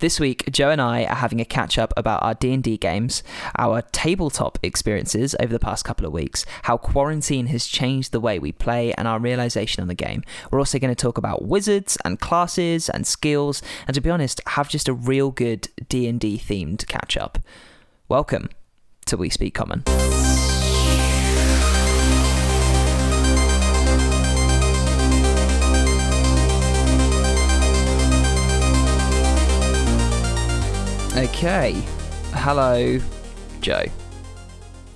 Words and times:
This 0.00 0.18
week, 0.18 0.50
Joe 0.50 0.70
and 0.70 0.80
I 0.80 1.04
are 1.04 1.16
having 1.16 1.42
a 1.42 1.44
catch 1.44 1.76
up 1.76 1.92
about 1.94 2.22
our 2.22 2.32
D&D 2.32 2.78
games, 2.78 3.22
our 3.58 3.82
tabletop 3.92 4.58
experiences 4.62 5.36
over 5.38 5.52
the 5.52 5.58
past 5.58 5.84
couple 5.84 6.06
of 6.06 6.12
weeks, 6.14 6.46
how 6.62 6.78
quarantine 6.78 7.48
has 7.48 7.66
changed 7.66 8.10
the 8.10 8.18
way 8.18 8.38
we 8.38 8.50
play 8.50 8.94
and 8.94 9.06
our 9.06 9.18
realization 9.18 9.82
on 9.82 9.88
the 9.88 9.94
game. 9.94 10.24
We're 10.50 10.58
also 10.58 10.78
going 10.78 10.94
to 10.94 10.94
talk 10.94 11.18
about 11.18 11.44
wizards 11.44 11.98
and 12.02 12.18
classes 12.18 12.88
and 12.88 13.06
skills 13.06 13.60
and 13.86 13.94
to 13.94 14.00
be 14.00 14.08
honest, 14.08 14.40
have 14.46 14.70
just 14.70 14.88
a 14.88 14.94
real 14.94 15.30
good 15.32 15.68
D&D 15.90 16.38
themed 16.38 16.86
catch 16.86 17.18
up. 17.18 17.38
Welcome 18.08 18.48
to 19.04 19.18
We 19.18 19.28
Speak 19.28 19.54
Common. 19.54 19.84
Okay. 31.16 31.72
Hello, 32.32 33.00
Joe. 33.60 33.84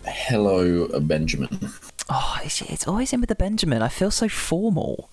Hello, 0.06 0.86
uh, 0.86 1.00
Benjamin. 1.00 1.48
Oh, 2.08 2.38
it's, 2.44 2.62
it's 2.62 2.86
always 2.86 3.12
in 3.12 3.20
with 3.20 3.28
the 3.28 3.34
Benjamin. 3.34 3.82
I 3.82 3.88
feel 3.88 4.12
so 4.12 4.28
formal. 4.28 5.10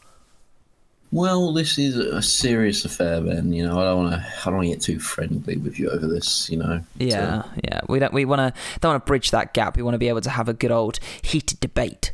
Well, 1.11 1.53
this 1.53 1.79
is 1.79 1.97
a 1.97 2.21
serious 2.21 2.85
affair, 2.85 3.19
Ben. 3.19 3.51
You 3.51 3.65
know, 3.65 3.79
I 3.79 3.83
don't 3.85 4.03
want 4.03 4.13
to. 4.13 4.19
I 4.19 4.45
don't 4.45 4.55
want 4.55 4.65
to 4.67 4.73
get 4.73 4.81
too 4.81 4.99
friendly 4.99 5.57
with 5.57 5.79
you 5.79 5.89
over 5.89 6.07
this. 6.07 6.49
You 6.49 6.57
know. 6.57 6.81
Yeah, 6.99 7.43
yeah. 7.63 7.81
We 7.89 7.99
don't. 7.99 8.13
We 8.13 8.23
want 8.23 8.39
to. 8.39 8.61
Don't 8.79 8.91
want 8.91 9.03
to 9.03 9.07
bridge 9.07 9.31
that 9.31 9.53
gap. 9.53 9.75
We 9.75 9.83
want 9.83 9.95
to 9.95 9.99
be 9.99 10.07
able 10.07 10.21
to 10.21 10.29
have 10.29 10.47
a 10.47 10.53
good 10.53 10.71
old 10.71 10.99
heated 11.23 11.59
debate. 11.59 12.13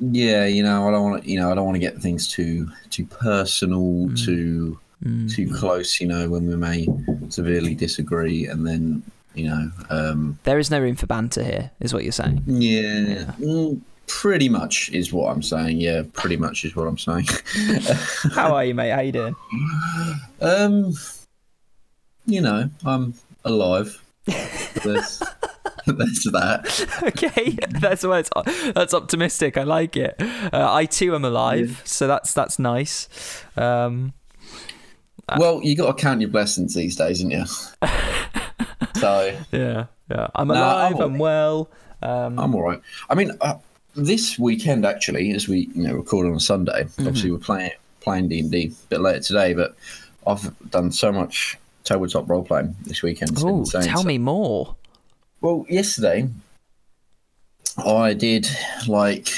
Yeah, 0.00 0.44
you 0.44 0.62
know, 0.62 0.86
I 0.86 0.92
don't 0.92 1.10
want 1.10 1.24
to. 1.24 1.30
You 1.30 1.40
know, 1.40 1.50
I 1.50 1.54
don't 1.54 1.64
want 1.64 1.76
to 1.76 1.80
get 1.80 1.98
things 1.98 2.28
too 2.28 2.68
too 2.90 3.06
personal, 3.06 4.10
too 4.14 4.78
too 5.28 5.52
close. 5.54 6.00
You 6.00 6.06
know, 6.08 6.28
when 6.28 6.46
we 6.46 6.56
may 6.56 6.86
severely 7.28 7.74
disagree, 7.74 8.46
and 8.46 8.66
then 8.66 9.02
you 9.34 9.48
know, 9.48 9.70
um, 9.90 10.38
There 10.44 10.58
is 10.58 10.70
no 10.70 10.80
room 10.80 10.96
for 10.96 11.06
banter 11.06 11.42
here, 11.42 11.70
is 11.80 11.94
what 11.94 12.02
you're 12.02 12.12
saying. 12.12 12.42
yeah, 12.46 13.32
mm, 13.38 13.80
pretty 14.06 14.48
much 14.48 14.90
is 14.92 15.12
what 15.12 15.30
I'm 15.30 15.42
saying. 15.42 15.80
Yeah, 15.80 16.02
pretty 16.12 16.36
much 16.36 16.64
is 16.64 16.74
what 16.74 16.88
I'm 16.88 16.98
saying. 16.98 17.26
How 18.34 18.54
are 18.54 18.64
you, 18.64 18.74
mate? 18.74 18.90
How 18.90 19.00
you 19.00 19.12
doing? 19.12 19.36
Um, 20.40 20.92
you 22.26 22.40
know, 22.40 22.68
I'm 22.84 23.14
alive. 23.44 24.02
There's, 24.26 25.22
there's 25.86 26.22
that. 26.32 27.02
okay, 27.02 27.52
that's 27.80 28.04
well, 28.04 28.18
it's, 28.18 28.30
that's 28.74 28.92
optimistic. 28.92 29.56
I 29.56 29.62
like 29.62 29.96
it. 29.96 30.16
Uh, 30.20 30.72
I 30.72 30.84
too 30.84 31.14
am 31.14 31.24
alive, 31.24 31.80
so 31.84 32.06
that's 32.06 32.34
that's 32.34 32.58
nice. 32.58 33.08
Um, 33.56 34.12
Well, 35.36 35.60
you 35.62 35.76
got 35.76 35.96
to 35.96 36.02
count 36.02 36.20
your 36.20 36.30
blessings 36.30 36.74
these 36.74 36.96
days, 36.96 37.18
haven't 37.20 37.32
you? 37.32 37.44
so 38.96 39.36
yeah, 39.52 39.86
yeah. 40.10 40.28
I'm 40.34 40.48
No, 40.48 40.54
alive. 40.54 40.94
I'm 40.96 41.02
I'm, 41.02 41.18
well. 41.18 41.68
Um, 42.02 42.38
I'm 42.38 42.54
all 42.54 42.62
right. 42.62 42.80
I 43.10 43.14
mean, 43.14 43.32
uh, 43.40 43.54
this 43.94 44.38
weekend 44.38 44.86
actually, 44.86 45.32
as 45.32 45.48
we 45.48 45.68
you 45.74 45.82
know 45.88 45.94
record 45.94 46.26
on 46.26 46.34
a 46.34 46.40
Sunday, 46.40 46.84
Mm-hmm. 46.84 47.06
obviously 47.06 47.30
we're 47.32 47.38
playing 47.38 47.72
playing 48.00 48.28
D 48.28 48.40
and 48.40 48.50
D 48.50 48.66
a 48.72 48.88
bit 48.88 49.00
later 49.00 49.20
today, 49.20 49.54
but 49.54 49.76
I've 50.26 50.70
done 50.70 50.92
so 50.92 51.10
much 51.12 51.58
tabletop 51.84 52.28
role 52.28 52.44
playing 52.44 52.76
this 52.84 53.02
weekend. 53.02 53.32
It's 53.32 53.42
been 53.42 53.52
oh, 53.52 53.58
insane. 53.60 53.82
tell 53.82 54.02
So- 54.02 54.08
me 54.08 54.18
more. 54.18 54.76
Well, 55.40 55.64
yesterday 55.68 56.28
I 57.84 58.12
did 58.14 58.48
like 58.88 59.28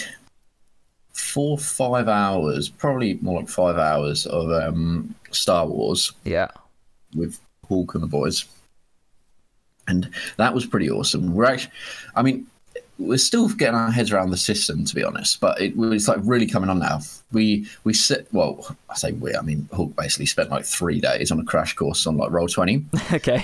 four, 1.30 1.58
five 1.58 2.08
hours, 2.08 2.68
probably 2.68 3.14
more 3.22 3.40
like 3.40 3.48
five 3.48 3.76
hours 3.76 4.26
of 4.26 4.50
um, 4.50 5.14
Star 5.30 5.66
Wars 5.66 6.12
Yeah. 6.24 6.48
with 7.14 7.38
Hawk 7.68 7.94
and 7.94 8.02
the 8.02 8.06
boys, 8.08 8.44
and 9.88 10.08
that 10.36 10.54
was 10.54 10.66
pretty 10.66 10.90
awesome. 10.90 11.34
We're 11.34 11.46
actually, 11.46 11.72
I 12.14 12.22
mean, 12.22 12.46
we're 12.98 13.16
still 13.18 13.48
getting 13.48 13.74
our 13.76 13.90
heads 13.90 14.12
around 14.12 14.30
the 14.30 14.36
system, 14.36 14.84
to 14.84 14.94
be 14.94 15.02
honest, 15.02 15.40
but 15.40 15.60
it 15.60 15.74
was 15.76 16.06
like 16.06 16.19
really 16.22 16.46
coming 16.46 16.69
on 16.69 16.78
now. 16.80 17.00
We 17.32 17.66
we 17.84 17.94
sit 17.94 18.28
well, 18.32 18.76
I 18.90 18.94
say 18.94 19.12
we, 19.12 19.34
I 19.34 19.40
mean 19.42 19.69
Hawk 19.72 19.96
basically 19.96 20.26
spent 20.26 20.50
like 20.50 20.64
three 20.64 21.00
days 21.00 21.30
on 21.32 21.40
a 21.40 21.44
crash 21.44 21.74
course 21.74 22.06
on 22.06 22.16
like 22.19 22.30
Roll 22.30 22.46
Twenty 22.48 22.84
Okay. 23.12 23.42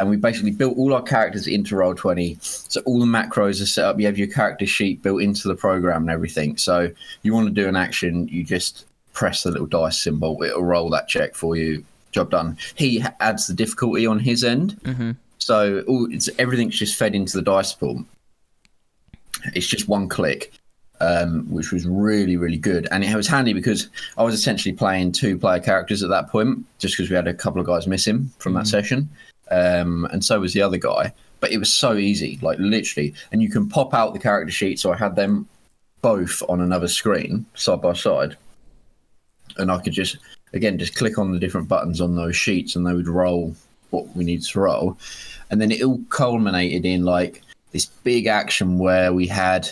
And 0.00 0.08
we 0.08 0.16
basically 0.16 0.50
built 0.50 0.78
all 0.78 0.94
our 0.94 1.02
characters 1.02 1.46
into 1.46 1.74
Roll20. 1.74 2.42
So 2.42 2.80
all 2.86 2.98
the 2.98 3.06
macros 3.06 3.62
are 3.62 3.66
set 3.66 3.84
up. 3.84 4.00
You 4.00 4.06
have 4.06 4.16
your 4.16 4.28
character 4.28 4.66
sheet 4.66 5.02
built 5.02 5.20
into 5.20 5.46
the 5.46 5.54
program 5.54 6.02
and 6.02 6.10
everything. 6.10 6.56
So 6.56 6.90
you 7.22 7.34
want 7.34 7.48
to 7.48 7.54
do 7.54 7.68
an 7.68 7.76
action, 7.76 8.26
you 8.28 8.42
just 8.42 8.86
press 9.12 9.42
the 9.42 9.50
little 9.50 9.66
dice 9.66 10.02
symbol. 10.02 10.42
It'll 10.42 10.64
roll 10.64 10.88
that 10.90 11.06
check 11.06 11.34
for 11.34 11.54
you. 11.54 11.84
Job 12.12 12.30
done. 12.30 12.56
He 12.74 13.04
adds 13.20 13.46
the 13.46 13.52
difficulty 13.52 14.06
on 14.06 14.18
his 14.18 14.42
end. 14.42 14.80
Mm-hmm. 14.82 15.12
So 15.38 15.82
all, 15.86 16.08
it's, 16.10 16.30
everything's 16.38 16.78
just 16.78 16.98
fed 16.98 17.14
into 17.14 17.36
the 17.36 17.42
dice 17.42 17.74
pool. 17.74 18.02
It's 19.54 19.66
just 19.66 19.86
one 19.86 20.08
click. 20.08 20.52
Um, 21.02 21.46
which 21.50 21.72
was 21.72 21.86
really, 21.86 22.36
really 22.36 22.58
good. 22.58 22.86
And 22.90 23.02
it 23.02 23.16
was 23.16 23.26
handy 23.26 23.54
because 23.54 23.88
I 24.18 24.22
was 24.22 24.34
essentially 24.34 24.74
playing 24.74 25.12
two 25.12 25.38
player 25.38 25.58
characters 25.58 26.02
at 26.02 26.10
that 26.10 26.28
point, 26.28 26.66
just 26.78 26.94
because 26.94 27.08
we 27.08 27.16
had 27.16 27.26
a 27.26 27.32
couple 27.32 27.58
of 27.58 27.66
guys 27.66 27.86
missing 27.86 28.30
from 28.38 28.52
that 28.52 28.66
session 28.66 29.08
um, 29.50 30.06
and 30.06 30.24
so 30.24 30.40
was 30.40 30.52
the 30.52 30.62
other 30.62 30.78
guy. 30.78 31.12
But 31.40 31.52
it 31.52 31.58
was 31.58 31.72
so 31.72 31.94
easy, 31.94 32.38
like 32.42 32.58
literally, 32.58 33.14
and 33.32 33.42
you 33.42 33.48
can 33.48 33.68
pop 33.68 33.94
out 33.94 34.12
the 34.12 34.18
character 34.18 34.52
sheet. 34.52 34.78
So 34.78 34.92
I 34.92 34.96
had 34.96 35.16
them 35.16 35.48
both 36.02 36.42
on 36.48 36.60
another 36.60 36.88
screen, 36.88 37.46
side 37.54 37.80
by 37.80 37.94
side, 37.94 38.36
and 39.56 39.70
I 39.70 39.78
could 39.80 39.94
just 39.94 40.18
again 40.52 40.78
just 40.78 40.96
click 40.96 41.18
on 41.18 41.32
the 41.32 41.38
different 41.38 41.68
buttons 41.68 42.00
on 42.00 42.16
those 42.16 42.36
sheets, 42.36 42.76
and 42.76 42.86
they 42.86 42.94
would 42.94 43.08
roll 43.08 43.54
what 43.88 44.14
we 44.14 44.24
need 44.24 44.42
to 44.42 44.60
roll, 44.60 44.98
and 45.50 45.60
then 45.60 45.70
it 45.70 45.82
all 45.82 46.00
culminated 46.10 46.84
in 46.84 47.04
like 47.04 47.42
this 47.72 47.86
big 47.86 48.26
action 48.26 48.78
where 48.78 49.12
we 49.12 49.26
had 49.26 49.70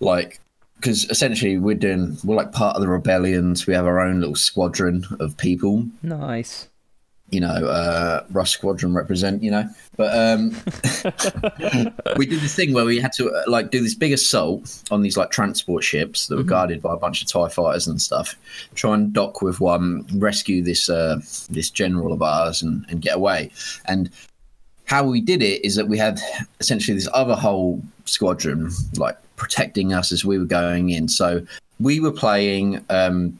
like 0.00 0.40
because 0.76 1.08
essentially 1.10 1.58
we're 1.58 1.74
doing 1.74 2.16
we're 2.24 2.34
like 2.36 2.52
part 2.52 2.76
of 2.76 2.82
the 2.82 2.88
rebellions. 2.88 3.66
We 3.66 3.74
have 3.74 3.86
our 3.86 4.00
own 4.00 4.20
little 4.20 4.34
squadron 4.34 5.06
of 5.20 5.36
people 5.36 5.86
Nice. 6.02 6.68
You 7.30 7.40
know, 7.40 7.48
uh, 7.48 8.24
Rush 8.30 8.52
Squadron 8.52 8.94
represent, 8.94 9.42
you 9.42 9.50
know. 9.50 9.68
But 9.96 10.16
um, 10.16 10.50
we 12.16 12.26
did 12.26 12.40
this 12.40 12.54
thing 12.54 12.72
where 12.72 12.84
we 12.84 13.00
had 13.00 13.12
to 13.14 13.30
uh, 13.30 13.42
like 13.46 13.70
do 13.70 13.82
this 13.82 13.94
big 13.94 14.12
assault 14.12 14.82
on 14.90 15.02
these 15.02 15.16
like 15.16 15.30
transport 15.30 15.82
ships 15.82 16.28
that 16.28 16.36
were 16.36 16.42
guarded 16.42 16.82
by 16.82 16.92
a 16.94 16.96
bunch 16.96 17.22
of 17.22 17.28
Tie 17.28 17.48
fighters 17.48 17.86
and 17.86 18.00
stuff. 18.00 18.36
Try 18.74 18.94
and 18.94 19.12
dock 19.12 19.42
with 19.42 19.60
one, 19.60 20.06
rescue 20.14 20.62
this 20.62 20.88
uh, 20.88 21.16
this 21.50 21.70
general 21.70 22.12
of 22.12 22.22
ours, 22.22 22.62
and, 22.62 22.84
and 22.88 23.00
get 23.00 23.16
away. 23.16 23.50
And 23.86 24.10
how 24.84 25.04
we 25.04 25.20
did 25.20 25.42
it 25.42 25.64
is 25.64 25.76
that 25.76 25.88
we 25.88 25.98
had 25.98 26.20
essentially 26.60 26.94
this 26.94 27.08
other 27.14 27.34
whole 27.34 27.82
squadron 28.04 28.70
like 28.96 29.16
protecting 29.36 29.92
us 29.92 30.12
as 30.12 30.24
we 30.24 30.38
were 30.38 30.44
going 30.44 30.90
in. 30.90 31.08
So 31.08 31.44
we 31.80 32.00
were 32.00 32.12
playing 32.12 32.84
um, 32.90 33.38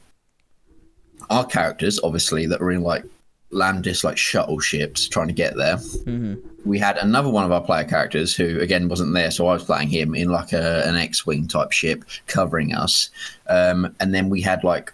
our 1.31 1.47
characters, 1.47 2.01
obviously, 2.03 2.47
that 2.47 2.61
were 2.61 2.73
in 2.73 2.83
like 2.83 3.05
Landis 3.55 4.05
like 4.05 4.19
shuttle 4.19 4.59
ships 4.59 5.09
trying 5.09 5.29
to 5.29 5.35
get 5.35 5.57
there. 5.57 5.77
Mm-hmm. 5.77 6.35
We 6.65 6.79
had 6.79 6.97
another 6.97 7.29
one 7.29 7.45
of 7.45 7.53
our 7.53 7.61
player 7.61 7.85
characters 7.85 8.35
who 8.35 8.59
again 8.61 8.89
wasn't 8.89 9.15
there, 9.15 9.31
so 9.31 9.47
I 9.47 9.55
was 9.55 9.65
playing 9.65 9.89
him 9.89 10.15
in 10.15 10.31
like 10.31 10.53
a, 10.53 10.87
an 10.87 10.97
X-wing 10.97 11.47
type 11.49 11.73
ship 11.73 12.05
covering 12.27 12.75
us, 12.75 13.11
um, 13.49 13.95
and 14.01 14.15
then 14.15 14.29
we 14.29 14.41
had 14.41 14.65
like 14.65 14.93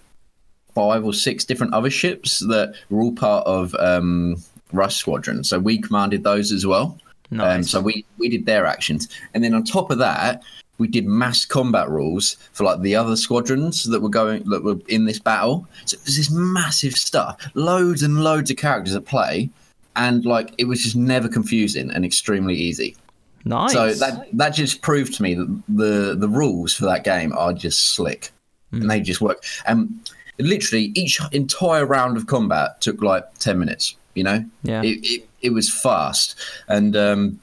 five 0.74 1.04
or 1.04 1.12
six 1.12 1.44
different 1.44 1.74
other 1.74 1.90
ships 1.90 2.40
that 2.40 2.74
were 2.90 3.02
all 3.02 3.12
part 3.12 3.46
of 3.46 3.74
um, 3.76 4.36
Rush 4.72 4.96
Squadron. 4.96 5.44
So 5.44 5.58
we 5.58 5.80
commanded 5.80 6.24
those 6.24 6.52
as 6.52 6.66
well. 6.66 6.98
Um, 7.38 7.62
so 7.62 7.80
we 7.80 8.04
we 8.18 8.28
did 8.28 8.46
their 8.46 8.66
actions, 8.66 9.08
and 9.34 9.44
then 9.44 9.54
on 9.54 9.62
top 9.64 9.90
of 9.90 9.98
that, 9.98 10.42
we 10.78 10.88
did 10.88 11.06
mass 11.06 11.44
combat 11.44 11.88
rules 11.88 12.36
for 12.52 12.64
like 12.64 12.80
the 12.80 12.96
other 12.96 13.14
squadrons 13.14 13.84
that 13.84 14.00
were 14.00 14.08
going 14.08 14.42
that 14.48 14.64
were 14.64 14.78
in 14.88 15.04
this 15.04 15.20
battle. 15.20 15.68
So 15.84 15.96
it 15.96 16.04
was 16.04 16.16
this 16.16 16.30
massive 16.30 16.94
stuff, 16.94 17.40
loads 17.54 18.02
and 18.02 18.24
loads 18.24 18.50
of 18.50 18.56
characters 18.56 18.96
at 18.96 19.04
play, 19.04 19.50
and 19.94 20.24
like 20.24 20.52
it 20.58 20.64
was 20.64 20.82
just 20.82 20.96
never 20.96 21.28
confusing 21.28 21.90
and 21.90 22.04
extremely 22.04 22.56
easy. 22.56 22.96
nice. 23.44 23.72
So 23.72 23.92
that 23.92 24.26
that 24.32 24.50
just 24.50 24.82
proved 24.82 25.14
to 25.14 25.22
me 25.22 25.34
that 25.34 25.62
the 25.68 26.16
the 26.18 26.28
rules 26.28 26.74
for 26.74 26.86
that 26.86 27.04
game 27.04 27.32
are 27.36 27.52
just 27.52 27.94
slick, 27.94 28.32
and 28.72 28.90
they 28.90 29.00
just 29.00 29.20
work. 29.20 29.44
And 29.66 30.10
literally 30.38 30.92
each 30.94 31.20
entire 31.32 31.84
round 31.84 32.16
of 32.16 32.26
combat 32.26 32.80
took 32.80 33.02
like 33.02 33.24
ten 33.38 33.58
minutes. 33.58 33.96
You 34.20 34.24
know, 34.24 34.44
Yeah. 34.62 34.82
it 34.82 34.98
it, 35.02 35.28
it 35.40 35.50
was 35.54 35.68
fast, 35.72 36.36
and 36.68 36.94
um, 36.96 37.40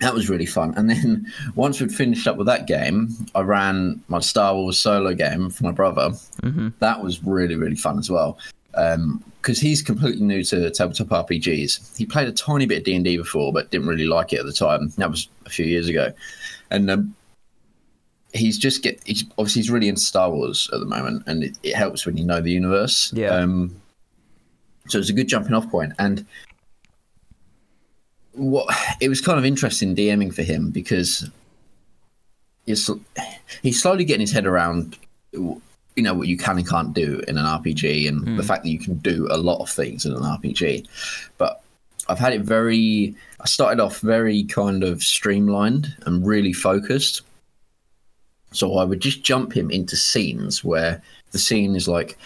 that 0.00 0.14
was 0.14 0.30
really 0.30 0.46
fun. 0.46 0.74
And 0.76 0.88
then 0.88 1.26
once 1.56 1.80
we'd 1.80 1.92
finished 1.92 2.26
up 2.28 2.36
with 2.36 2.46
that 2.46 2.66
game, 2.68 3.08
I 3.34 3.40
ran 3.40 4.00
my 4.08 4.20
Star 4.20 4.54
Wars 4.54 4.78
solo 4.78 5.12
game 5.14 5.50
for 5.50 5.64
my 5.64 5.72
brother. 5.72 6.10
Mhm. 6.42 6.72
That 6.78 7.02
was 7.02 7.22
really 7.24 7.56
really 7.56 7.76
fun 7.76 7.98
as 7.98 8.08
well. 8.10 8.38
Because 9.42 9.58
he's 9.58 9.82
completely 9.82 10.22
new 10.24 10.44
to 10.44 10.70
tabletop 10.70 11.08
RPGs. 11.08 11.96
He 11.98 12.06
played 12.06 12.28
a 12.28 12.32
tiny 12.32 12.64
bit 12.66 12.78
of 12.78 12.84
D 12.84 12.94
and 12.94 13.04
D 13.04 13.16
before, 13.16 13.52
but 13.52 13.70
didn't 13.72 13.88
really 13.88 14.06
like 14.06 14.32
it 14.32 14.38
at 14.40 14.46
the 14.46 14.52
time. 14.52 14.92
That 14.98 15.10
was 15.10 15.28
a 15.46 15.50
few 15.50 15.64
years 15.66 15.88
ago, 15.88 16.12
and 16.70 16.88
um, 16.90 17.14
he's 18.34 18.56
just 18.58 18.82
get. 18.84 19.00
He's 19.04 19.24
obviously 19.38 19.62
he's 19.62 19.70
really 19.70 19.88
into 19.88 20.02
Star 20.02 20.30
Wars 20.30 20.70
at 20.72 20.78
the 20.80 20.86
moment, 20.86 21.24
and 21.26 21.42
it, 21.42 21.58
it 21.64 21.74
helps 21.74 22.06
when 22.06 22.16
you 22.16 22.24
know 22.24 22.40
the 22.40 22.52
universe. 22.52 23.12
Yeah. 23.14 23.30
Um, 23.30 23.74
so 24.88 24.98
it 24.98 25.00
was 25.00 25.10
a 25.10 25.14
good 25.14 25.28
jumping 25.28 25.54
off 25.54 25.70
point. 25.70 25.92
And 25.98 26.26
what 28.32 28.74
it 29.00 29.08
was 29.08 29.20
kind 29.20 29.38
of 29.38 29.44
interesting 29.44 29.94
DMing 29.94 30.34
for 30.34 30.42
him 30.42 30.70
because 30.70 31.28
he's 32.66 32.90
he's 33.62 33.80
slowly 33.80 34.04
getting 34.04 34.20
his 34.20 34.32
head 34.32 34.46
around 34.46 34.96
you 35.32 35.60
know 35.96 36.14
what 36.14 36.28
you 36.28 36.36
can 36.36 36.58
and 36.58 36.68
can't 36.68 36.94
do 36.94 37.20
in 37.26 37.36
an 37.36 37.44
RPG 37.44 38.08
and 38.08 38.24
mm. 38.24 38.36
the 38.36 38.42
fact 38.42 38.62
that 38.62 38.70
you 38.70 38.78
can 38.78 38.94
do 38.98 39.26
a 39.30 39.36
lot 39.36 39.60
of 39.60 39.68
things 39.68 40.06
in 40.06 40.12
an 40.12 40.22
RPG. 40.22 40.86
But 41.38 41.60
I've 42.08 42.18
had 42.18 42.32
it 42.32 42.42
very 42.42 43.14
I 43.40 43.46
started 43.46 43.82
off 43.82 44.00
very 44.00 44.44
kind 44.44 44.84
of 44.84 45.02
streamlined 45.02 45.94
and 46.06 46.26
really 46.26 46.52
focused. 46.52 47.22
So 48.52 48.78
I 48.78 48.84
would 48.84 49.00
just 49.00 49.22
jump 49.22 49.52
him 49.52 49.70
into 49.70 49.96
scenes 49.96 50.64
where 50.64 51.02
the 51.32 51.38
scene 51.38 51.76
is 51.76 51.86
like 51.86 52.16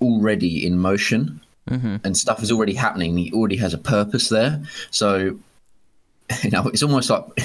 already 0.00 0.66
in 0.66 0.78
motion 0.78 1.40
mm-hmm. 1.68 1.96
and 2.04 2.16
stuff 2.16 2.42
is 2.42 2.52
already 2.52 2.74
happening. 2.74 3.16
He 3.16 3.32
already 3.32 3.56
has 3.56 3.74
a 3.74 3.78
purpose 3.78 4.28
there. 4.28 4.62
So 4.90 5.38
you 6.42 6.50
know, 6.50 6.66
it's 6.68 6.82
almost 6.82 7.10
like 7.10 7.24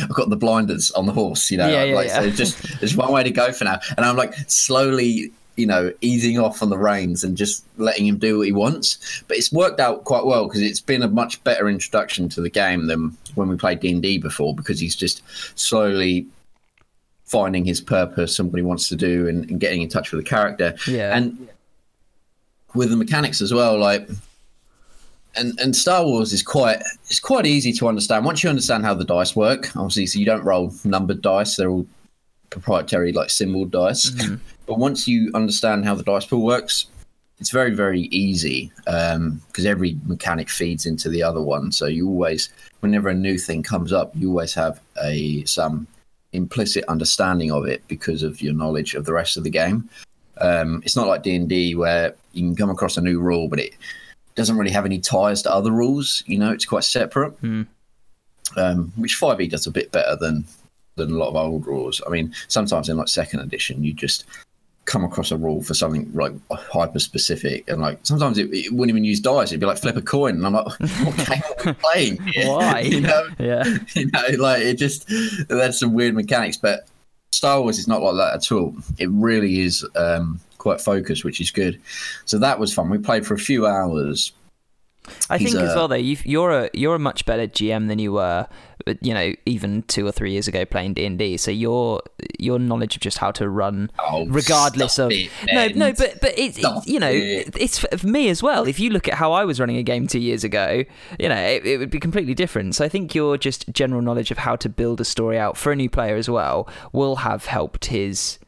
I've 0.00 0.14
got 0.14 0.30
the 0.30 0.36
blinders 0.36 0.90
on 0.92 1.06
the 1.06 1.12
horse, 1.12 1.50
you 1.50 1.58
know, 1.58 1.68
yeah, 1.68 1.84
yeah, 1.84 1.94
like, 1.94 2.08
yeah. 2.08 2.20
so 2.20 2.30
just 2.30 2.62
there's 2.80 2.96
one 2.96 3.12
way 3.12 3.22
to 3.22 3.30
go 3.30 3.52
for 3.52 3.64
now. 3.64 3.78
And 3.96 4.04
I'm 4.04 4.16
like 4.16 4.34
slowly, 4.48 5.32
you 5.56 5.66
know, 5.66 5.92
easing 6.00 6.38
off 6.38 6.62
on 6.62 6.70
the 6.70 6.78
reins 6.78 7.22
and 7.24 7.36
just 7.36 7.64
letting 7.76 8.06
him 8.06 8.18
do 8.18 8.38
what 8.38 8.46
he 8.46 8.52
wants. 8.52 9.22
But 9.28 9.36
it's 9.36 9.52
worked 9.52 9.80
out 9.80 10.04
quite 10.04 10.24
well 10.24 10.46
because 10.46 10.62
it's 10.62 10.80
been 10.80 11.02
a 11.02 11.08
much 11.08 11.42
better 11.44 11.68
introduction 11.68 12.28
to 12.30 12.40
the 12.40 12.50
game 12.50 12.86
than 12.86 13.16
when 13.34 13.48
we 13.48 13.56
played 13.56 13.80
D&D 13.80 14.18
before 14.18 14.54
because 14.54 14.80
he's 14.80 14.96
just 14.96 15.22
slowly 15.58 16.26
finding 17.24 17.64
his 17.64 17.80
purpose 17.80 18.38
and 18.38 18.50
what 18.50 18.58
he 18.58 18.62
wants 18.62 18.88
to 18.88 18.96
do 18.96 19.28
and, 19.28 19.48
and 19.50 19.60
getting 19.60 19.82
in 19.82 19.88
touch 19.88 20.10
with 20.10 20.24
the 20.24 20.28
character. 20.28 20.74
Yeah. 20.86 21.14
And 21.14 21.48
with 22.74 22.90
the 22.90 22.96
mechanics 22.96 23.40
as 23.40 23.52
well, 23.52 23.78
like 23.78 24.08
and 25.36 25.58
and 25.60 25.74
Star 25.74 26.04
Wars 26.04 26.32
is 26.32 26.42
quite 26.42 26.80
it's 27.06 27.20
quite 27.20 27.46
easy 27.46 27.72
to 27.74 27.88
understand 27.88 28.24
once 28.24 28.42
you 28.42 28.50
understand 28.50 28.84
how 28.84 28.94
the 28.94 29.04
dice 29.04 29.36
work. 29.36 29.74
Obviously, 29.76 30.06
so 30.06 30.18
you 30.18 30.26
don't 30.26 30.44
roll 30.44 30.72
numbered 30.84 31.22
dice; 31.22 31.56
they're 31.56 31.70
all 31.70 31.86
proprietary, 32.50 33.12
like 33.12 33.30
symbol 33.30 33.64
dice. 33.64 34.10
Mm-hmm. 34.10 34.36
But 34.66 34.78
once 34.78 35.06
you 35.06 35.30
understand 35.34 35.84
how 35.84 35.94
the 35.94 36.02
dice 36.02 36.26
pool 36.26 36.44
works, 36.44 36.86
it's 37.38 37.50
very 37.50 37.72
very 37.74 38.02
easy 38.10 38.72
because 38.84 39.16
um, 39.16 39.66
every 39.66 39.98
mechanic 40.06 40.48
feeds 40.48 40.86
into 40.86 41.08
the 41.08 41.22
other 41.22 41.40
one. 41.40 41.72
So 41.72 41.86
you 41.86 42.08
always, 42.08 42.48
whenever 42.80 43.08
a 43.08 43.14
new 43.14 43.38
thing 43.38 43.62
comes 43.62 43.92
up, 43.92 44.12
you 44.14 44.30
always 44.30 44.54
have 44.54 44.80
a 45.02 45.44
some 45.44 45.86
implicit 46.32 46.84
understanding 46.86 47.50
of 47.50 47.66
it 47.66 47.82
because 47.88 48.22
of 48.22 48.40
your 48.40 48.52
knowledge 48.52 48.94
of 48.94 49.04
the 49.04 49.12
rest 49.12 49.36
of 49.36 49.44
the 49.44 49.50
game. 49.50 49.88
Um, 50.40 50.82
it's 50.84 50.96
not 50.96 51.06
like 51.06 51.22
D 51.22 51.34
and 51.34 51.48
D 51.48 51.74
where 51.74 52.14
you 52.32 52.42
can 52.42 52.56
come 52.56 52.70
across 52.70 52.96
a 52.96 53.00
new 53.00 53.20
rule, 53.20 53.48
but 53.48 53.58
it 53.58 53.74
doesn't 54.34 54.56
really 54.56 54.70
have 54.70 54.86
any 54.86 54.98
ties 54.98 55.42
to 55.42 55.52
other 55.52 55.70
rules. 55.70 56.22
You 56.26 56.38
know, 56.38 56.50
it's 56.50 56.64
quite 56.64 56.84
separate. 56.84 57.40
Mm. 57.42 57.66
Um, 58.56 58.92
which 58.96 59.20
5e 59.20 59.48
does 59.48 59.68
a 59.68 59.70
bit 59.70 59.92
better 59.92 60.16
than 60.16 60.44
than 60.96 61.12
a 61.12 61.18
lot 61.18 61.28
of 61.28 61.36
old 61.36 61.66
rules. 61.66 62.02
I 62.06 62.10
mean, 62.10 62.34
sometimes 62.48 62.88
in 62.88 62.96
like 62.96 63.08
second 63.08 63.40
edition, 63.40 63.84
you 63.84 63.92
just 63.92 64.24
come 64.86 65.04
across 65.04 65.30
a 65.30 65.36
rule 65.36 65.62
for 65.62 65.72
something 65.72 66.10
like 66.14 66.32
hyper 66.50 66.98
specific, 66.98 67.68
and 67.68 67.80
like 67.80 67.98
sometimes 68.02 68.38
it, 68.38 68.52
it, 68.52 68.72
wouldn't 68.72 68.90
even 68.90 69.04
use 69.04 69.20
dice. 69.20 69.48
It'd 69.48 69.60
be 69.60 69.66
like 69.66 69.78
flip 69.78 69.96
a 69.96 70.02
coin, 70.02 70.34
and 70.34 70.46
I'm 70.46 70.52
like, 70.52 70.66
what 70.80 71.16
game 71.16 71.42
are 71.42 71.64
we 71.64 71.72
playing? 71.74 72.18
Why? 72.48 72.80
you 72.84 73.00
know? 73.00 73.28
Yeah. 73.38 73.64
You 73.94 74.06
know, 74.06 74.22
like 74.38 74.62
it 74.62 74.74
just 74.74 75.06
there's 75.48 75.78
some 75.78 75.94
weird 75.94 76.14
mechanics, 76.14 76.56
but 76.56 76.86
Star 77.32 77.62
Wars 77.62 77.78
is 77.78 77.88
not 77.88 78.02
like 78.02 78.16
that 78.16 78.34
at 78.34 78.52
all. 78.52 78.74
It 78.98 79.08
really 79.10 79.60
is. 79.60 79.86
Um, 79.94 80.40
quite 80.60 80.80
focused, 80.80 81.24
which 81.24 81.40
is 81.40 81.50
good. 81.50 81.80
So 82.26 82.38
that 82.38 82.60
was 82.60 82.72
fun. 82.72 82.88
We 82.88 82.98
played 82.98 83.26
for 83.26 83.34
a 83.34 83.38
few 83.38 83.66
hours. 83.66 84.32
I 85.28 85.38
He's 85.38 85.52
think 85.52 85.64
a, 85.64 85.68
as 85.68 85.74
well 85.74 85.88
though 85.88 85.96
you 85.96 86.42
are 86.42 86.66
a 86.66 86.70
you're 86.72 86.94
a 86.94 87.00
much 87.00 87.24
better 87.24 87.48
GM 87.48 87.88
than 87.88 87.98
you 87.98 88.12
were, 88.12 88.46
you 89.00 89.14
know, 89.14 89.34
even 89.46 89.82
two 89.82 90.06
or 90.06 90.12
three 90.12 90.32
years 90.32 90.48
ago 90.48 90.64
playing 90.64 90.94
D 90.94 91.04
and 91.04 91.18
D. 91.18 91.36
So 91.36 91.50
your 91.50 92.02
your 92.38 92.58
knowledge 92.58 92.96
of 92.96 93.02
just 93.02 93.18
how 93.18 93.30
to 93.32 93.48
run, 93.48 93.90
oh, 93.98 94.26
regardless 94.26 94.98
of 94.98 95.10
it, 95.12 95.30
no 95.52 95.68
no, 95.68 95.92
but 95.92 96.20
but 96.20 96.38
it's 96.38 96.58
it, 96.58 96.66
you 96.86 96.98
know 96.98 97.10
it. 97.10 97.54
it's 97.56 97.78
for 97.78 98.06
me 98.06 98.28
as 98.28 98.42
well. 98.42 98.66
If 98.66 98.80
you 98.80 98.90
look 98.90 99.08
at 99.08 99.14
how 99.14 99.32
I 99.32 99.44
was 99.44 99.60
running 99.60 99.76
a 99.76 99.82
game 99.82 100.06
two 100.06 100.20
years 100.20 100.44
ago, 100.44 100.84
you 101.18 101.28
know 101.28 101.36
it, 101.36 101.66
it 101.66 101.78
would 101.78 101.90
be 101.90 102.00
completely 102.00 102.34
different. 102.34 102.74
So 102.74 102.84
I 102.84 102.88
think 102.88 103.14
your 103.14 103.36
just 103.36 103.70
general 103.72 104.02
knowledge 104.02 104.30
of 104.30 104.38
how 104.38 104.56
to 104.56 104.68
build 104.68 105.00
a 105.00 105.04
story 105.04 105.38
out 105.38 105.56
for 105.56 105.72
a 105.72 105.76
new 105.76 105.90
player 105.90 106.16
as 106.16 106.28
well 106.28 106.68
will 106.92 107.16
have 107.16 107.46
helped 107.46 107.86
his 107.86 108.38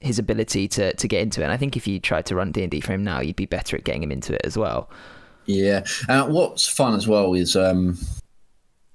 his 0.00 0.18
ability 0.18 0.68
to 0.68 0.94
to 0.94 1.08
get 1.08 1.22
into 1.22 1.40
it. 1.40 1.44
And 1.44 1.52
I 1.52 1.56
think 1.56 1.76
if 1.76 1.86
you 1.86 2.00
tried 2.00 2.26
to 2.26 2.34
run 2.34 2.52
D 2.52 2.62
and 2.62 2.70
D 2.70 2.80
for 2.80 2.92
him 2.92 3.04
now, 3.04 3.20
you'd 3.20 3.36
be 3.36 3.46
better 3.46 3.76
at 3.76 3.84
getting 3.84 4.02
him 4.02 4.12
into 4.12 4.34
it 4.34 4.42
as 4.44 4.56
well. 4.56 4.90
Yeah, 5.46 5.84
and 6.08 6.32
what's 6.32 6.68
fun 6.68 6.94
as 6.94 7.08
well 7.08 7.34
is 7.34 7.56
um, 7.56 7.98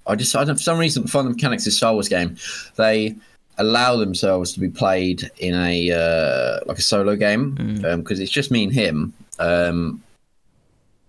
I 0.08 0.16
just 0.16 0.36
I 0.36 0.44
don't, 0.44 0.56
for 0.56 0.62
some 0.62 0.80
reason 0.80 1.08
find 1.08 1.28
the 1.28 1.32
mechanics 1.32 1.68
of 1.68 1.74
Star 1.74 1.94
Wars 1.94 2.10
game 2.10 2.38
they 2.76 3.16
allow 3.58 3.96
themselves 3.96 4.54
to 4.54 4.60
be 4.60 4.70
played 4.70 5.30
in 5.40 5.56
a 5.56 5.92
uh, 5.92 6.60
like 6.66 6.78
a 6.78 6.82
solo 6.82 7.16
game 7.16 7.52
because 7.56 7.82
mm. 7.82 7.94
um, 7.94 8.22
it's 8.22 8.32
just 8.32 8.52
me 8.52 8.64
and 8.64 8.74
him. 8.74 9.14
Um, 9.40 10.04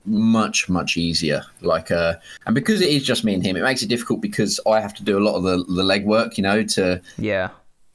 much 0.05 0.71
much 0.71 0.97
easier 0.97 1.43
like 1.61 1.91
uh 1.91 2.15
and 2.47 2.55
because 2.55 2.81
it 2.81 2.89
is 2.89 3.05
just 3.05 3.25
me 3.25 3.35
and 3.35 3.45
him 3.45 3.57
it 3.57 3.63
makes 3.63 3.83
it 3.83 3.89
difficult 3.89 4.23
because 4.23 4.59
i 4.67 4.81
have 4.81 4.95
to 4.95 5.05
do 5.05 5.19
a 5.19 5.21
lot 5.21 5.35
of 5.35 5.43
the 5.43 5.59
the 5.75 5.83
legwork 5.83 6.39
you 6.39 6.43
know 6.43 6.63
to 6.63 6.99
yeah 7.19 7.51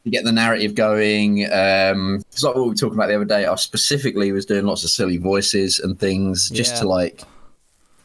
get 0.09 0.23
the 0.23 0.31
narrative 0.31 0.75
going. 0.75 1.45
Um, 1.51 2.21
it's 2.31 2.43
like 2.43 2.55
what 2.55 2.63
we 2.63 2.69
were 2.69 2.75
talking 2.75 2.95
about 2.95 3.07
the 3.07 3.15
other 3.15 3.25
day. 3.25 3.45
I 3.45 3.55
specifically 3.55 4.31
was 4.31 4.45
doing 4.45 4.65
lots 4.65 4.83
of 4.83 4.89
silly 4.89 5.17
voices 5.17 5.79
and 5.79 5.99
things 5.99 6.49
just 6.49 6.75
yeah. 6.75 6.81
to 6.81 6.87
like 6.87 7.23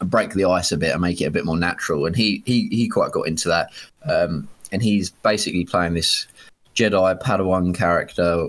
break 0.01 0.35
the 0.35 0.45
ice 0.45 0.73
a 0.73 0.77
bit 0.77 0.93
and 0.93 1.01
make 1.01 1.21
it 1.21 1.27
a 1.27 1.31
bit 1.31 1.45
more 1.45 1.57
natural. 1.57 2.07
And 2.07 2.17
he 2.17 2.43
he 2.47 2.69
he 2.69 2.89
quite 2.89 3.13
got 3.13 3.27
into 3.27 3.49
that. 3.49 3.71
Um, 4.05 4.49
and 4.71 4.83
he's 4.83 5.11
basically 5.11 5.65
playing 5.65 5.95
this 5.95 6.27
Jedi 6.75 7.21
Padawan 7.21 7.75
character, 7.75 8.49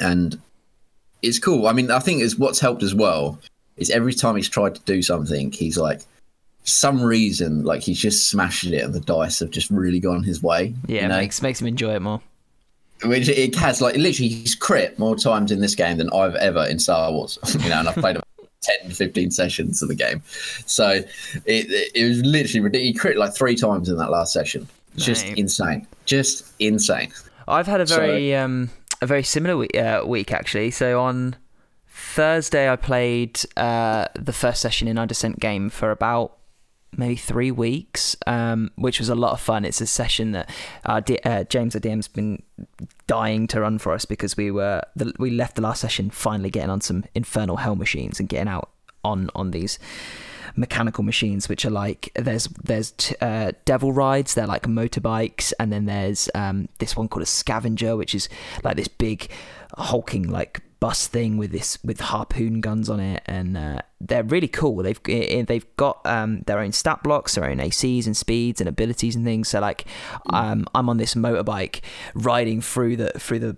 and 0.00 0.40
it's 1.22 1.38
cool. 1.38 1.66
I 1.66 1.72
mean, 1.72 1.90
I 1.90 1.98
think 1.98 2.22
is 2.22 2.36
what's 2.36 2.60
helped 2.60 2.82
as 2.82 2.94
well 2.94 3.38
is 3.76 3.90
every 3.90 4.14
time 4.14 4.36
he's 4.36 4.48
tried 4.48 4.74
to 4.74 4.80
do 4.82 5.02
something, 5.02 5.52
he's 5.52 5.76
like 5.76 6.02
some 6.64 7.02
reason, 7.02 7.64
like 7.64 7.82
he's 7.82 7.98
just 7.98 8.28
smashing 8.28 8.74
it, 8.74 8.84
and 8.84 8.94
the 8.94 9.00
dice 9.00 9.38
have 9.40 9.50
just 9.50 9.70
really 9.70 10.00
gone 10.00 10.22
his 10.22 10.42
way. 10.42 10.74
Yeah, 10.86 11.02
you 11.02 11.08
know? 11.08 11.18
makes 11.18 11.42
makes 11.42 11.60
him 11.60 11.66
enjoy 11.66 11.94
it 11.94 12.02
more. 12.02 12.20
Which 13.02 13.30
it 13.30 13.54
has, 13.54 13.80
like 13.80 13.96
literally, 13.96 14.28
he's 14.28 14.54
crit 14.54 14.98
more 14.98 15.16
times 15.16 15.50
in 15.50 15.60
this 15.60 15.74
game 15.74 15.96
than 15.96 16.10
I've 16.12 16.34
ever 16.34 16.66
in 16.66 16.78
Star 16.78 17.10
Wars. 17.10 17.38
you 17.60 17.70
know, 17.70 17.78
and 17.78 17.88
I've 17.88 17.94
played 17.94 18.18
10, 18.62 18.90
to 18.90 18.94
15 18.94 19.30
sessions 19.30 19.82
of 19.82 19.88
the 19.88 19.94
game, 19.94 20.22
so 20.66 21.02
it 21.46 21.90
it 21.94 22.08
was 22.08 22.22
literally 22.24 22.60
ridiculous. 22.60 22.94
He 22.94 22.94
crit 22.94 23.16
like 23.16 23.34
three 23.34 23.56
times 23.56 23.88
in 23.88 23.96
that 23.96 24.10
last 24.10 24.32
session. 24.32 24.68
It's 24.94 25.04
just 25.04 25.26
insane, 25.26 25.86
just 26.04 26.52
insane. 26.58 27.12
I've 27.46 27.66
had 27.66 27.80
a 27.80 27.86
very 27.86 28.32
so, 28.32 28.44
um 28.44 28.70
a 29.00 29.06
very 29.06 29.22
similar 29.22 29.56
week, 29.56 29.76
uh, 29.76 30.02
week 30.06 30.32
actually. 30.32 30.70
So 30.70 31.00
on 31.00 31.36
Thursday, 31.88 32.70
I 32.70 32.76
played 32.76 33.40
uh, 33.56 34.06
the 34.14 34.32
first 34.32 34.60
session 34.60 34.88
in 34.88 34.98
our 34.98 35.06
Descent 35.06 35.40
game 35.40 35.70
for 35.70 35.90
about 35.90 36.36
maybe 36.96 37.16
three 37.16 37.50
weeks, 37.50 38.16
um, 38.26 38.70
which 38.76 38.98
was 38.98 39.08
a 39.08 39.14
lot 39.14 39.32
of 39.32 39.40
fun. 39.40 39.64
It's 39.64 39.80
a 39.80 39.86
session 39.86 40.32
that 40.32 40.50
D- 41.04 41.18
uh, 41.24 41.44
James 41.44 41.74
DM's 41.74 42.08
been 42.08 42.42
dying 43.06 43.46
to 43.48 43.60
run 43.60 43.78
for 43.78 43.92
us 43.92 44.04
because 44.04 44.36
we 44.36 44.50
were 44.50 44.82
the, 44.96 45.12
we 45.18 45.30
left 45.30 45.56
the 45.56 45.62
last 45.62 45.80
session 45.80 46.10
finally 46.10 46.50
getting 46.50 46.70
on 46.70 46.80
some 46.80 47.04
infernal 47.14 47.56
hell 47.56 47.76
machines 47.76 48.20
and 48.20 48.28
getting 48.28 48.48
out 48.48 48.70
on 49.04 49.30
on 49.34 49.50
these 49.50 49.78
mechanical 50.56 51.04
machines 51.04 51.48
which 51.48 51.64
are 51.64 51.70
like 51.70 52.10
there's 52.14 52.48
there's 52.62 52.90
t- 52.92 53.14
uh, 53.20 53.52
devil 53.64 53.92
rides 53.92 54.34
they're 54.34 54.46
like 54.46 54.64
motorbikes 54.64 55.52
and 55.58 55.72
then 55.72 55.86
there's 55.86 56.28
um, 56.34 56.68
this 56.78 56.96
one 56.96 57.08
called 57.08 57.22
a 57.22 57.26
scavenger 57.26 57.96
which 57.96 58.14
is 58.14 58.28
like 58.64 58.76
this 58.76 58.88
big 58.88 59.28
hulking 59.76 60.28
like 60.28 60.60
bus 60.80 61.06
thing 61.06 61.36
with 61.36 61.52
this 61.52 61.78
with 61.84 62.00
harpoon 62.00 62.60
guns 62.60 62.88
on 62.88 62.98
it, 62.98 63.22
and 63.26 63.56
uh, 63.56 63.80
they're 64.00 64.24
really 64.24 64.48
cool. 64.48 64.76
They've 64.76 65.00
eh, 65.08 65.26
eh, 65.28 65.44
they've 65.46 65.76
got 65.76 66.00
um, 66.06 66.40
their 66.46 66.58
own 66.58 66.72
stat 66.72 67.02
blocks, 67.02 67.34
their 67.34 67.44
own 67.44 67.58
ACs 67.58 68.06
and 68.06 68.16
speeds 68.16 68.60
and 68.60 68.68
abilities 68.68 69.14
and 69.14 69.24
things. 69.24 69.48
So 69.48 69.60
like, 69.60 69.84
um, 70.30 70.66
I'm 70.74 70.88
on 70.88 70.96
this 70.96 71.14
motorbike 71.14 71.80
riding 72.14 72.60
through 72.60 72.96
the 72.96 73.10
through 73.18 73.40
the 73.40 73.56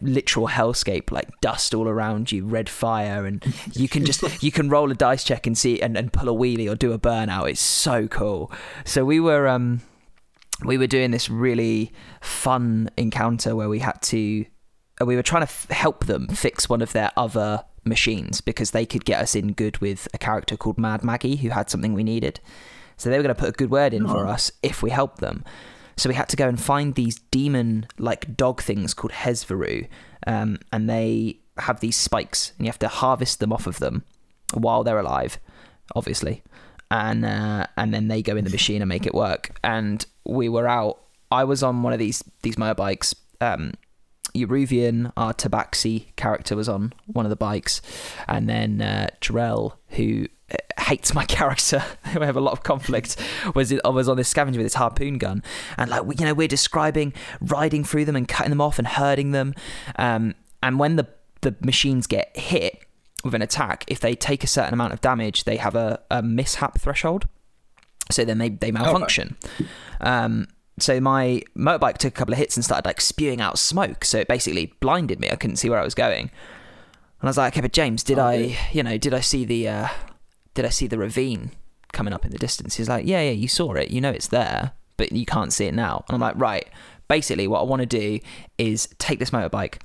literal 0.00 0.48
hellscape 0.48 1.10
like 1.10 1.28
dust 1.42 1.74
all 1.74 1.86
around 1.86 2.32
you 2.32 2.42
red 2.42 2.70
fire 2.70 3.26
and 3.26 3.44
you 3.74 3.86
can 3.86 4.02
just 4.02 4.22
you 4.42 4.50
can 4.50 4.70
roll 4.70 4.90
a 4.90 4.94
dice 4.94 5.24
check 5.24 5.46
and 5.46 5.58
see 5.58 5.78
and, 5.82 5.94
and 5.94 6.10
pull 6.10 6.26
a 6.26 6.32
wheelie 6.32 6.70
or 6.70 6.74
do 6.74 6.92
a 6.92 6.98
burnout 6.98 7.50
it's 7.50 7.60
so 7.60 8.08
cool 8.08 8.50
so 8.86 9.04
we 9.04 9.20
were 9.20 9.46
um 9.46 9.82
we 10.64 10.78
were 10.78 10.86
doing 10.86 11.10
this 11.10 11.28
really 11.28 11.92
fun 12.22 12.88
encounter 12.96 13.54
where 13.54 13.68
we 13.68 13.80
had 13.80 14.00
to 14.00 14.46
we 15.04 15.16
were 15.16 15.22
trying 15.22 15.42
to 15.42 15.50
f- 15.50 15.68
help 15.70 16.06
them 16.06 16.28
fix 16.28 16.68
one 16.68 16.82
of 16.82 16.92
their 16.92 17.10
other 17.16 17.64
machines 17.84 18.40
because 18.40 18.70
they 18.70 18.86
could 18.86 19.04
get 19.04 19.20
us 19.20 19.34
in 19.34 19.52
good 19.52 19.78
with 19.78 20.08
a 20.14 20.18
character 20.18 20.56
called 20.56 20.78
Mad 20.78 21.02
Maggie 21.02 21.36
who 21.36 21.50
had 21.50 21.68
something 21.70 21.94
we 21.94 22.04
needed. 22.04 22.40
So 22.96 23.10
they 23.10 23.16
were 23.16 23.22
going 23.22 23.34
to 23.34 23.40
put 23.40 23.48
a 23.48 23.52
good 23.52 23.70
word 23.70 23.92
in 23.94 24.06
oh. 24.06 24.12
for 24.12 24.26
us 24.26 24.52
if 24.62 24.82
we 24.82 24.90
helped 24.90 25.18
them. 25.18 25.44
So 25.96 26.08
we 26.08 26.14
had 26.14 26.28
to 26.30 26.36
go 26.36 26.48
and 26.48 26.60
find 26.60 26.94
these 26.94 27.18
demon 27.30 27.86
like 27.98 28.36
dog 28.36 28.62
things 28.62 28.94
called 28.94 29.12
Hesveru, 29.12 29.88
um, 30.26 30.58
and 30.72 30.88
they 30.88 31.40
have 31.58 31.80
these 31.80 31.96
spikes, 31.96 32.52
and 32.56 32.66
you 32.66 32.70
have 32.70 32.78
to 32.78 32.88
harvest 32.88 33.40
them 33.40 33.52
off 33.52 33.66
of 33.66 33.78
them. 33.78 34.04
while 34.54 34.84
they're 34.84 34.98
alive, 34.98 35.38
obviously, 35.94 36.42
and 36.90 37.24
uh, 37.24 37.66
and 37.76 37.92
then 37.92 38.08
they 38.08 38.22
go 38.22 38.36
in 38.36 38.44
the 38.44 38.50
machine 38.50 38.82
and 38.82 38.88
make 38.88 39.06
it 39.06 39.14
work. 39.14 39.58
And 39.62 40.04
we 40.24 40.48
were 40.48 40.68
out. 40.68 40.98
I 41.30 41.44
was 41.44 41.62
on 41.62 41.82
one 41.82 41.92
of 41.92 41.98
these 41.98 42.22
these 42.42 42.56
motorbikes. 42.56 43.14
Um, 43.40 43.72
Euruvian, 44.34 45.12
our 45.16 45.34
Tabaxi 45.34 46.14
character, 46.16 46.56
was 46.56 46.68
on 46.68 46.92
one 47.06 47.26
of 47.26 47.30
the 47.30 47.36
bikes, 47.36 47.82
and 48.28 48.48
then 48.48 48.80
uh, 48.80 49.08
Jarell, 49.20 49.74
who 49.88 50.26
uh, 50.50 50.82
hates 50.82 51.14
my 51.14 51.24
character, 51.26 51.82
we 52.14 52.24
have 52.26 52.36
a 52.36 52.40
lot 52.40 52.52
of 52.52 52.62
conflict, 52.62 53.16
was 53.54 53.74
was 53.84 54.08
on 54.08 54.16
this 54.16 54.28
scavenger 54.28 54.58
with 54.58 54.66
his 54.66 54.74
harpoon 54.74 55.18
gun, 55.18 55.42
and 55.76 55.90
like 55.90 56.04
we, 56.04 56.14
you 56.18 56.24
know 56.24 56.34
we're 56.34 56.48
describing 56.48 57.12
riding 57.40 57.84
through 57.84 58.04
them 58.04 58.16
and 58.16 58.26
cutting 58.26 58.50
them 58.50 58.60
off 58.60 58.78
and 58.78 58.88
herding 58.88 59.32
them, 59.32 59.54
um, 59.96 60.34
and 60.62 60.78
when 60.78 60.96
the 60.96 61.06
the 61.42 61.54
machines 61.62 62.06
get 62.06 62.36
hit 62.36 62.86
with 63.24 63.34
an 63.34 63.42
attack, 63.42 63.84
if 63.88 64.00
they 64.00 64.14
take 64.14 64.42
a 64.42 64.46
certain 64.46 64.72
amount 64.72 64.92
of 64.92 65.00
damage, 65.00 65.44
they 65.44 65.56
have 65.56 65.74
a, 65.74 66.00
a 66.10 66.22
mishap 66.22 66.80
threshold, 66.80 67.28
so 68.10 68.24
then 68.24 68.38
they 68.38 68.48
they 68.48 68.72
malfunction. 68.72 69.36
Okay. 69.44 69.66
Um, 70.00 70.48
so 70.82 71.00
my 71.00 71.42
motorbike 71.56 71.98
took 71.98 72.12
a 72.12 72.16
couple 72.16 72.34
of 72.34 72.38
hits 72.38 72.56
and 72.56 72.64
started 72.64 72.86
like 72.86 73.00
spewing 73.00 73.40
out 73.40 73.58
smoke. 73.58 74.04
So 74.04 74.18
it 74.18 74.28
basically 74.28 74.74
blinded 74.80 75.20
me. 75.20 75.30
I 75.30 75.36
couldn't 75.36 75.56
see 75.56 75.70
where 75.70 75.78
I 75.78 75.84
was 75.84 75.94
going. 75.94 76.22
And 76.22 76.30
I 77.22 77.26
was 77.28 77.38
like, 77.38 77.52
okay, 77.54 77.60
but 77.60 77.72
James, 77.72 78.02
did 78.02 78.18
oh, 78.18 78.26
I, 78.26 78.58
you 78.72 78.82
know, 78.82 78.98
did 78.98 79.14
I 79.14 79.20
see 79.20 79.44
the, 79.44 79.68
uh, 79.68 79.88
did 80.54 80.64
I 80.64 80.70
see 80.70 80.88
the 80.88 80.98
ravine 80.98 81.52
coming 81.92 82.12
up 82.12 82.24
in 82.24 82.32
the 82.32 82.38
distance? 82.38 82.76
He's 82.76 82.88
like, 82.88 83.06
yeah, 83.06 83.22
yeah, 83.22 83.30
you 83.30 83.48
saw 83.48 83.74
it. 83.74 83.90
You 83.90 84.00
know 84.00 84.10
it's 84.10 84.28
there, 84.28 84.72
but 84.96 85.12
you 85.12 85.24
can't 85.24 85.52
see 85.52 85.66
it 85.66 85.74
now. 85.74 86.04
And 86.08 86.14
I'm 86.14 86.20
like, 86.20 86.34
right. 86.36 86.68
Basically, 87.08 87.46
what 87.46 87.60
I 87.60 87.64
want 87.64 87.80
to 87.80 87.86
do 87.86 88.18
is 88.58 88.88
take 88.98 89.18
this 89.18 89.30
motorbike 89.30 89.80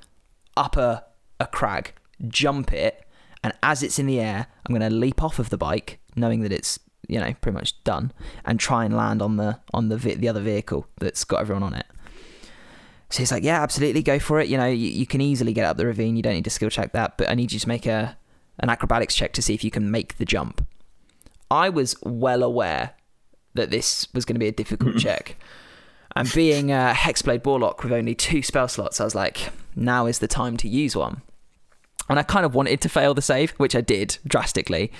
up 0.56 0.78
a, 0.78 1.04
a 1.40 1.46
crag, 1.46 1.94
jump 2.28 2.74
it, 2.74 3.06
and 3.44 3.54
as 3.62 3.84
it's 3.84 4.00
in 4.00 4.08
the 4.08 4.20
air, 4.20 4.48
I'm 4.66 4.74
going 4.74 4.90
to 4.90 4.96
leap 4.96 5.22
off 5.22 5.38
of 5.38 5.50
the 5.50 5.58
bike, 5.58 6.00
knowing 6.16 6.42
that 6.42 6.52
it's 6.52 6.80
you 7.08 7.20
know 7.20 7.34
pretty 7.42 7.56
much 7.56 7.82
done, 7.84 8.12
and 8.46 8.60
try 8.60 8.86
and 8.86 8.96
land 8.96 9.22
on 9.22 9.38
the 9.38 9.60
on 9.74 9.90
the 9.90 9.98
the 9.98 10.28
other 10.28 10.42
vehicle 10.42 10.88
that's 11.00 11.24
got 11.24 11.42
everyone 11.42 11.64
on 11.64 11.74
it. 11.74 11.86
So 13.10 13.20
he's 13.20 13.32
like, 13.32 13.44
yeah, 13.44 13.62
absolutely, 13.62 14.04
go 14.04 14.20
for 14.20 14.40
it. 14.42 14.50
You 14.50 14.58
know, 14.58 14.66
you, 14.66 14.90
you 14.90 15.06
can 15.06 15.22
easily 15.22 15.54
get 15.54 15.66
up 15.66 15.78
the 15.78 15.86
ravine. 15.86 16.18
You 16.18 16.22
don't 16.22 16.34
need 16.34 16.44
to 16.44 16.50
skill 16.50 16.70
check 16.70 16.92
that, 16.92 17.18
but 17.18 17.30
I 17.30 17.36
need 17.36 17.54
you 17.54 17.60
to 17.60 17.68
make 17.68 17.86
a 17.86 18.18
an 18.60 18.70
acrobatics 18.70 19.16
check 19.16 19.34
to 19.34 19.42
see 19.42 19.54
if 19.54 19.64
you 19.64 19.72
can 19.72 19.92
make 19.92 20.18
the 20.18 20.26
jump. 20.26 20.66
I 21.50 21.70
was 21.70 21.96
well 22.02 22.44
aware 22.44 22.92
that 23.54 23.72
this 23.72 24.08
was 24.14 24.26
going 24.26 24.36
to 24.36 24.40
be 24.40 24.48
a 24.48 24.52
difficult 24.52 24.98
check. 24.98 25.38
And 26.16 26.32
being 26.34 26.72
a 26.72 26.94
Hexblade 26.96 27.46
Warlock 27.46 27.84
with 27.84 27.94
only 27.94 28.16
two 28.16 28.42
spell 28.42 28.68
slots, 28.68 29.00
I 29.00 29.04
was 29.04 29.14
like, 29.14 29.52
now 29.76 30.08
is 30.08 30.20
the 30.20 30.28
time 30.28 30.58
to 30.58 30.68
use 30.68 30.96
one. 30.96 31.22
And 32.10 32.18
I 32.18 32.24
kind 32.24 32.46
of 32.46 32.56
wanted 32.56 32.82
to 32.82 32.90
fail 32.90 33.14
the 33.14 33.22
save, 33.22 33.52
which 33.52 33.76
I 33.76 33.82
did 33.82 34.18
drastically. 34.26 34.92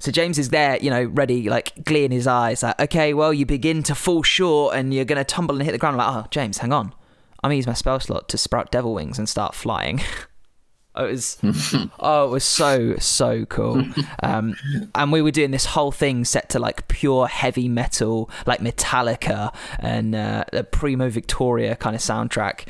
So 0.00 0.10
James 0.10 0.38
is 0.38 0.48
there, 0.48 0.78
you 0.78 0.88
know, 0.88 1.04
ready, 1.04 1.48
like 1.50 1.84
glee 1.84 2.04
in 2.04 2.10
his 2.10 2.26
eyes, 2.26 2.62
like, 2.62 2.80
okay, 2.80 3.12
well, 3.12 3.34
you 3.34 3.44
begin 3.44 3.82
to 3.84 3.94
fall 3.94 4.22
short 4.22 4.74
and 4.74 4.94
you're 4.94 5.04
going 5.04 5.18
to 5.18 5.24
tumble 5.24 5.56
and 5.56 5.64
hit 5.64 5.72
the 5.72 5.78
ground. 5.78 6.00
I'm 6.00 6.14
like, 6.14 6.24
oh, 6.24 6.28
James, 6.30 6.58
hang 6.58 6.72
on. 6.72 6.94
I'm 7.42 7.48
going 7.48 7.52
to 7.52 7.56
use 7.56 7.66
my 7.66 7.74
spell 7.74 8.00
slot 8.00 8.28
to 8.30 8.38
sprout 8.38 8.70
devil 8.72 8.94
wings 8.94 9.18
and 9.18 9.28
start 9.28 9.54
flying. 9.54 9.98
it 10.96 11.02
was, 11.02 11.38
oh, 12.00 12.28
it 12.28 12.30
was 12.30 12.44
so, 12.44 12.96
so 12.96 13.44
cool. 13.44 13.84
Um, 14.22 14.56
and 14.94 15.12
we 15.12 15.20
were 15.20 15.30
doing 15.30 15.50
this 15.50 15.66
whole 15.66 15.92
thing 15.92 16.24
set 16.24 16.48
to 16.50 16.58
like 16.58 16.88
pure 16.88 17.26
heavy 17.26 17.68
metal, 17.68 18.30
like 18.46 18.60
Metallica 18.60 19.54
and 19.78 20.14
uh, 20.14 20.44
a 20.54 20.64
Primo 20.64 21.10
Victoria 21.10 21.76
kind 21.76 21.94
of 21.94 22.00
soundtrack. 22.00 22.66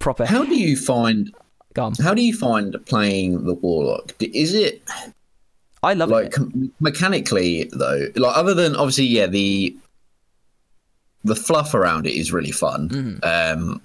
Proper. 0.00 0.26
How 0.26 0.44
do 0.44 0.56
you 0.56 0.76
find 0.76 1.32
how 1.74 2.12
do 2.12 2.22
you 2.22 2.36
find 2.36 2.76
playing 2.84 3.44
the 3.44 3.54
warlock? 3.54 4.14
Is 4.20 4.52
it 4.52 4.82
I 5.82 5.94
love 5.94 6.10
like 6.10 6.34
it. 6.36 6.70
mechanically 6.80 7.68
though. 7.72 8.08
Like 8.14 8.36
other 8.36 8.54
than 8.54 8.76
obviously, 8.76 9.06
yeah, 9.06 9.26
the 9.26 9.76
the 11.24 11.36
fluff 11.36 11.74
around 11.74 12.06
it 12.06 12.14
is 12.14 12.32
really 12.32 12.52
fun. 12.52 12.88
Mm. 12.88 13.24
Um, 13.24 13.82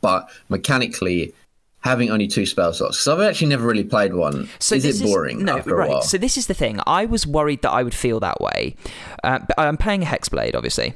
but 0.00 0.30
mechanically, 0.48 1.32
having 1.80 2.10
only 2.10 2.26
two 2.26 2.46
spell 2.46 2.72
slots 2.72 2.98
because 2.98 3.08
I've 3.08 3.28
actually 3.28 3.48
never 3.48 3.66
really 3.66 3.84
played 3.84 4.14
one. 4.14 4.48
So 4.58 4.74
is 4.74 5.00
it 5.00 5.04
boring? 5.04 5.38
Is, 5.38 5.44
no, 5.44 5.58
right. 5.60 6.02
So 6.02 6.18
this 6.18 6.36
is 6.36 6.46
the 6.46 6.54
thing. 6.54 6.80
I 6.86 7.06
was 7.06 7.26
worried 7.26 7.62
that 7.62 7.70
I 7.70 7.82
would 7.82 7.94
feel 7.94 8.20
that 8.20 8.40
way. 8.40 8.76
Uh, 9.22 9.40
but 9.40 9.58
I'm 9.58 9.76
playing 9.76 10.02
a 10.02 10.06
hexblade, 10.06 10.54
obviously. 10.54 10.94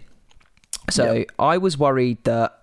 So 0.90 1.12
yep. 1.12 1.30
I 1.38 1.58
was 1.58 1.76
worried 1.76 2.22
that 2.24 2.55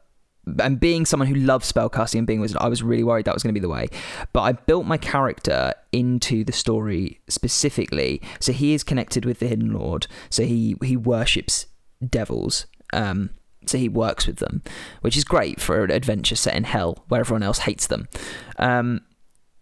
and 0.60 0.80
being 0.80 1.06
someone 1.06 1.28
who 1.28 1.36
loves 1.36 1.72
spellcasting 1.72 2.18
and 2.18 2.28
being 2.28 2.42
wizard, 2.42 2.58
I 2.60 2.68
was 2.68 2.84
really 2.84 3.04
worried 3.04 3.26
that 3.26 3.34
was 3.34 3.44
going 3.44 3.54
to 3.54 3.60
be 3.60 3.64
the 3.64 3.70
way. 3.70 3.88
But 4.34 4.42
I 4.42 4.52
built 4.54 4.86
my 4.86 4.98
character 4.98 5.74
into 5.92 6.44
the 6.44 6.52
story 6.52 7.22
specifically, 7.30 8.22
so 8.40 8.52
he 8.52 8.74
is 8.74 8.84
connected 8.84 9.26
with 9.26 9.40
the 9.40 9.48
Hidden 9.48 9.72
Lord. 9.72 10.08
So 10.30 10.44
he 10.44 10.76
he 10.84 10.98
worships 10.98 11.68
devils. 12.10 12.66
Um, 12.92 13.32
so 13.66 13.78
he 13.78 13.88
works 13.88 14.28
with 14.28 14.38
them, 14.38 14.62
which 15.02 15.16
is 15.16 15.24
great 15.24 15.62
for 15.62 15.84
an 15.84 15.92
adventure 15.92 16.36
set 16.36 16.56
in 16.56 16.66
hell 16.66 17.06
where 17.08 17.22
everyone 17.22 17.44
else 17.44 17.60
hates 17.60 17.88
them. 17.88 18.10
Um, 18.58 19.02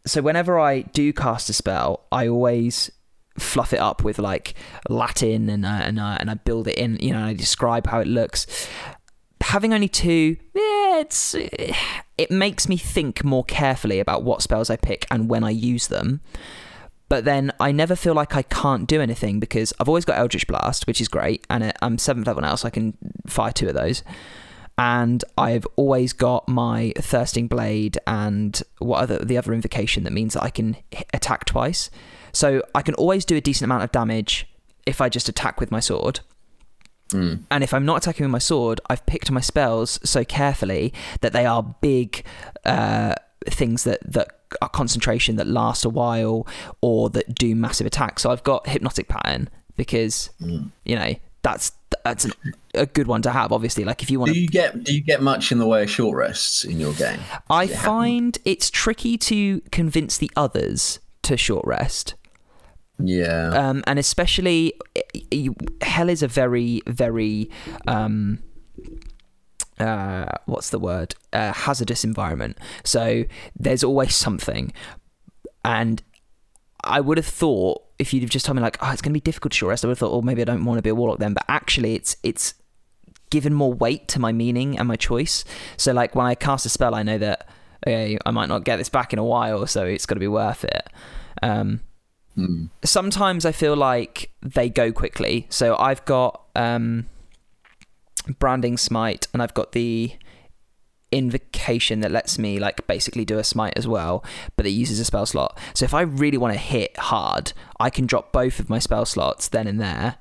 so 0.07 0.21
whenever 0.23 0.59
I 0.59 0.81
do 0.81 1.13
cast 1.13 1.50
a 1.50 1.53
spell, 1.53 2.07
I 2.11 2.27
always 2.27 2.89
fluff 3.38 3.73
it 3.73 3.79
up 3.79 4.03
with 4.03 4.19
like 4.19 4.55
Latin 4.89 5.50
and 5.50 5.65
uh, 5.65 5.81
and 5.83 6.00
uh, 6.00 6.17
and 6.19 6.31
I 6.31 6.33
build 6.35 6.67
it 6.67 6.75
in. 6.75 6.97
You 7.00 7.13
know, 7.13 7.25
I 7.25 7.33
describe 7.33 7.88
how 7.88 8.00
it 8.00 8.07
looks 8.07 8.67
having 9.41 9.74
only 9.74 9.88
two, 9.89 10.38
yeah, 10.53 11.00
it's 11.00 11.36
it 11.36 12.31
makes 12.31 12.69
me 12.69 12.77
think 12.77 13.24
more 13.24 13.43
carefully 13.43 14.00
about 14.00 14.24
what 14.24 14.41
spells 14.41 14.69
I 14.69 14.75
pick 14.75 15.05
and 15.10 15.29
when 15.29 15.43
I 15.43 15.50
use 15.50 15.88
them. 15.88 16.21
But 17.10 17.25
then 17.25 17.51
I 17.60 17.74
never 17.74 17.98
feel 17.98 18.13
like 18.13 18.36
I 18.36 18.41
can't 18.43 18.88
do 18.88 19.01
anything 19.01 19.39
because 19.39 19.74
I've 19.79 19.89
always 19.89 20.05
got 20.05 20.17
Eldritch 20.17 20.48
Blast, 20.48 20.88
which 20.88 21.01
is 21.01 21.10
great, 21.10 21.45
and 21.50 21.74
I'm 21.81 21.98
seventh 21.98 22.25
level 22.25 22.41
now, 22.41 22.55
so 22.55 22.67
I 22.67 22.71
can 22.71 22.98
fire 23.27 23.51
two 23.51 23.67
of 23.67 23.74
those. 23.74 24.03
And 24.77 25.24
I've 25.38 25.67
always 25.75 26.13
got 26.13 26.48
my 26.48 26.93
Thirsting 26.98 27.48
Blade 27.48 27.98
and 28.07 28.62
what 28.79 29.01
other 29.01 29.19
the 29.19 29.38
other 29.38 29.53
invocation 29.53 30.03
that 30.05 30.13
means 30.13 30.36
that 30.36 30.43
I 30.43 30.50
can 30.50 30.77
attack 31.13 31.45
twice. 31.45 31.89
So 32.31 32.63
I 32.74 32.81
can 32.81 32.95
always 32.95 33.25
do 33.25 33.36
a 33.36 33.41
decent 33.41 33.65
amount 33.65 33.83
of 33.83 33.91
damage 33.91 34.48
if 34.86 35.01
I 35.01 35.10
just 35.10 35.27
attack 35.27 35.60
with 35.60 35.69
my 35.69 35.81
sword. 35.81 36.21
Mm. 37.13 37.44
And 37.50 37.63
if 37.63 37.74
I'm 37.74 37.86
not 37.86 37.98
attacking 37.98 38.25
with 38.25 38.32
my 38.32 38.39
sword, 38.39 38.82
I've 38.89 39.06
picked 39.06 39.32
my 39.32 39.41
spells 39.41 40.00
so 40.03 40.24
carefully 40.24 40.94
that 41.22 41.34
they 41.34 41.46
are 41.46 41.63
big 41.82 42.24
uh, 42.65 43.15
things 43.46 43.84
that, 43.84 44.00
that 44.06 44.39
are 44.62 44.70
concentration 44.70 45.36
that 45.38 45.48
last 45.48 45.86
a 45.86 45.89
while 45.89 46.48
or 46.82 47.10
that 47.10 47.34
do 47.36 47.56
massive 47.56 47.88
attacks. 47.88 48.24
So 48.24 48.32
I've 48.32 48.44
got 48.44 48.68
hypnotic 48.68 49.08
pattern 49.08 49.50
because 49.77 50.30
mm. 50.41 50.70
you 50.86 50.96
know 50.96 51.15
that's 51.41 51.72
that's 52.03 52.25
an, 52.25 52.34
a 52.74 52.86
good 52.86 53.08
one 53.08 53.22
to 53.24 53.32
have. 53.32 53.51
Obviously, 53.51 53.84
like 53.84 54.03
if 54.03 54.12
you 54.12 54.20
want, 54.20 54.34
do 54.34 54.39
you 54.39 54.48
get 54.48 54.84
do 54.84 54.94
you 54.94 55.01
get 55.01 55.22
much 55.22 55.51
in 55.51 55.58
the 55.58 55.68
way 55.68 55.84
of 55.84 55.89
short 55.89 56.15
rests 56.15 56.63
in 56.63 56.80
your 56.80 56.94
game? 56.94 57.20
I 57.50 57.68
find 57.68 58.38
it's 58.46 58.70
tricky 58.70 59.18
to 59.18 59.62
convince 59.72 60.18
the 60.18 60.32
others 60.36 61.00
to 61.24 61.38
short 61.38 61.65
rest 61.65 62.15
yeah. 63.03 63.50
Um, 63.50 63.84
and 63.88 64.00
especially, 64.00 64.74
you, 65.31 65.55
hell 65.81 66.10
is 66.10 66.24
a 66.24 66.27
very, 66.27 66.81
very, 66.88 67.50
um, 67.88 68.39
uh, 69.79 70.25
what's 70.46 70.70
the 70.70 70.79
word? 70.79 71.15
Hazardous 71.34 72.03
environment. 72.03 72.58
So 72.84 73.25
there's 73.58 73.84
always 73.84 74.15
something. 74.15 74.74
And 75.63 76.01
I 76.84 77.00
would 77.00 77.17
have 77.17 77.27
thought 77.27 77.84
if 78.00 78.13
you'd 78.13 78.24
have 78.24 78.29
just 78.29 78.46
told 78.46 78.55
me 78.55 78.62
like, 78.62 78.77
oh, 78.81 78.91
it's 78.91 79.01
going 79.01 79.12
to 79.12 79.13
be 79.13 79.22
difficult 79.22 79.51
to 79.51 79.58
short 79.58 79.70
rest, 79.70 79.86
I 79.86 79.88
would 79.88 79.91
have 79.91 80.00
thought, 80.00 80.12
oh, 80.12 80.22
maybe 80.22 80.41
I 80.41 80.46
don't 80.46 80.65
want 80.65 80.79
to 80.79 80.81
be 80.81 80.89
a 80.89 80.96
warlock 80.96 81.20
then. 81.20 81.34
But 81.34 81.46
actually, 81.48 81.93
it's 81.96 82.17
it's 82.24 82.55
given 83.29 83.53
more 83.53 83.72
weight 83.72 84.08
to 84.10 84.20
my 84.20 84.31
meaning 84.31 84.77
and 84.77 84.88
my 84.88 84.96
choice. 84.96 85.46
So 85.77 85.93
like 85.93 86.15
when 86.15 86.25
I 86.25 86.36
cast 86.36 86.65
a 86.65 86.70
spell, 86.70 86.96
I 86.96 87.03
know 87.03 87.17
that 87.20 87.48
okay, 87.86 88.17
I 88.25 88.31
might 88.31 88.50
not 88.50 88.63
get 88.63 88.77
this 88.77 88.89
back 88.89 89.13
in 89.13 89.20
a 89.20 89.24
while, 89.24 89.65
so 89.67 89.86
it's 89.86 90.05
got 90.05 90.15
to 90.15 90.20
be 90.20 90.27
worth 90.27 90.63
it. 90.63 90.89
Um, 91.41 91.81
Mm. 92.41 92.69
Sometimes 92.83 93.45
I 93.45 93.51
feel 93.51 93.75
like 93.75 94.31
they 94.41 94.69
go 94.69 94.91
quickly. 94.91 95.48
So 95.50 95.75
I've 95.77 96.03
got 96.05 96.41
um, 96.55 97.07
branding 98.39 98.77
smite, 98.77 99.27
and 99.33 99.41
I've 99.41 99.53
got 99.53 99.71
the 99.74 100.13
invocation 101.12 102.00
that 102.00 102.12
lets 102.12 102.39
me 102.39 102.57
like 102.57 102.88
basically 102.88 103.25
do 103.25 103.38
a 103.38 103.43
smite 103.43 103.74
as 103.75 103.88
well, 103.88 104.24
but 104.55 104.65
it 104.65 104.69
uses 104.69 105.00
a 105.00 105.05
spell 105.05 105.25
slot. 105.25 105.57
So 105.74 105.83
if 105.86 105.93
I 105.93 106.01
really 106.01 106.38
want 106.38 106.53
to 106.53 106.60
hit 106.60 106.98
hard, 106.98 107.53
I 107.79 107.89
can 107.89 108.05
drop 108.05 108.31
both 108.31 108.60
of 108.60 108.69
my 108.69 108.79
spell 108.79 109.05
slots 109.05 109.50
then 109.50 109.67
and 109.67 109.79
there, 109.79 110.17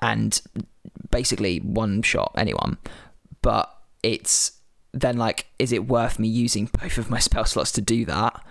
and 0.00 0.40
basically 1.10 1.58
one 1.58 2.02
shot 2.02 2.32
anyone. 2.36 2.78
But 3.42 3.72
it's 4.02 4.52
then 4.92 5.16
like, 5.16 5.46
is 5.58 5.72
it 5.72 5.88
worth 5.88 6.18
me 6.18 6.28
using 6.28 6.70
both 6.80 6.98
of 6.98 7.10
my 7.10 7.18
spell 7.28 7.44
slots 7.44 7.72
to 7.72 7.80
do 7.80 8.04
that? 8.06 8.44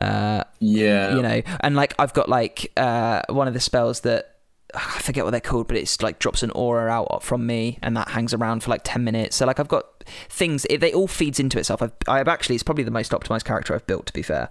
Uh, 0.00 0.44
yeah, 0.60 1.16
you 1.16 1.22
know, 1.22 1.42
and 1.60 1.76
like 1.76 1.94
I've 1.98 2.12
got 2.12 2.28
like 2.28 2.72
uh, 2.76 3.22
one 3.28 3.48
of 3.48 3.54
the 3.54 3.60
spells 3.60 4.00
that 4.00 4.36
I 4.74 4.98
forget 5.00 5.24
what 5.24 5.30
they're 5.30 5.40
called, 5.40 5.68
but 5.68 5.76
it's 5.76 6.02
like 6.02 6.18
drops 6.18 6.42
an 6.42 6.50
aura 6.50 6.90
out 6.90 7.22
from 7.22 7.46
me, 7.46 7.78
and 7.82 7.96
that 7.96 8.08
hangs 8.08 8.34
around 8.34 8.62
for 8.62 8.70
like 8.70 8.82
ten 8.84 9.04
minutes. 9.04 9.36
So 9.36 9.46
like 9.46 9.58
I've 9.58 9.68
got 9.68 10.04
things; 10.28 10.66
it, 10.68 10.78
they 10.78 10.92
all 10.92 11.08
feeds 11.08 11.40
into 11.40 11.58
itself. 11.58 11.82
I've, 11.82 11.92
I've 12.06 12.28
actually 12.28 12.56
it's 12.56 12.64
probably 12.64 12.84
the 12.84 12.90
most 12.90 13.12
optimized 13.12 13.44
character 13.44 13.74
I've 13.74 13.86
built, 13.86 14.06
to 14.06 14.12
be 14.12 14.22
fair. 14.22 14.48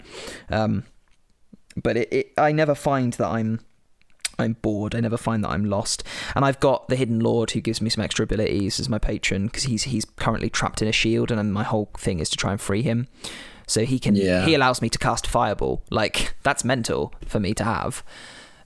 Um, 0.49 0.85
but 1.75 1.97
it, 1.97 2.13
it, 2.13 2.33
I 2.37 2.51
never 2.51 2.73
find 2.73 3.13
that 3.13 3.27
I'm 3.27 3.59
I'm 4.39 4.53
bored. 4.53 4.95
I 4.95 4.99
never 4.99 5.17
find 5.17 5.43
that 5.43 5.49
I'm 5.49 5.65
lost. 5.65 6.03
And 6.35 6.43
I've 6.43 6.59
got 6.59 6.87
the 6.87 6.95
Hidden 6.95 7.19
Lord 7.19 7.51
who 7.51 7.61
gives 7.61 7.81
me 7.81 7.89
some 7.89 8.03
extra 8.03 8.23
abilities 8.23 8.79
as 8.79 8.89
my 8.89 8.99
patron 8.99 9.47
because 9.47 9.63
he's 9.63 9.83
he's 9.83 10.05
currently 10.05 10.49
trapped 10.49 10.81
in 10.81 10.87
a 10.87 10.93
shield, 10.93 11.31
and 11.31 11.53
my 11.53 11.63
whole 11.63 11.89
thing 11.97 12.19
is 12.19 12.29
to 12.29 12.37
try 12.37 12.51
and 12.51 12.61
free 12.61 12.81
him. 12.81 13.07
So 13.67 13.83
he 13.85 13.99
can 13.99 14.15
Yeah. 14.15 14.45
he 14.45 14.53
allows 14.53 14.81
me 14.81 14.89
to 14.89 14.97
cast 14.97 15.27
Fireball. 15.27 15.81
Like 15.89 16.35
that's 16.43 16.63
mental 16.63 17.13
for 17.25 17.39
me 17.39 17.53
to 17.55 17.63
have. 17.63 18.03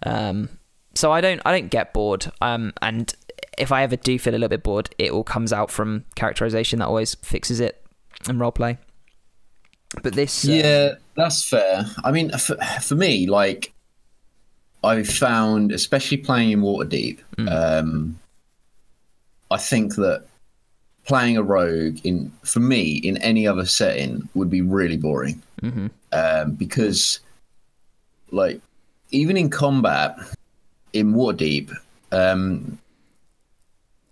Um, 0.04 0.50
so 0.96 1.12
I 1.12 1.22
don't 1.22 1.42
I 1.46 1.52
don't 1.52 1.70
get 1.70 1.94
bored. 1.94 2.32
Um, 2.42 2.74
and 2.82 3.14
if 3.58 3.72
I 3.72 3.84
ever 3.84 3.96
do 3.96 4.18
feel 4.20 4.34
a 4.34 4.36
little 4.36 4.50
bit 4.50 4.64
bored, 4.64 4.90
it 4.98 5.12
all 5.12 5.24
comes 5.24 5.52
out 5.54 5.70
from 5.72 6.06
characterization 6.16 6.80
that 6.80 6.88
always 6.88 7.16
fixes 7.16 7.60
it 7.60 7.84
in 8.28 8.38
roleplay. 8.38 8.78
But 10.04 10.14
this, 10.14 10.48
uh, 10.48 10.52
Yeah, 10.52 10.94
that's 11.16 11.44
fair. 11.50 11.86
I 12.04 12.12
mean, 12.12 12.30
for, 12.38 12.56
for 12.82 12.96
me, 12.96 13.26
like, 13.28 13.74
I 14.84 15.04
found, 15.04 15.72
especially 15.72 16.18
playing 16.18 16.52
in 16.52 16.62
Waterdeep, 16.62 17.20
um, 17.50 18.20
I 19.52 19.58
think 19.58 19.96
that 19.96 20.26
playing 21.10 21.38
a 21.38 21.44
rogue 21.44 21.98
in, 22.04 22.32
for 22.44 22.60
me, 22.60 22.92
in 22.98 23.18
any 23.18 23.48
other 23.48 23.66
setting 23.66 24.30
would 24.36 24.50
be 24.50 24.62
really 24.62 24.96
boring. 24.96 25.42
Um, 26.14 26.52
because, 26.52 27.20
like, 28.32 28.62
even 29.10 29.36
in 29.36 29.50
combat 29.50 30.16
in 30.94 31.14
Waterdeep, 31.14 31.76
um, 32.12 32.78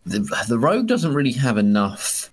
the 0.05 0.19
the 0.47 0.57
rogue 0.57 0.87
doesn't 0.87 1.13
really 1.13 1.33
have 1.33 1.57
enough 1.57 2.31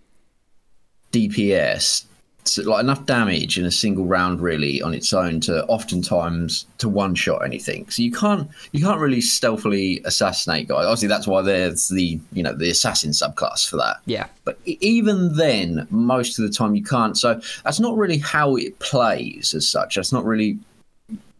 DPS, 1.13 2.05
so, 2.47 2.63
like 2.63 2.83
enough 2.83 3.07
damage 3.07 3.59
in 3.59 3.65
a 3.65 3.71
single 3.71 4.05
round, 4.05 4.41
really 4.41 4.83
on 4.83 4.93
its 4.93 5.13
own 5.13 5.41
to 5.41 5.65
oftentimes 5.67 6.67
to 6.79 6.89
one 6.89 7.15
shot 7.15 7.45
anything. 7.45 7.89
So 7.89 8.03
you 8.03 8.13
can't 8.13 8.49
you 8.73 8.85
can't 8.85 9.01
really 9.01 9.21
stealthily 9.21 10.03
assassinate 10.05 10.69
guys. 10.69 10.85
Obviously, 10.85 11.09
that's 11.09 11.27
why 11.27 11.43
there's 11.43 11.89
the 11.89 12.21
you 12.33 12.43
know 12.43 12.53
the 12.53 12.71
assassin 12.71 13.11
subclass 13.11 13.69
for 13.69 13.77
that. 13.77 13.97
yeah, 14.07 14.27
But 14.45 14.59
even 14.67 15.37
then, 15.37 15.87
most 15.91 16.39
of 16.39 16.47
the 16.47 16.53
time 16.53 16.75
you 16.75 16.85
can't. 16.85 17.17
So 17.17 17.41
that's 17.65 17.81
not 17.81 17.97
really 17.97 18.19
how 18.19 18.57
it 18.57 18.79
plays 18.79 19.55
as 19.55 19.69
such. 19.69 19.95
That's 19.95 20.13
not 20.13 20.25
really 20.25 20.59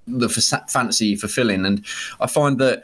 the 0.07 0.29
fa- 0.29 0.65
fantasy 0.69 1.17
fulfilling. 1.17 1.67
And 1.67 1.85
I 2.21 2.27
find 2.27 2.59
that 2.59 2.83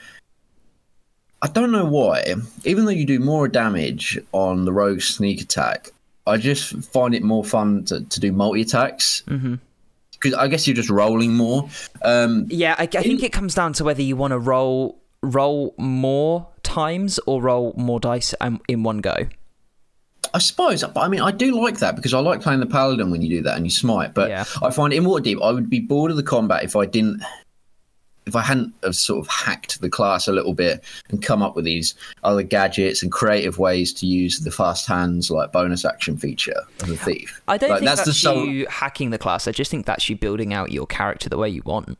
I 1.42 1.48
don't 1.48 1.72
know 1.72 1.86
why, 1.86 2.34
even 2.64 2.84
though 2.84 2.90
you 2.90 3.06
do 3.06 3.18
more 3.18 3.48
damage 3.48 4.18
on 4.32 4.66
the 4.66 4.72
rogue 4.72 5.00
sneak 5.00 5.40
attack, 5.40 5.90
I 6.30 6.36
just 6.36 6.72
find 6.92 7.14
it 7.14 7.22
more 7.22 7.44
fun 7.44 7.84
to, 7.86 8.02
to 8.02 8.20
do 8.20 8.32
multi 8.32 8.62
attacks. 8.62 9.22
Because 9.26 10.34
I 10.34 10.48
guess 10.48 10.66
you're 10.66 10.76
just 10.76 10.90
rolling 10.90 11.34
more. 11.34 11.68
Um, 12.02 12.46
yeah. 12.48 12.74
I, 12.78 12.82
I 12.84 13.02
think 13.02 13.22
it 13.22 13.32
comes 13.32 13.54
down 13.54 13.72
to 13.74 13.84
whether 13.84 14.02
you 14.02 14.16
want 14.16 14.32
to 14.32 14.38
roll 14.38 14.98
roll 15.22 15.74
more 15.76 16.46
times 16.62 17.18
or 17.26 17.42
roll 17.42 17.74
more 17.76 18.00
dice 18.00 18.34
um, 18.40 18.60
in 18.68 18.82
one 18.82 18.98
go. 18.98 19.14
I 20.32 20.38
suppose, 20.38 20.82
but 20.82 20.98
I 21.00 21.08
mean, 21.08 21.20
I 21.20 21.30
do 21.32 21.60
like 21.60 21.78
that 21.78 21.96
because 21.96 22.14
I 22.14 22.20
like 22.20 22.40
playing 22.40 22.60
the 22.60 22.66
paladin 22.66 23.10
when 23.10 23.20
you 23.20 23.28
do 23.28 23.42
that 23.42 23.56
and 23.56 23.66
you 23.66 23.70
smite. 23.70 24.14
But 24.14 24.28
Yeah. 24.30 24.44
I 24.62 24.70
find 24.70 24.92
in 24.92 25.04
Waterdeep, 25.04 25.42
I 25.42 25.50
would 25.50 25.68
be 25.68 25.80
bored 25.80 26.10
of 26.10 26.16
the 26.16 26.22
combat 26.22 26.62
if 26.62 26.76
I 26.76 26.86
didn't, 26.86 27.22
if 28.26 28.36
I 28.36 28.42
hadn't 28.42 28.72
have 28.84 28.94
sort 28.94 29.24
of 29.26 29.32
hacked 29.32 29.80
the 29.80 29.88
class 29.88 30.28
a 30.28 30.32
little 30.32 30.52
bit 30.54 30.84
and 31.08 31.22
come 31.22 31.42
up 31.42 31.56
with 31.56 31.64
these 31.64 31.94
other 32.22 32.42
gadgets 32.42 33.02
and 33.02 33.10
creative 33.10 33.58
ways 33.58 33.92
to 33.94 34.06
use 34.06 34.40
the 34.40 34.50
fast 34.50 34.86
hands 34.86 35.30
like 35.30 35.52
bonus 35.52 35.84
action 35.84 36.16
feature 36.16 36.60
of 36.80 36.88
the 36.88 36.96
thief. 36.96 37.40
I 37.48 37.56
don't 37.56 37.70
Like, 37.70 37.80
think 37.80 37.88
that's, 37.90 38.04
the 38.04 38.12
sole- 38.12 38.44
you 38.46 38.66
hacking 38.68 39.10
the 39.10 39.18
class. 39.18 39.48
I 39.48 39.52
just 39.52 39.70
think 39.70 39.86
that's 39.86 40.08
you 40.08 40.16
building 40.16 40.52
out 40.52 40.70
your 40.70 40.86
character 40.86 41.28
the 41.28 41.38
way 41.38 41.48
you 41.48 41.62
want. 41.64 41.98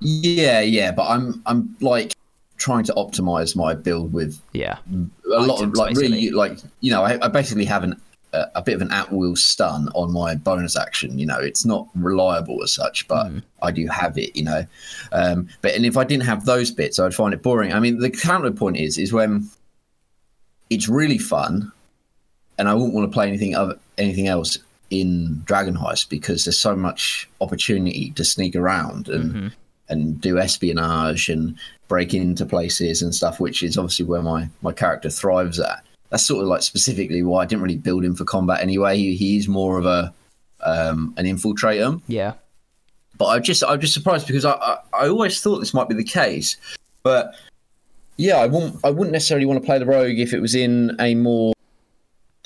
Yeah, 0.00 0.60
yeah, 0.60 0.92
but 0.92 1.08
I'm 1.08 1.42
I'm 1.46 1.76
like 1.80 2.12
trying 2.56 2.84
to 2.84 2.92
optimize 2.92 3.56
my 3.56 3.74
build 3.74 4.12
with 4.12 4.40
Yeah, 4.52 4.78
a 4.92 5.40
lot 5.40 5.56
of 5.56 5.70
Items, 5.70 5.78
like 5.78 5.96
really 5.96 6.30
like 6.30 6.58
you 6.80 6.90
know 6.90 7.02
I, 7.02 7.18
I 7.24 7.28
basically 7.28 7.64
have 7.64 7.84
an 7.84 8.00
a, 8.34 8.50
a 8.56 8.62
bit 8.62 8.74
of 8.74 8.82
an 8.82 8.90
at 8.90 9.10
will 9.12 9.36
stun 9.36 9.88
on 9.94 10.12
my 10.12 10.34
bonus 10.34 10.76
action 10.76 11.18
you 11.18 11.26
know 11.26 11.38
it's 11.38 11.64
not 11.64 11.86
reliable 11.94 12.62
as 12.62 12.72
such 12.72 13.06
but 13.08 13.28
Hmm. 13.28 13.38
i 13.62 13.70
do 13.70 13.86
have 13.86 14.18
it 14.18 14.34
you 14.36 14.44
know 14.44 14.64
um 15.12 15.48
but 15.62 15.74
and 15.74 15.86
if 15.86 15.96
i 15.96 16.04
didn't 16.04 16.24
have 16.24 16.44
those 16.44 16.70
bits 16.70 16.98
i'd 16.98 17.14
find 17.14 17.32
it 17.34 17.42
boring 17.42 17.72
i 17.72 17.80
mean 17.80 17.98
the 17.98 18.10
counterpoint 18.10 18.76
is 18.76 18.98
is 18.98 19.12
when 19.12 19.48
it's 20.70 20.88
really 20.88 21.18
fun 21.18 21.70
and 22.58 22.68
i 22.68 22.74
wouldn't 22.74 22.94
want 22.94 23.10
to 23.10 23.14
play 23.14 23.28
anything 23.28 23.54
other 23.54 23.78
anything 23.98 24.26
else 24.28 24.58
in 24.90 25.42
dragon 25.44 25.74
heist 25.76 26.08
because 26.08 26.44
there's 26.44 26.58
so 26.60 26.76
much 26.76 27.28
opportunity 27.40 28.10
to 28.10 28.24
sneak 28.24 28.54
around 28.56 29.08
and 29.08 29.34
Mm-hmm. 29.34 29.46
and 29.88 30.20
do 30.20 30.38
espionage 30.38 31.28
and 31.28 31.56
break 31.88 32.14
into 32.14 32.46
places 32.46 33.02
and 33.02 33.14
stuff, 33.14 33.38
which 33.40 33.62
is 33.62 33.76
obviously 33.76 34.06
where 34.06 34.22
my 34.22 34.48
my 34.62 34.72
character 34.72 35.10
thrives 35.10 35.58
at. 35.60 35.82
That's 36.10 36.26
sort 36.26 36.42
of 36.42 36.48
like 36.48 36.62
specifically 36.62 37.22
why 37.22 37.42
I 37.42 37.46
didn't 37.46 37.62
really 37.62 37.76
build 37.76 38.04
him 38.04 38.14
for 38.14 38.24
combat 38.24 38.60
anyway. 38.60 38.96
He, 38.96 39.16
he's 39.16 39.48
more 39.48 39.78
of 39.78 39.86
a 39.86 40.12
um, 40.62 41.14
an 41.16 41.26
infiltrator, 41.26 42.00
yeah. 42.06 42.34
but 43.18 43.26
I 43.26 43.38
just 43.38 43.62
I'm 43.64 43.80
just 43.80 43.94
surprised 43.94 44.26
because 44.26 44.44
I, 44.44 44.52
I 44.52 44.78
I 44.94 45.08
always 45.08 45.40
thought 45.40 45.58
this 45.58 45.74
might 45.74 45.88
be 45.88 45.94
the 45.94 46.04
case, 46.04 46.56
but 47.02 47.34
yeah, 48.16 48.36
I 48.36 48.46
won't 48.46 48.76
I 48.84 48.90
wouldn't 48.90 49.12
necessarily 49.12 49.46
want 49.46 49.60
to 49.60 49.66
play 49.66 49.78
the 49.78 49.86
rogue 49.86 50.18
if 50.18 50.32
it 50.32 50.40
was 50.40 50.54
in 50.54 50.96
a 51.00 51.14
more 51.14 51.52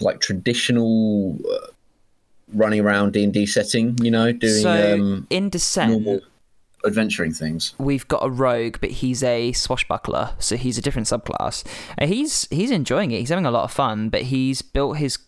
like 0.01 0.21
traditional 0.21 1.39
uh, 1.51 1.67
running 2.55 2.81
around 2.81 3.13
D 3.13 3.25
and 3.25 3.33
D 3.33 3.47
setting, 3.47 3.97
you 4.03 4.11
know, 4.11 4.33
doing 4.33 4.63
So 4.63 4.95
um, 4.95 5.27
in 5.31 5.51
Descent, 5.51 5.93
normal 5.93 6.21
adventuring 6.89 7.33
things. 7.33 7.75
we've 7.79 8.09
got 8.09 8.25
a 8.25 8.31
rogue, 8.31 8.79
but 8.81 8.91
he's 8.91 9.23
a 9.23 9.53
swashbuckler, 9.53 10.35
so 10.39 10.57
he's 10.57 10.79
a 10.79 10.83
different 10.83 11.07
subclass. 11.07 11.65
And 11.97 12.13
he's 12.13 12.49
he's 12.51 12.73
enjoying 12.73 13.13
it. 13.13 13.21
He's 13.21 13.29
having 13.29 13.47
a 13.47 13.51
lot 13.51 13.65
of 13.65 13.73
fun, 13.73 14.09
but 14.09 14.23
he's 14.23 14.63
built 14.63 14.97
his 14.97 15.19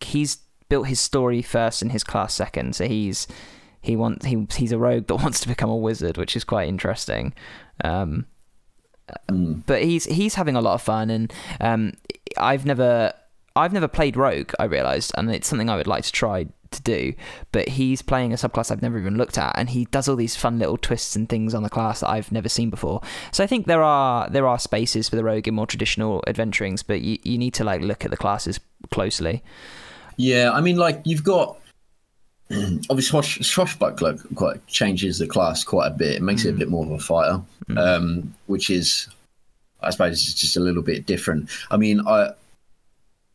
he's 0.00 0.38
built 0.68 0.86
his 0.86 1.00
story 1.00 1.42
first 1.42 1.82
and 1.82 1.92
his 1.92 2.02
class 2.02 2.34
second. 2.34 2.74
So 2.74 2.86
he's 2.86 3.28
he 3.80 3.96
wants 3.96 4.26
he 4.26 4.46
he's 4.56 4.72
a 4.72 4.78
rogue 4.78 5.06
that 5.06 5.16
wants 5.22 5.40
to 5.40 5.48
become 5.48 5.70
a 5.70 5.76
wizard, 5.76 6.16
which 6.16 6.34
is 6.34 6.44
quite 6.44 6.68
interesting. 6.68 7.34
Um, 7.84 8.26
but 9.28 9.82
he's 9.82 10.04
he's 10.04 10.34
having 10.34 10.56
a 10.56 10.60
lot 10.60 10.74
of 10.74 10.82
fun, 10.82 11.10
and 11.10 11.32
um, 11.60 11.92
I've 12.38 12.64
never 12.64 13.12
I've 13.56 13.72
never 13.72 13.88
played 13.88 14.16
rogue. 14.16 14.52
I 14.58 14.64
realized, 14.64 15.12
and 15.16 15.30
it's 15.30 15.48
something 15.48 15.68
I 15.68 15.76
would 15.76 15.86
like 15.86 16.04
to 16.04 16.12
try 16.12 16.46
to 16.70 16.82
do. 16.82 17.14
But 17.52 17.68
he's 17.68 18.02
playing 18.02 18.32
a 18.32 18.36
subclass 18.36 18.70
I've 18.70 18.82
never 18.82 18.98
even 18.98 19.16
looked 19.16 19.38
at, 19.38 19.52
and 19.56 19.70
he 19.70 19.86
does 19.86 20.08
all 20.08 20.16
these 20.16 20.36
fun 20.36 20.58
little 20.58 20.76
twists 20.76 21.16
and 21.16 21.28
things 21.28 21.54
on 21.54 21.62
the 21.62 21.70
class 21.70 22.00
that 22.00 22.08
I've 22.10 22.32
never 22.32 22.48
seen 22.48 22.70
before. 22.70 23.00
So 23.32 23.44
I 23.44 23.46
think 23.46 23.66
there 23.66 23.82
are 23.82 24.28
there 24.30 24.46
are 24.46 24.58
spaces 24.58 25.08
for 25.08 25.16
the 25.16 25.24
rogue 25.24 25.48
in 25.48 25.54
more 25.54 25.66
traditional 25.66 26.22
adventurings, 26.26 26.84
but 26.86 27.00
you 27.02 27.18
you 27.22 27.38
need 27.38 27.54
to 27.54 27.64
like 27.64 27.80
look 27.82 28.04
at 28.04 28.10
the 28.10 28.16
classes 28.16 28.60
closely. 28.90 29.42
Yeah, 30.16 30.52
I 30.52 30.60
mean, 30.60 30.76
like 30.76 31.00
you've 31.04 31.24
got 31.24 31.56
obviously 32.50 33.02
Swash, 33.02 33.38
Swashbuckler 33.40 34.16
quite 34.34 34.66
changes 34.66 35.18
the 35.18 35.26
class 35.26 35.62
quite 35.62 35.86
a 35.86 35.90
bit. 35.90 36.16
It 36.16 36.22
makes 36.22 36.44
it 36.44 36.54
a 36.54 36.58
bit 36.58 36.68
more 36.68 36.84
of 36.84 36.90
a 36.90 36.98
fighter, 36.98 37.40
um, 37.76 38.34
which 38.46 38.70
is, 38.70 39.08
I 39.82 39.90
suppose, 39.90 40.14
it's 40.14 40.34
just 40.34 40.56
a 40.56 40.60
little 40.60 40.82
bit 40.82 41.06
different. 41.06 41.48
I 41.70 41.76
mean, 41.76 42.00
I, 42.06 42.30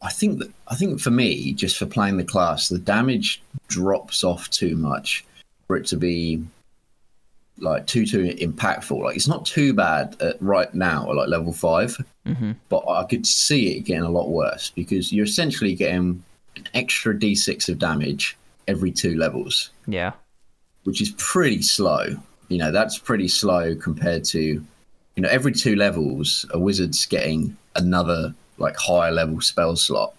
I 0.06 0.10
think 0.12 0.38
that 0.40 0.52
I 0.68 0.76
think 0.76 1.00
for 1.00 1.10
me, 1.10 1.54
just 1.54 1.78
for 1.78 1.88
playing 1.88 2.18
the 2.18 2.24
class, 2.24 2.70
the 2.70 2.78
damage 2.78 3.42
drops 3.68 4.24
off 4.24 4.50
too 4.52 4.76
much 4.76 5.26
for 5.66 5.76
it 5.78 5.88
to 5.88 5.98
be 5.98 6.44
like 7.58 7.88
too 7.88 8.06
too 8.06 8.26
impactful. 8.40 9.02
Like 9.02 9.16
it's 9.16 9.28
not 9.28 9.48
too 9.48 9.74
bad 9.74 10.16
at 10.22 10.40
right 10.40 10.72
now 10.76 11.10
at 11.10 11.16
like 11.16 11.30
level 11.30 11.54
5 11.54 12.06
mm-hmm. 12.28 12.52
but 12.70 12.84
I 12.88 13.04
could 13.06 13.26
see 13.26 13.78
it 13.78 13.82
getting 13.82 14.04
a 14.04 14.10
lot 14.10 14.30
worse 14.30 14.72
because 14.76 15.12
you're 15.12 15.26
essentially 15.26 15.74
getting 15.74 16.24
an 16.56 16.68
extra 16.76 17.16
d6 17.16 17.70
of 17.70 17.80
damage 17.80 18.38
every 18.68 18.92
two 18.92 19.16
levels, 19.18 19.72
Yeah, 19.88 20.12
which 20.84 21.02
is 21.02 21.16
pretty 21.18 21.64
slow. 21.64 22.16
You 22.50 22.60
know, 22.60 22.72
that's 22.72 23.00
pretty 23.00 23.28
slow 23.28 23.76
compared 23.76 24.24
to, 24.26 24.40
you 24.40 25.22
know, 25.24 25.30
every 25.30 25.52
two 25.52 25.76
levels, 25.76 26.46
a 26.52 26.60
wizard's 26.60 27.08
getting 27.08 27.58
another 27.76 28.36
like 28.58 28.76
higher 28.78 29.12
level 29.12 29.42
spell 29.42 29.76
slot. 29.76 30.14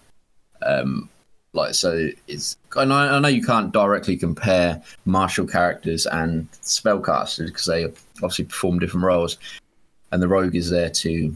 Um, 0.61 1.09
like 1.53 1.73
so, 1.73 2.09
it's. 2.27 2.57
And 2.75 2.93
I, 2.93 3.15
I 3.15 3.19
know 3.19 3.27
you 3.27 3.43
can't 3.43 3.71
directly 3.71 4.17
compare 4.17 4.81
martial 5.05 5.47
characters 5.47 6.05
and 6.05 6.49
spellcasters 6.51 7.47
because 7.47 7.65
they 7.65 7.85
obviously 8.17 8.45
perform 8.45 8.79
different 8.79 9.05
roles, 9.05 9.37
and 10.11 10.21
the 10.21 10.27
rogue 10.27 10.55
is 10.55 10.69
there 10.69 10.89
to 10.89 11.33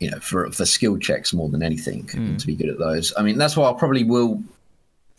you 0.00 0.10
know, 0.10 0.18
for 0.20 0.50
for 0.50 0.66
skill 0.66 0.98
checks 0.98 1.32
more 1.32 1.48
than 1.48 1.62
anything 1.62 2.06
to 2.38 2.46
be 2.46 2.54
good 2.54 2.68
at 2.68 2.78
those. 2.78 3.12
I 3.16 3.22
mean, 3.22 3.38
that's 3.38 3.56
why 3.56 3.70
I 3.70 3.72
probably 3.72 4.04
will 4.04 4.42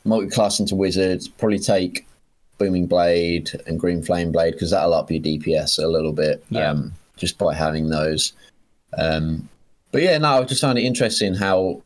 multi-class 0.05 0.59
into 0.59 0.75
wizards. 0.75 1.27
Probably 1.27 1.59
take 1.59 2.05
booming 2.57 2.87
blade 2.87 3.51
and 3.67 3.79
green 3.79 4.01
flame 4.01 4.31
blade 4.31 4.53
because 4.53 4.71
that'll 4.71 4.93
up 4.93 5.11
your 5.11 5.21
DPS 5.21 5.81
a 5.83 5.87
little 5.87 6.13
bit. 6.13 6.43
Yeah. 6.49 6.69
Um, 6.69 6.93
just 7.15 7.37
by 7.37 7.53
having 7.53 7.89
those. 7.89 8.33
Um, 8.97 9.49
but 9.91 10.01
yeah, 10.01 10.17
no, 10.17 10.41
I 10.41 10.43
just 10.43 10.61
found 10.61 10.77
it 10.77 10.83
interesting 10.83 11.33
how 11.33 11.81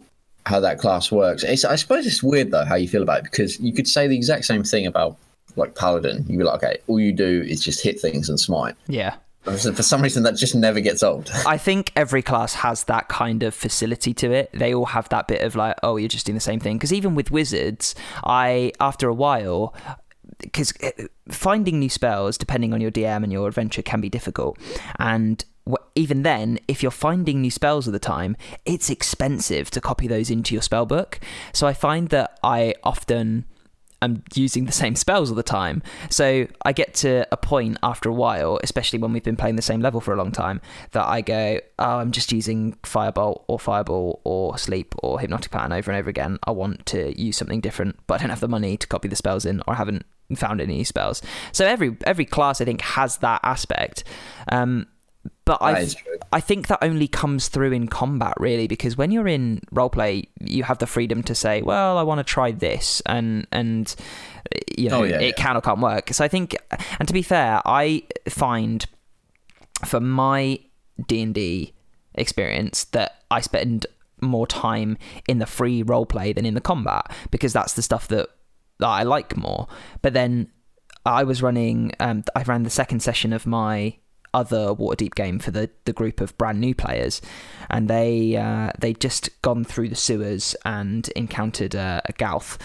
how 0.45 0.59
that 0.59 0.79
class 0.79 1.11
works. 1.11 1.43
It's, 1.43 1.63
I 1.63 1.75
suppose 1.75 2.05
it's 2.07 2.23
weird 2.23 2.51
though 2.51 2.65
how 2.65 2.75
you 2.75 2.87
feel 2.87 3.03
about 3.03 3.19
it 3.19 3.23
because 3.25 3.59
you 3.59 3.73
could 3.73 3.87
say 3.87 4.07
the 4.07 4.15
exact 4.15 4.45
same 4.45 4.63
thing 4.63 4.87
about 4.87 5.17
like 5.55 5.75
paladin. 5.75 6.25
You'd 6.27 6.39
be 6.39 6.43
like, 6.43 6.63
okay, 6.63 6.77
all 6.87 6.99
you 6.99 7.11
do 7.11 7.43
is 7.47 7.63
just 7.63 7.83
hit 7.83 7.99
things 7.99 8.29
and 8.29 8.39
smite 8.39 8.75
yeah, 8.87 9.15
For 9.43 9.83
some 9.83 10.01
reason, 10.01 10.23
that 10.23 10.35
just 10.35 10.55
never 10.55 10.79
gets 10.79 11.03
old. 11.03 11.31
I 11.47 11.57
think 11.57 11.91
every 11.95 12.21
class 12.21 12.53
has 12.55 12.83
that 12.85 13.07
kind 13.09 13.43
of 13.43 13.53
facility 13.55 14.13
to 14.15 14.31
it. 14.31 14.49
They 14.53 14.73
all 14.73 14.85
have 14.85 15.09
that 15.09 15.27
bit 15.27 15.41
of 15.41 15.55
like, 15.55 15.75
oh, 15.83 15.97
you're 15.97 16.07
just 16.07 16.25
doing 16.25 16.35
the 16.35 16.41
same 16.41 16.59
thing. 16.59 16.77
Because 16.77 16.93
even 16.93 17.15
with 17.15 17.31
wizards, 17.31 17.95
I 18.23 18.71
after 18.79 19.07
a 19.07 19.13
while, 19.13 19.75
because 20.39 20.73
uh, 20.83 20.91
finding 21.29 21.79
new 21.79 21.89
spells, 21.89 22.37
depending 22.37 22.73
on 22.73 22.81
your 22.81 22.91
DM 22.91 23.23
and 23.23 23.31
your 23.31 23.47
adventure, 23.47 23.81
can 23.81 24.01
be 24.01 24.09
difficult. 24.09 24.57
And 24.99 25.43
even 25.95 26.23
then, 26.23 26.59
if 26.67 26.81
you're 26.81 26.91
finding 26.91 27.41
new 27.41 27.51
spells 27.51 27.87
all 27.87 27.93
the 27.93 27.99
time, 27.99 28.35
it's 28.65 28.89
expensive 28.89 29.69
to 29.71 29.81
copy 29.81 30.07
those 30.07 30.29
into 30.29 30.55
your 30.55 30.61
spell 30.61 30.85
book. 30.85 31.19
So 31.53 31.67
I 31.67 31.73
find 31.73 32.09
that 32.09 32.39
I 32.43 32.73
often 32.83 33.45
am 34.01 34.23
using 34.33 34.65
the 34.65 34.71
same 34.71 34.95
spells 34.95 35.29
all 35.29 35.35
the 35.35 35.43
time. 35.43 35.83
So 36.09 36.47
I 36.63 36.73
get 36.73 36.93
to 36.95 37.27
a 37.31 37.37
point 37.37 37.77
after 37.83 38.09
a 38.09 38.13
while, 38.13 38.59
especially 38.63 38.99
when 38.99 39.13
we've 39.13 39.23
been 39.23 39.37
playing 39.37 39.55
the 39.55 39.61
same 39.61 39.81
level 39.81 40.01
for 40.01 40.13
a 40.13 40.17
long 40.17 40.31
time, 40.31 40.61
that 40.91 41.05
I 41.05 41.21
go, 41.21 41.59
oh, 41.77 41.97
I'm 41.97 42.11
just 42.11 42.31
using 42.31 42.73
Firebolt 42.83 43.43
or 43.47 43.59
Fireball 43.59 44.21
or 44.23 44.57
Sleep 44.57 44.95
or 45.03 45.19
Hypnotic 45.19 45.51
Pattern 45.51 45.73
over 45.73 45.91
and 45.91 45.99
over 45.99 46.09
again. 46.09 46.39
I 46.45 46.51
want 46.51 46.85
to 46.87 47.19
use 47.19 47.37
something 47.37 47.61
different, 47.61 47.99
but 48.07 48.15
I 48.15 48.17
don't 48.19 48.29
have 48.29 48.39
the 48.39 48.47
money 48.47 48.77
to 48.77 48.87
copy 48.87 49.07
the 49.07 49.15
spells 49.15 49.45
in 49.45 49.61
or 49.67 49.73
I 49.73 49.77
haven't 49.77 50.05
found 50.35 50.61
any 50.61 50.83
spells. 50.83 51.21
So 51.51 51.65
every 51.65 51.97
every 52.05 52.25
class 52.25 52.61
I 52.61 52.65
think 52.65 52.81
has 52.81 53.17
that 53.17 53.41
aspect. 53.43 54.03
Um, 54.49 54.87
but 55.45 55.57
I 55.61 55.89
I 56.31 56.39
think 56.39 56.67
that 56.67 56.79
only 56.81 57.07
comes 57.07 57.47
through 57.47 57.71
in 57.71 57.87
combat 57.87 58.33
really 58.37 58.67
because 58.67 58.97
when 58.97 59.11
you're 59.11 59.27
in 59.27 59.61
roleplay 59.73 60.27
you 60.39 60.63
have 60.63 60.77
the 60.77 60.87
freedom 60.87 61.23
to 61.23 61.35
say 61.35 61.61
well 61.61 61.97
I 61.97 62.03
want 62.03 62.19
to 62.19 62.23
try 62.23 62.51
this 62.51 63.01
and 63.05 63.47
and 63.51 63.93
you 64.77 64.89
know 64.89 65.01
oh, 65.01 65.03
yeah, 65.03 65.19
it 65.19 65.35
yeah. 65.37 65.43
can 65.43 65.57
or 65.57 65.61
can't 65.61 65.79
work. 65.79 66.13
So 66.13 66.23
I 66.23 66.27
think 66.27 66.55
and 66.99 67.07
to 67.07 67.13
be 67.13 67.21
fair 67.21 67.61
I 67.65 68.03
find 68.29 68.85
for 69.85 69.99
my 69.99 70.59
D&D 71.07 71.73
experience 72.15 72.83
that 72.85 73.23
I 73.31 73.41
spend 73.41 73.87
more 74.21 74.45
time 74.45 74.97
in 75.27 75.39
the 75.39 75.45
free 75.45 75.83
roleplay 75.83 76.35
than 76.35 76.45
in 76.45 76.53
the 76.53 76.61
combat 76.61 77.11
because 77.31 77.53
that's 77.53 77.73
the 77.73 77.81
stuff 77.81 78.07
that, 78.09 78.29
that 78.79 78.87
I 78.87 79.03
like 79.03 79.35
more. 79.35 79.67
But 80.01 80.13
then 80.13 80.51
I 81.05 81.23
was 81.23 81.41
running 81.41 81.93
um, 81.99 82.23
I 82.35 82.43
ran 82.43 82.63
the 82.63 82.69
second 82.69 83.01
session 83.01 83.33
of 83.33 83.47
my 83.47 83.95
other 84.33 84.73
Waterdeep 84.73 85.15
game 85.15 85.39
for 85.39 85.51
the, 85.51 85.69
the 85.85 85.93
group 85.93 86.21
of 86.21 86.37
brand 86.37 86.59
new 86.59 86.73
players, 86.73 87.21
and 87.69 87.87
they 87.87 88.35
uh, 88.35 88.71
they 88.79 88.93
just 88.93 89.29
gone 89.41 89.63
through 89.63 89.89
the 89.89 89.95
sewers 89.95 90.55
and 90.65 91.09
encountered 91.09 91.75
a, 91.75 92.01
a 92.05 92.13
Gauth 92.13 92.57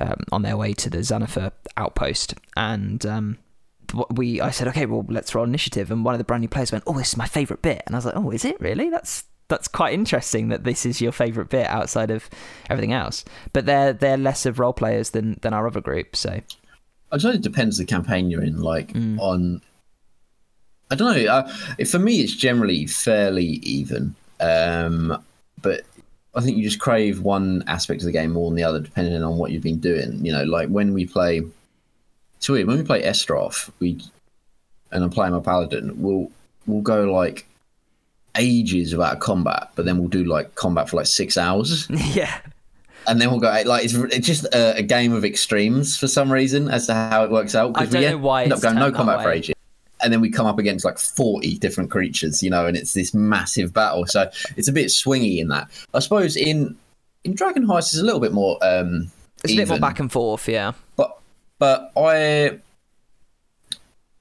um, 0.00 0.24
on 0.32 0.42
their 0.42 0.56
way 0.56 0.72
to 0.74 0.90
the 0.90 0.98
Xanathar 0.98 1.52
outpost, 1.76 2.34
and 2.56 3.04
um, 3.06 3.38
we 4.10 4.40
I 4.40 4.50
said 4.50 4.68
okay, 4.68 4.86
well 4.86 5.04
let's 5.08 5.34
roll 5.34 5.44
initiative, 5.44 5.90
and 5.90 6.04
one 6.04 6.14
of 6.14 6.18
the 6.18 6.24
brand 6.24 6.42
new 6.42 6.48
players 6.48 6.72
went, 6.72 6.84
oh 6.86 6.96
this 6.96 7.10
is 7.10 7.16
my 7.16 7.26
favourite 7.26 7.62
bit, 7.62 7.82
and 7.86 7.94
I 7.94 7.98
was 7.98 8.06
like, 8.06 8.16
oh 8.16 8.30
is 8.30 8.44
it 8.44 8.60
really? 8.60 8.90
That's 8.90 9.24
that's 9.48 9.68
quite 9.68 9.92
interesting 9.92 10.48
that 10.48 10.64
this 10.64 10.86
is 10.86 11.00
your 11.00 11.12
favorite 11.12 11.50
bit 11.50 11.66
outside 11.66 12.10
of 12.10 12.30
everything 12.70 12.92
else. 12.92 13.24
But 13.52 13.66
they're 13.66 13.92
they're 13.92 14.16
less 14.16 14.46
of 14.46 14.58
role 14.58 14.72
players 14.72 15.10
than 15.10 15.38
than 15.42 15.52
our 15.52 15.66
other 15.66 15.80
group, 15.80 16.16
so. 16.16 16.40
I 17.12 17.18
suppose 17.18 17.34
it 17.34 17.42
depends 17.42 17.76
the 17.76 17.84
campaign 17.84 18.30
you're 18.30 18.44
in. 18.44 18.62
Like 18.62 18.92
mm. 18.92 19.18
on 19.18 19.62
I 20.90 20.94
don't 20.96 21.14
know. 21.14 21.30
Uh, 21.30 21.84
for 21.84 21.98
me, 21.98 22.20
it's 22.20 22.34
generally 22.34 22.86
fairly 22.86 23.44
even. 23.44 24.14
Um, 24.40 25.22
but 25.62 25.82
I 26.34 26.40
think 26.40 26.56
you 26.56 26.64
just 26.64 26.80
crave 26.80 27.20
one 27.20 27.62
aspect 27.66 28.00
of 28.00 28.06
the 28.06 28.12
game 28.12 28.32
more 28.32 28.50
than 28.50 28.56
the 28.56 28.64
other, 28.64 28.80
depending 28.80 29.22
on 29.22 29.36
what 29.36 29.52
you've 29.52 29.62
been 29.62 29.78
doing. 29.78 30.24
You 30.24 30.32
know, 30.32 30.44
like 30.44 30.68
when 30.68 30.92
we 30.92 31.06
play. 31.06 31.42
It's 32.38 32.48
weird. 32.48 32.66
When 32.66 32.78
we 32.78 32.84
play 32.84 33.02
Estroff, 33.02 33.70
we 33.80 34.00
and 34.90 35.04
I'm 35.04 35.10
playing 35.10 35.32
my 35.32 35.40
paladin, 35.40 36.00
we'll 36.00 36.30
we'll 36.66 36.82
go 36.82 37.04
like 37.04 37.46
ages 38.36 38.92
without 38.92 39.20
combat, 39.20 39.70
but 39.74 39.84
then 39.84 39.98
we'll 39.98 40.08
do 40.08 40.24
like 40.24 40.54
combat 40.54 40.88
for 40.88 40.96
like 40.96 41.06
six 41.06 41.36
hours. 41.36 41.88
yeah. 42.14 42.40
And 43.06 43.20
then 43.20 43.30
we'll 43.30 43.40
go 43.40 43.48
like 43.66 43.84
it's, 43.84 43.94
it's 43.94 44.26
just 44.26 44.44
a, 44.54 44.76
a, 44.78 44.82
game 44.82 45.12
of 45.12 45.24
extremes 45.24 45.96
for 45.96 46.06
some 46.06 46.30
reason 46.30 46.68
as 46.68 46.86
to 46.86 46.94
how 46.94 47.24
it 47.24 47.30
works 47.30 47.54
out. 47.54 47.72
I 47.74 47.86
don't 47.86 48.02
we 48.02 48.08
know 48.08 48.18
why 48.18 48.44
end 48.44 48.52
up 48.52 48.60
going 48.60 48.76
no 48.76 48.92
combat 48.92 49.22
for 49.22 49.30
ages 49.30 49.54
and 50.02 50.12
then 50.12 50.20
we 50.20 50.30
come 50.30 50.46
up 50.46 50.58
against 50.58 50.84
like 50.84 50.98
40 50.98 51.58
different 51.58 51.90
creatures 51.90 52.42
you 52.42 52.50
know 52.50 52.66
and 52.66 52.76
it's 52.76 52.94
this 52.94 53.14
massive 53.14 53.72
battle. 53.72 54.06
So 54.06 54.30
it's 54.56 54.68
a 54.68 54.72
bit 54.72 54.86
swingy 54.86 55.38
in 55.38 55.48
that. 55.48 55.68
I 55.94 55.98
suppose 56.00 56.36
in 56.36 56.76
in 57.24 57.34
dragon 57.34 57.66
heist 57.66 57.92
is 57.92 58.00
a 58.00 58.04
little 58.04 58.20
bit 58.20 58.32
more 58.32 58.58
um 58.62 59.10
it's 59.44 59.52
even, 59.52 59.62
a 59.62 59.66
bit 59.66 59.80
more 59.80 59.88
back 59.88 60.00
and 60.00 60.10
forth 60.10 60.48
yeah. 60.48 60.72
But 60.96 61.18
but 61.58 61.92
i 61.96 62.58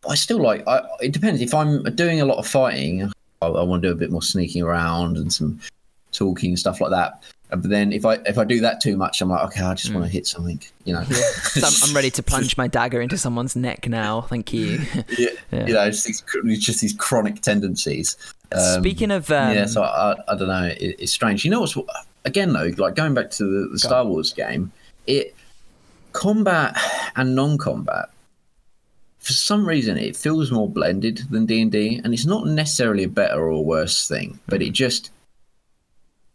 i 0.08 0.16
still 0.16 0.42
like 0.42 0.68
I, 0.68 0.82
it 1.02 1.12
depends. 1.12 1.42
If 1.42 1.54
i'm 1.54 1.84
doing 1.96 2.22
a 2.22 2.26
lot 2.26 2.38
of 2.38 2.48
fighting 2.48 3.12
I, 3.42 3.46
I 3.48 3.64
want 3.64 3.82
to 3.84 3.90
do 3.90 3.92
a 3.92 3.98
bit 3.98 4.12
more 4.12 4.22
sneaking 4.22 4.64
around 4.64 5.18
and 5.18 5.32
some 5.32 5.60
talking 6.12 6.52
and 6.52 6.60
stuff 6.60 6.82
like 6.82 6.92
that 6.92 7.24
but 7.50 7.64
then 7.70 7.92
if 7.92 8.06
I 8.06 8.16
if 8.26 8.38
I 8.38 8.44
do 8.44 8.60
that 8.62 8.80
too 8.80 8.96
much, 8.96 9.22
I'm 9.22 9.30
like, 9.30 9.44
okay, 9.48 9.62
I 9.62 9.74
just 9.74 9.92
mm. 9.92 9.96
want 9.96 10.06
to 10.06 10.12
hit 10.12 10.28
something, 10.28 10.62
you 10.84 10.94
know. 10.94 11.02
Yeah. 11.02 11.16
so 11.16 11.68
I'm, 11.68 11.90
I'm, 11.90 11.96
ready 11.96 12.12
to 12.12 12.22
plunge 12.22 12.56
my 12.58 12.68
dagger 12.68 13.02
into 13.02 13.18
someone's 13.18 13.56
neck 13.56 13.90
now. 13.90 14.22
Thank 14.22 14.54
you. 14.54 14.80
yeah, 15.18 15.30
yeah. 15.52 15.66
you 15.66 15.74
know, 15.74 15.90
just 15.90 16.06
these, 16.06 16.24
just 16.60 16.82
these 16.82 16.94
chronic 16.94 17.42
tendencies. 17.42 18.18
Um, 18.52 18.82
Speaking 18.82 19.10
of, 19.10 19.32
um, 19.32 19.56
yeah, 19.56 19.66
so 19.66 19.82
I, 19.82 20.16
I 20.28 20.36
don't 20.36 20.48
know, 20.48 20.66
it, 20.66 20.96
it's 21.00 21.12
strange. 21.12 21.44
You 21.44 21.52
know 21.52 21.62
what's 21.62 21.76
again 22.26 22.54
though, 22.54 22.72
like 22.78 22.96
going 22.96 23.16
back 23.16 23.32
to 23.32 23.44
the, 23.44 23.70
the 23.70 23.80
Star 23.80 24.06
Wars 24.06 24.32
game, 24.32 24.72
it 25.08 25.36
combat 26.14 26.78
and 27.16 27.36
non-combat. 27.36 28.10
For 29.18 29.34
some 29.34 29.68
reason, 29.68 29.98
it 29.98 30.16
feels 30.16 30.52
more 30.52 30.70
blended 30.70 31.24
than 31.30 31.46
D 31.46 31.62
and 31.62 31.72
D, 31.72 32.00
and 32.04 32.14
it's 32.14 32.26
not 32.26 32.46
necessarily 32.46 33.04
a 33.04 33.10
better 33.10 33.50
or 33.50 33.66
worse 33.66 34.08
thing, 34.08 34.40
but 34.48 34.62
it 34.62 34.72
just 34.72 35.12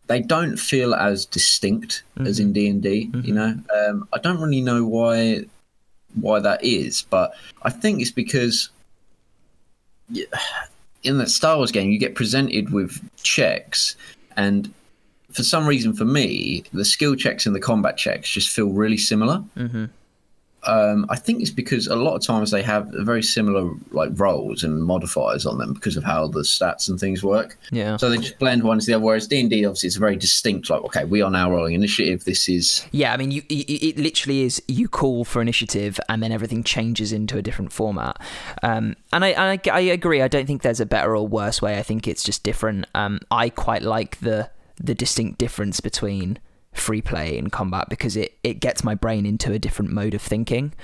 they 0.06 0.20
don't 0.20 0.56
feel 0.56 0.94
as 0.94 1.26
distinct 1.26 2.02
mm-hmm. 2.16 2.26
as 2.26 2.38
in 2.40 2.52
D 2.52 2.68
and 2.68 2.82
D. 2.82 2.94
You 2.94 3.08
mm-hmm. 3.10 3.34
know, 3.34 3.58
um, 3.74 4.08
I 4.12 4.18
don't 4.18 4.40
really 4.40 4.60
know 4.60 4.84
why 4.84 5.44
why 6.14 6.40
that 6.40 6.62
is, 6.62 7.02
but 7.02 7.32
I 7.62 7.70
think 7.70 8.00
it's 8.00 8.10
because 8.10 8.70
in 11.02 11.18
the 11.18 11.26
Star 11.26 11.56
Wars 11.56 11.72
game 11.72 11.90
you 11.90 11.98
get 11.98 12.14
presented 12.14 12.72
with 12.72 13.00
checks, 13.22 13.96
and 14.36 14.72
for 15.32 15.42
some 15.42 15.66
reason, 15.66 15.92
for 15.92 16.04
me, 16.04 16.64
the 16.72 16.84
skill 16.84 17.16
checks 17.16 17.46
and 17.46 17.54
the 17.54 17.60
combat 17.60 17.96
checks 17.96 18.30
just 18.30 18.50
feel 18.50 18.68
really 18.68 18.98
similar. 18.98 19.42
Mm-hmm. 19.56 19.86
Um, 20.66 21.06
I 21.08 21.16
think 21.16 21.40
it's 21.40 21.50
because 21.50 21.86
a 21.86 21.96
lot 21.96 22.14
of 22.14 22.22
times 22.22 22.50
they 22.50 22.62
have 22.62 22.88
very 22.88 23.22
similar 23.22 23.70
like 23.90 24.10
roles 24.14 24.62
and 24.62 24.82
modifiers 24.82 25.46
on 25.46 25.58
them 25.58 25.74
because 25.74 25.96
of 25.96 26.04
how 26.04 26.28
the 26.28 26.40
stats 26.40 26.88
and 26.88 26.98
things 26.98 27.22
work. 27.22 27.58
Yeah. 27.70 27.96
So 27.96 28.10
they 28.10 28.18
just 28.18 28.38
blend 28.38 28.62
one 28.62 28.78
to 28.78 28.86
the 28.86 28.94
other. 28.94 29.04
Whereas 29.04 29.26
D 29.26 29.40
and 29.40 29.50
D 29.50 29.64
obviously 29.64 29.88
it's 29.88 29.96
very 29.96 30.16
distinct. 30.16 30.70
Like, 30.70 30.82
okay, 30.82 31.04
we 31.04 31.22
are 31.22 31.30
now 31.30 31.50
rolling 31.50 31.74
initiative. 31.74 32.24
This 32.24 32.48
is. 32.48 32.86
Yeah, 32.92 33.12
I 33.12 33.16
mean, 33.16 33.30
you 33.30 33.42
it 33.48 33.98
literally 33.98 34.42
is 34.42 34.62
you 34.68 34.88
call 34.88 35.24
for 35.24 35.40
initiative 35.42 36.00
and 36.08 36.22
then 36.22 36.32
everything 36.32 36.62
changes 36.64 37.12
into 37.12 37.38
a 37.38 37.42
different 37.42 37.72
format. 37.72 38.20
Um, 38.62 38.96
and 39.12 39.24
I, 39.24 39.54
I 39.54 39.60
I 39.70 39.80
agree. 39.80 40.22
I 40.22 40.28
don't 40.28 40.46
think 40.46 40.62
there's 40.62 40.80
a 40.80 40.86
better 40.86 41.16
or 41.16 41.26
worse 41.26 41.60
way. 41.60 41.78
I 41.78 41.82
think 41.82 42.08
it's 42.08 42.22
just 42.22 42.42
different. 42.42 42.86
Um, 42.94 43.20
I 43.30 43.50
quite 43.50 43.82
like 43.82 44.20
the 44.20 44.50
the 44.76 44.94
distinct 44.94 45.38
difference 45.38 45.80
between 45.80 46.38
free 46.74 47.00
play 47.00 47.38
in 47.38 47.50
combat 47.50 47.88
because 47.88 48.16
it, 48.16 48.36
it 48.42 48.60
gets 48.60 48.84
my 48.84 48.94
brain 48.94 49.24
into 49.24 49.52
a 49.52 49.58
different 49.58 49.90
mode 49.90 50.14
of 50.14 50.20
thinking. 50.20 50.74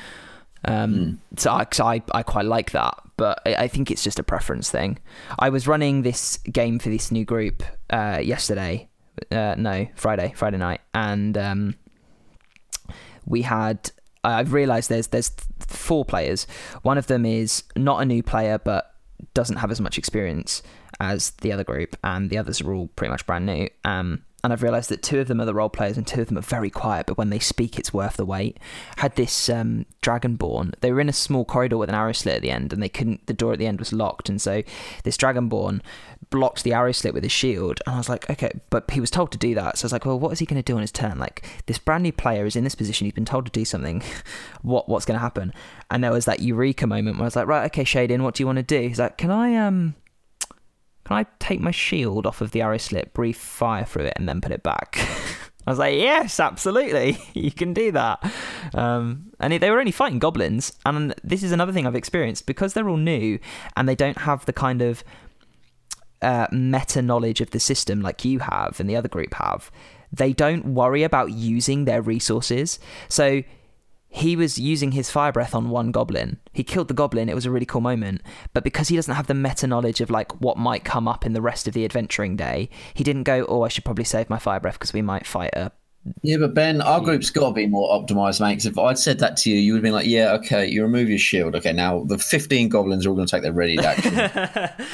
Um, 0.64 0.94
mm. 1.34 1.40
So 1.40 1.50
I, 1.50 1.66
I, 1.82 2.02
I 2.12 2.22
quite 2.22 2.44
like 2.44 2.72
that, 2.72 2.98
but 3.16 3.40
I, 3.46 3.54
I, 3.54 3.68
think 3.68 3.90
it's 3.90 4.04
just 4.04 4.18
a 4.18 4.22
preference 4.22 4.70
thing. 4.70 4.98
I 5.38 5.48
was 5.48 5.66
running 5.66 6.02
this 6.02 6.36
game 6.38 6.78
for 6.78 6.90
this 6.90 7.10
new 7.10 7.24
group 7.24 7.62
uh, 7.88 8.20
yesterday, 8.22 8.88
uh, 9.30 9.54
no, 9.56 9.86
Friday, 9.94 10.32
Friday 10.36 10.58
night, 10.58 10.80
and 10.94 11.36
um, 11.36 11.76
we 13.26 13.42
had. 13.42 13.90
I've 14.22 14.52
realised 14.52 14.90
there's 14.90 15.06
there's 15.06 15.32
four 15.60 16.04
players. 16.04 16.46
One 16.82 16.98
of 16.98 17.06
them 17.06 17.24
is 17.24 17.64
not 17.74 18.02
a 18.02 18.04
new 18.04 18.22
player, 18.22 18.58
but 18.58 18.94
doesn't 19.32 19.56
have 19.56 19.70
as 19.70 19.80
much 19.80 19.96
experience 19.96 20.62
as 21.00 21.30
the 21.40 21.52
other 21.52 21.64
group, 21.64 21.96
and 22.04 22.28
the 22.28 22.36
others 22.36 22.60
are 22.60 22.74
all 22.74 22.88
pretty 22.88 23.10
much 23.10 23.24
brand 23.24 23.46
new. 23.46 23.66
Um, 23.84 24.24
and 24.42 24.52
I've 24.52 24.62
realised 24.62 24.88
that 24.90 25.02
two 25.02 25.20
of 25.20 25.28
them 25.28 25.40
are 25.40 25.44
the 25.44 25.54
role 25.54 25.68
players 25.68 25.96
and 25.96 26.06
two 26.06 26.22
of 26.22 26.28
them 26.28 26.38
are 26.38 26.42
very 26.42 26.70
quiet, 26.70 27.06
but 27.06 27.18
when 27.18 27.30
they 27.30 27.38
speak, 27.38 27.78
it's 27.78 27.92
worth 27.92 28.16
the 28.16 28.24
wait. 28.24 28.58
Had 28.96 29.16
this 29.16 29.48
um, 29.48 29.84
Dragonborn. 30.02 30.74
They 30.80 30.92
were 30.92 31.00
in 31.00 31.08
a 31.08 31.14
small 31.14 31.44
corridor 31.44 31.76
with 31.76 31.88
an 31.88 31.94
arrow 31.94 32.12
slit 32.12 32.36
at 32.36 32.42
the 32.42 32.50
end, 32.50 32.72
and 32.72 32.82
they 32.82 32.88
couldn't. 32.88 33.26
The 33.26 33.34
door 33.34 33.52
at 33.52 33.58
the 33.58 33.66
end 33.66 33.78
was 33.78 33.92
locked, 33.92 34.28
and 34.28 34.40
so 34.40 34.62
this 35.04 35.16
Dragonborn 35.16 35.80
blocked 36.30 36.64
the 36.64 36.72
arrow 36.72 36.92
slit 36.92 37.12
with 37.12 37.22
his 37.22 37.32
shield. 37.32 37.80
And 37.86 37.94
I 37.96 37.98
was 37.98 38.08
like, 38.08 38.28
okay, 38.30 38.50
but 38.70 38.90
he 38.90 39.00
was 39.00 39.10
told 39.10 39.32
to 39.32 39.38
do 39.38 39.54
that. 39.56 39.78
So 39.78 39.84
I 39.84 39.86
was 39.86 39.92
like, 39.92 40.06
well, 40.06 40.18
what 40.18 40.32
is 40.32 40.38
he 40.38 40.46
going 40.46 40.62
to 40.62 40.72
do 40.72 40.76
on 40.76 40.80
his 40.80 40.92
turn? 40.92 41.18
Like 41.18 41.46
this 41.66 41.78
brand 41.78 42.02
new 42.02 42.12
player 42.12 42.46
is 42.46 42.56
in 42.56 42.64
this 42.64 42.74
position. 42.74 43.06
He's 43.06 43.14
been 43.14 43.24
told 43.24 43.46
to 43.46 43.52
do 43.52 43.64
something. 43.64 44.02
what 44.62 44.88
what's 44.88 45.04
going 45.04 45.16
to 45.16 45.22
happen? 45.22 45.52
And 45.90 46.02
there 46.02 46.12
was 46.12 46.24
that 46.24 46.40
eureka 46.40 46.86
moment 46.86 47.16
where 47.16 47.24
I 47.24 47.26
was 47.26 47.36
like, 47.36 47.46
right, 47.46 47.66
okay, 47.66 47.84
Shaden, 47.84 48.22
what 48.22 48.34
do 48.34 48.42
you 48.42 48.46
want 48.46 48.56
to 48.56 48.62
do? 48.62 48.80
He's 48.80 48.98
like, 48.98 49.18
can 49.18 49.30
I 49.30 49.56
um 49.56 49.96
can 51.10 51.18
I 51.18 51.26
take 51.40 51.60
my 51.60 51.72
shield 51.72 52.24
off 52.24 52.40
of 52.40 52.52
the 52.52 52.62
arrow 52.62 52.78
slit, 52.78 53.12
breathe 53.12 53.34
fire 53.34 53.84
through 53.84 54.04
it, 54.04 54.12
and 54.14 54.28
then 54.28 54.40
put 54.40 54.52
it 54.52 54.62
back? 54.62 54.96
I 55.66 55.70
was 55.72 55.78
like, 55.78 55.96
yes, 55.96 56.38
absolutely, 56.38 57.18
you 57.34 57.50
can 57.50 57.74
do 57.74 57.90
that. 57.90 58.32
Um, 58.74 59.32
and 59.40 59.52
they 59.60 59.70
were 59.70 59.80
only 59.80 59.90
fighting 59.90 60.20
goblins, 60.20 60.72
and 60.86 61.12
this 61.24 61.42
is 61.42 61.50
another 61.50 61.72
thing 61.72 61.84
I've 61.84 61.96
experienced 61.96 62.46
because 62.46 62.74
they're 62.74 62.88
all 62.88 62.96
new 62.96 63.40
and 63.76 63.88
they 63.88 63.96
don't 63.96 64.18
have 64.18 64.46
the 64.46 64.52
kind 64.52 64.82
of 64.82 65.02
uh, 66.22 66.46
meta 66.52 67.02
knowledge 67.02 67.40
of 67.40 67.50
the 67.50 67.58
system 67.58 68.02
like 68.02 68.24
you 68.24 68.38
have 68.38 68.78
and 68.78 68.88
the 68.88 68.94
other 68.94 69.08
group 69.08 69.34
have. 69.34 69.72
They 70.12 70.32
don't 70.32 70.74
worry 70.74 71.02
about 71.02 71.32
using 71.32 71.86
their 71.86 72.02
resources. 72.02 72.78
So 73.08 73.42
he 74.12 74.34
was 74.34 74.58
using 74.58 74.92
his 74.92 75.08
fire 75.08 75.30
breath 75.30 75.54
on 75.54 75.70
one 75.70 75.92
goblin. 75.92 76.38
He 76.52 76.64
killed 76.64 76.88
the 76.88 76.94
goblin. 76.94 77.28
It 77.28 77.34
was 77.34 77.46
a 77.46 77.50
really 77.50 77.64
cool 77.64 77.80
moment. 77.80 78.22
But 78.52 78.64
because 78.64 78.88
he 78.88 78.96
doesn't 78.96 79.14
have 79.14 79.28
the 79.28 79.34
meta 79.34 79.68
knowledge 79.68 80.00
of 80.00 80.10
like 80.10 80.40
what 80.40 80.58
might 80.58 80.84
come 80.84 81.06
up 81.06 81.24
in 81.24 81.32
the 81.32 81.40
rest 81.40 81.68
of 81.68 81.74
the 81.74 81.84
adventuring 81.84 82.34
day, 82.36 82.68
he 82.92 83.04
didn't 83.04 83.22
go, 83.22 83.46
"Oh, 83.48 83.62
I 83.62 83.68
should 83.68 83.84
probably 83.84 84.04
save 84.04 84.28
my 84.28 84.38
fire 84.38 84.58
breath 84.58 84.74
because 84.74 84.92
we 84.92 85.00
might 85.00 85.26
fight 85.26 85.54
a 85.54 85.70
yeah, 86.22 86.38
but 86.38 86.54
Ben, 86.54 86.80
our 86.80 87.00
group's 87.00 87.28
got 87.28 87.48
to 87.48 87.54
be 87.54 87.66
more 87.66 87.90
optimized, 87.90 88.40
mate. 88.40 88.52
Because 88.52 88.66
if 88.66 88.78
I'd 88.78 88.98
said 88.98 89.18
that 89.18 89.36
to 89.38 89.50
you, 89.50 89.58
you 89.58 89.72
would 89.72 89.78
have 89.78 89.82
been 89.82 89.92
like, 89.92 90.06
"Yeah, 90.06 90.32
okay, 90.32 90.66
you 90.66 90.82
remove 90.82 91.10
your 91.10 91.18
shield. 91.18 91.54
Okay, 91.54 91.74
now 91.74 92.04
the 92.04 92.16
fifteen 92.16 92.70
goblins 92.70 93.04
are 93.04 93.10
all 93.10 93.14
going 93.14 93.26
to 93.26 93.30
take 93.30 93.42
their 93.42 93.52
ready 93.52 93.78
action, 93.78 94.30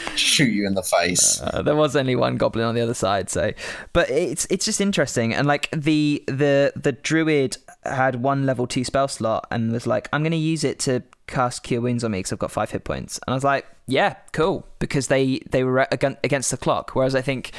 shoot 0.16 0.50
you 0.50 0.66
in 0.66 0.74
the 0.74 0.82
face." 0.82 1.40
Uh, 1.40 1.62
there 1.62 1.76
was 1.76 1.94
only 1.94 2.16
one 2.16 2.36
goblin 2.36 2.64
on 2.64 2.74
the 2.74 2.80
other 2.80 2.94
side, 2.94 3.30
so 3.30 3.52
but 3.92 4.10
it's 4.10 4.48
it's 4.50 4.64
just 4.64 4.80
interesting 4.80 5.32
and 5.32 5.46
like 5.46 5.68
the 5.70 6.24
the 6.26 6.72
the 6.74 6.90
druid 6.90 7.56
had 7.90 8.22
one 8.22 8.46
level 8.46 8.66
two 8.66 8.84
spell 8.84 9.08
slot 9.08 9.46
and 9.50 9.72
was 9.72 9.86
like, 9.86 10.08
I'm 10.12 10.22
going 10.22 10.32
to 10.32 10.36
use 10.36 10.64
it 10.64 10.78
to 10.80 11.02
cast 11.26 11.62
Cure 11.62 11.80
Wounds 11.80 12.04
on 12.04 12.12
me 12.12 12.18
because 12.18 12.32
I've 12.32 12.38
got 12.38 12.50
five 12.50 12.70
hit 12.70 12.84
points, 12.84 13.18
and 13.26 13.32
I 13.32 13.36
was 13.36 13.44
like, 13.44 13.66
yeah, 13.86 14.16
cool, 14.32 14.66
because 14.78 15.08
they 15.08 15.40
they 15.50 15.64
were 15.64 15.86
against 15.90 16.50
the 16.50 16.56
clock. 16.56 16.94
Whereas 16.94 17.14
I 17.14 17.22
think 17.22 17.52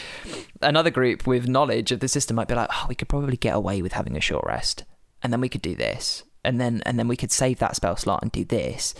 another 0.61 0.89
group 0.89 1.27
with 1.27 1.47
knowledge 1.47 1.91
of 1.91 1.99
the 1.99 2.07
system 2.07 2.35
might 2.35 2.47
be 2.47 2.55
like, 2.55 2.69
oh, 2.71 2.85
we 2.89 2.95
could 2.95 3.09
probably 3.09 3.37
get 3.37 3.55
away 3.55 3.81
with 3.81 3.93
having 3.93 4.17
a 4.17 4.21
short 4.21 4.45
rest, 4.45 4.83
and 5.23 5.31
then 5.31 5.41
we 5.41 5.49
could 5.49 5.61
do 5.61 5.75
this, 5.75 6.23
and 6.43 6.59
then 6.59 6.81
and 6.85 6.97
then 6.97 7.07
we 7.07 7.17
could 7.17 7.31
save 7.31 7.59
that 7.59 7.75
spell 7.75 7.95
slot 7.95 8.21
and 8.21 8.31
do 8.31 8.45
this, 8.45 8.93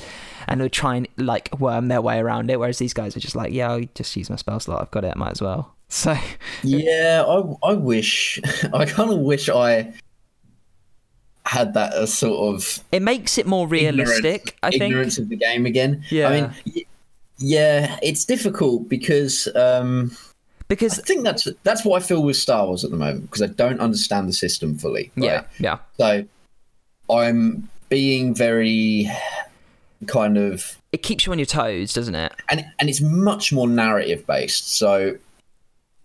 and 0.47 0.59
they 0.59 0.65
would 0.65 0.73
try 0.73 0.95
and 0.95 1.07
like 1.17 1.49
worm 1.59 1.87
their 1.87 2.01
way 2.01 2.19
around 2.19 2.49
it. 2.49 2.59
Whereas 2.59 2.77
these 2.77 2.93
guys 2.93 3.15
are 3.15 3.21
just 3.21 3.35
like, 3.35 3.53
yeah, 3.53 3.71
I'll 3.71 3.81
just 3.95 4.15
use 4.15 4.29
my 4.29 4.35
spell 4.35 4.59
slot. 4.59 4.81
I've 4.81 4.91
got 4.91 5.05
it. 5.05 5.13
I 5.15 5.17
might 5.17 5.31
as 5.31 5.41
well. 5.41 5.73
So 5.89 6.17
yeah, 6.63 7.23
I 7.25 7.69
I 7.69 7.73
wish 7.75 8.41
I 8.73 8.83
kind 8.83 9.09
of 9.09 9.19
wish 9.19 9.47
I 9.47 9.93
had 11.47 11.73
that 11.73 11.93
a 11.93 12.07
sort 12.07 12.55
of 12.55 12.83
it 12.91 13.01
makes 13.01 13.37
it 13.37 13.47
more 13.47 13.67
realistic. 13.67 14.25
ignorance, 14.25 14.53
I 14.63 14.69
think 14.71 14.83
ignorance 14.83 15.17
of 15.17 15.29
the 15.29 15.37
game 15.37 15.65
again. 15.65 16.03
Yeah. 16.09 16.27
I 16.27 16.41
mean, 16.41 16.85
yeah, 17.39 17.97
it's 18.01 18.25
difficult 18.25 18.89
because 18.89 19.47
um, 19.55 20.11
because 20.67 20.99
I 20.99 21.03
think 21.03 21.23
that's 21.23 21.47
that's 21.63 21.85
what 21.85 22.01
I 22.01 22.05
feel 22.05 22.23
with 22.23 22.35
Star 22.35 22.65
Wars 22.65 22.83
at 22.83 22.91
the 22.91 22.97
moment 22.97 23.23
because 23.23 23.41
I 23.41 23.47
don't 23.47 23.79
understand 23.79 24.27
the 24.27 24.33
system 24.33 24.77
fully. 24.77 25.11
right? 25.15 25.25
yeah, 25.25 25.43
yeah, 25.59 25.77
So 25.97 26.25
I'm 27.09 27.69
being 27.89 28.33
very 28.35 29.09
kind 30.07 30.37
of 30.37 30.77
it 30.91 31.03
keeps 31.03 31.25
you 31.25 31.31
on 31.31 31.39
your 31.39 31.45
toes, 31.45 31.93
doesn't 31.93 32.15
it? 32.15 32.33
and 32.49 32.65
and 32.79 32.89
it's 32.89 33.01
much 33.01 33.53
more 33.53 33.67
narrative 33.67 34.25
based. 34.27 34.77
So 34.77 35.17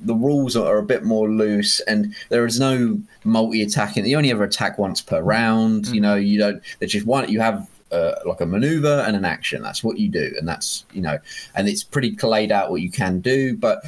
the 0.04 0.14
rules 0.14 0.56
are 0.56 0.78
a 0.78 0.82
bit 0.82 1.04
more 1.04 1.30
loose, 1.30 1.80
and 1.80 2.14
there 2.28 2.46
is 2.46 2.58
no 2.58 3.00
multi 3.24 3.62
attacking. 3.62 4.06
You 4.06 4.16
only 4.16 4.30
ever 4.30 4.44
attack 4.44 4.78
once 4.78 5.00
per 5.00 5.20
round. 5.20 5.88
You 5.88 6.00
know, 6.00 6.16
you 6.16 6.38
don't. 6.38 6.62
There's 6.78 6.92
just 6.92 7.06
one. 7.06 7.28
You 7.30 7.40
have. 7.40 7.68
Uh, 7.90 8.18
like 8.24 8.40
a 8.40 8.46
maneuver 8.46 9.04
and 9.06 9.14
an 9.14 9.26
action. 9.26 9.60
That's 9.60 9.84
what 9.84 9.98
you 9.98 10.08
do, 10.08 10.32
and 10.38 10.48
that's 10.48 10.86
you 10.94 11.02
know, 11.02 11.18
and 11.54 11.68
it's 11.68 11.84
pretty 11.84 12.16
laid 12.22 12.50
out 12.50 12.70
what 12.70 12.80
you 12.80 12.90
can 12.90 13.20
do. 13.20 13.54
But 13.54 13.84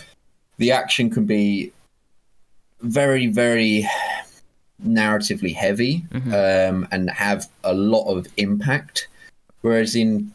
the 0.58 0.72
action 0.72 1.08
can 1.08 1.24
be 1.24 1.72
very, 2.82 3.28
very 3.28 3.88
narratively 4.86 5.54
heavy 5.54 6.04
um, 6.12 6.86
and 6.92 7.10
have 7.10 7.48
a 7.64 7.72
lot 7.72 8.04
of 8.06 8.26
impact. 8.36 9.08
Whereas 9.62 9.96
in 9.96 10.32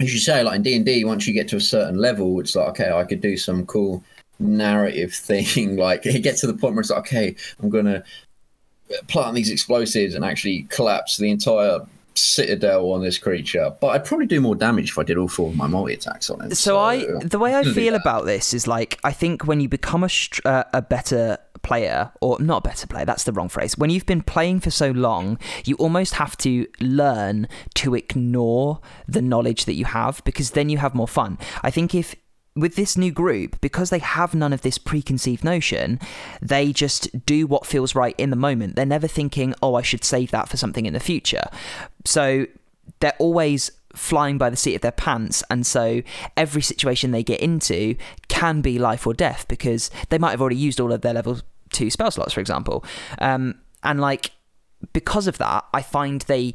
as 0.00 0.12
you 0.12 0.20
say, 0.20 0.42
like 0.42 0.56
in 0.56 0.62
D 0.62 0.76
and 0.76 0.86
D, 0.86 1.04
once 1.04 1.26
you 1.26 1.34
get 1.34 1.48
to 1.48 1.56
a 1.56 1.60
certain 1.60 1.98
level, 1.98 2.38
it's 2.40 2.54
like 2.54 2.68
okay, 2.68 2.92
I 2.92 3.04
could 3.04 3.20
do 3.20 3.36
some 3.36 3.66
cool 3.66 4.02
narrative 4.38 5.12
thing. 5.14 5.76
Like 5.76 6.06
it 6.06 6.20
gets 6.20 6.40
to 6.42 6.46
the 6.46 6.54
point 6.54 6.74
where 6.74 6.80
it's 6.80 6.90
like, 6.90 7.00
okay, 7.00 7.36
I'm 7.62 7.70
gonna 7.70 8.04
plant 9.08 9.34
these 9.34 9.50
explosives 9.50 10.14
and 10.14 10.24
actually 10.24 10.62
collapse 10.70 11.16
the 11.18 11.30
entire 11.30 11.80
citadel 12.18 12.92
on 12.92 13.02
this 13.02 13.18
creature. 13.18 13.74
But 13.80 13.88
I'd 13.88 14.04
probably 14.04 14.26
do 14.26 14.40
more 14.40 14.54
damage 14.54 14.90
if 14.90 14.98
I 14.98 15.02
did 15.02 15.16
all 15.16 15.28
four 15.28 15.50
of 15.50 15.56
my 15.56 15.66
multi 15.66 15.94
attacks 15.94 16.30
on 16.30 16.40
it. 16.40 16.56
So 16.56 16.78
I, 16.78 17.04
the 17.20 17.38
way 17.38 17.54
I 17.54 17.62
feel 17.74 17.94
about 17.94 18.26
this 18.26 18.52
is 18.52 18.66
like 18.66 18.98
I 19.04 19.12
think 19.12 19.46
when 19.46 19.60
you 19.60 19.68
become 19.68 20.04
a 20.04 20.08
str- 20.08 20.42
uh, 20.44 20.64
a 20.72 20.82
better 20.82 21.38
player 21.62 22.10
or 22.20 22.38
not 22.40 22.64
a 22.64 22.68
better 22.68 22.86
player 22.86 23.04
that's 23.04 23.24
the 23.24 23.32
wrong 23.32 23.48
phrase 23.48 23.76
when 23.76 23.90
you've 23.90 24.06
been 24.06 24.22
playing 24.22 24.60
for 24.60 24.70
so 24.70 24.92
long 24.92 25.36
you 25.64 25.74
almost 25.76 26.14
have 26.14 26.36
to 26.36 26.66
learn 26.80 27.48
to 27.74 27.96
ignore 27.96 28.80
the 29.08 29.20
knowledge 29.20 29.64
that 29.64 29.74
you 29.74 29.84
have 29.84 30.22
because 30.24 30.52
then 30.52 30.68
you 30.68 30.78
have 30.78 30.94
more 30.94 31.08
fun 31.08 31.36
i 31.62 31.70
think 31.70 31.96
if 31.96 32.14
with 32.60 32.76
this 32.76 32.96
new 32.96 33.10
group 33.10 33.60
because 33.60 33.90
they 33.90 33.98
have 33.98 34.34
none 34.34 34.52
of 34.52 34.62
this 34.62 34.78
preconceived 34.78 35.44
notion 35.44 36.00
they 36.40 36.72
just 36.72 37.24
do 37.26 37.46
what 37.46 37.66
feels 37.66 37.94
right 37.94 38.14
in 38.18 38.30
the 38.30 38.36
moment. 38.36 38.76
They're 38.76 38.86
never 38.86 39.08
thinking 39.08 39.54
oh 39.62 39.74
i 39.74 39.82
should 39.82 40.04
save 40.04 40.30
that 40.30 40.48
for 40.48 40.56
something 40.56 40.86
in 40.86 40.92
the 40.92 41.00
future. 41.00 41.44
So 42.04 42.46
they're 43.00 43.16
always 43.18 43.70
flying 43.94 44.38
by 44.38 44.50
the 44.50 44.56
seat 44.56 44.74
of 44.74 44.82
their 44.82 44.92
pants 44.92 45.42
and 45.50 45.66
so 45.66 46.02
every 46.36 46.62
situation 46.62 47.10
they 47.10 47.22
get 47.22 47.40
into 47.40 47.96
can 48.28 48.60
be 48.60 48.78
life 48.78 49.06
or 49.06 49.14
death 49.14 49.46
because 49.48 49.90
they 50.10 50.18
might 50.18 50.30
have 50.30 50.40
already 50.40 50.56
used 50.56 50.78
all 50.80 50.92
of 50.92 51.00
their 51.00 51.14
level 51.14 51.40
2 51.70 51.90
spell 51.90 52.10
slots 52.10 52.32
for 52.32 52.40
example. 52.40 52.84
Um, 53.18 53.60
and 53.82 54.00
like 54.00 54.32
because 54.92 55.26
of 55.26 55.38
that 55.38 55.64
i 55.74 55.82
find 55.82 56.22
they 56.22 56.54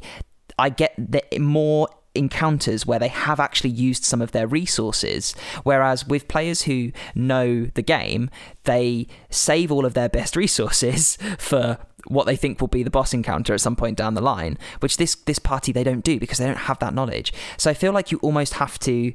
i 0.58 0.68
get 0.68 0.94
the 0.96 1.22
more 1.38 1.88
encounters 2.14 2.86
where 2.86 2.98
they 2.98 3.08
have 3.08 3.40
actually 3.40 3.70
used 3.70 4.04
some 4.04 4.22
of 4.22 4.32
their 4.32 4.46
resources 4.46 5.34
whereas 5.64 6.06
with 6.06 6.28
players 6.28 6.62
who 6.62 6.92
know 7.14 7.64
the 7.74 7.82
game 7.82 8.30
they 8.64 9.06
save 9.30 9.72
all 9.72 9.84
of 9.84 9.94
their 9.94 10.08
best 10.08 10.36
resources 10.44 11.18
for 11.38 11.78
what 12.06 12.26
they 12.26 12.36
think 12.36 12.60
will 12.60 12.68
be 12.68 12.82
the 12.82 12.90
boss 12.90 13.14
encounter 13.14 13.54
at 13.54 13.60
some 13.60 13.76
point 13.76 13.96
down 13.96 14.14
the 14.14 14.20
line 14.20 14.58
which 14.80 14.96
this 14.96 15.14
this 15.14 15.38
party 15.38 15.72
they 15.72 15.84
don't 15.84 16.04
do 16.04 16.18
because 16.20 16.38
they 16.38 16.46
don't 16.46 16.56
have 16.56 16.78
that 16.78 16.94
knowledge. 16.94 17.32
So 17.56 17.70
i 17.70 17.74
feel 17.74 17.92
like 17.92 18.12
you 18.12 18.18
almost 18.18 18.54
have 18.54 18.78
to 18.80 19.12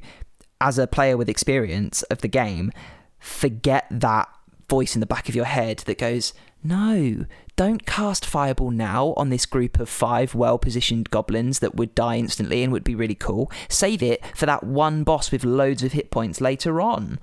as 0.60 0.78
a 0.78 0.86
player 0.86 1.16
with 1.16 1.28
experience 1.28 2.02
of 2.04 2.18
the 2.18 2.28
game 2.28 2.70
forget 3.18 3.86
that 3.90 4.28
voice 4.68 4.94
in 4.94 5.00
the 5.00 5.06
back 5.06 5.28
of 5.28 5.34
your 5.34 5.46
head 5.46 5.78
that 5.80 5.98
goes 5.98 6.32
no 6.62 7.24
don't 7.60 7.84
cast 7.84 8.24
fireball 8.24 8.70
now 8.70 9.12
on 9.18 9.28
this 9.28 9.44
group 9.44 9.78
of 9.78 9.86
five 9.86 10.34
well 10.34 10.56
positioned 10.56 11.10
goblins 11.10 11.58
that 11.58 11.74
would 11.74 11.94
die 11.94 12.16
instantly 12.16 12.62
and 12.62 12.72
would 12.72 12.82
be 12.82 12.94
really 12.94 13.14
cool. 13.14 13.52
Save 13.68 14.02
it 14.02 14.24
for 14.34 14.46
that 14.46 14.64
one 14.64 15.04
boss 15.04 15.30
with 15.30 15.44
loads 15.44 15.82
of 15.82 15.92
hit 15.92 16.10
points 16.10 16.40
later 16.40 16.80
on. 16.80 17.18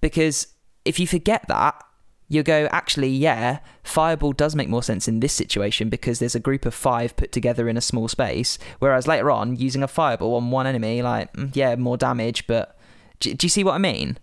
Because 0.00 0.46
if 0.86 0.98
you 0.98 1.06
forget 1.06 1.46
that 1.48 1.78
you 2.26 2.42
go 2.42 2.68
actually 2.70 3.10
yeah 3.10 3.58
fireball 3.82 4.32
does 4.32 4.56
make 4.56 4.70
more 4.70 4.82
sense 4.82 5.06
in 5.06 5.20
this 5.20 5.34
situation 5.34 5.90
because 5.90 6.20
there's 6.20 6.34
a 6.34 6.40
group 6.40 6.64
of 6.64 6.72
five 6.72 7.14
put 7.16 7.30
together 7.30 7.68
in 7.68 7.76
a 7.76 7.82
small 7.82 8.08
space 8.08 8.56
whereas 8.78 9.06
later 9.06 9.30
on 9.30 9.56
using 9.56 9.82
a 9.82 9.88
fireball 9.88 10.36
on 10.36 10.50
one 10.50 10.66
enemy 10.66 11.02
like 11.02 11.30
mm, 11.34 11.54
yeah 11.54 11.76
more 11.76 11.98
damage 11.98 12.46
but 12.46 12.78
do, 13.18 13.34
do 13.34 13.44
you 13.44 13.50
see 13.50 13.64
what 13.64 13.74
i 13.74 13.78
mean? 13.78 14.16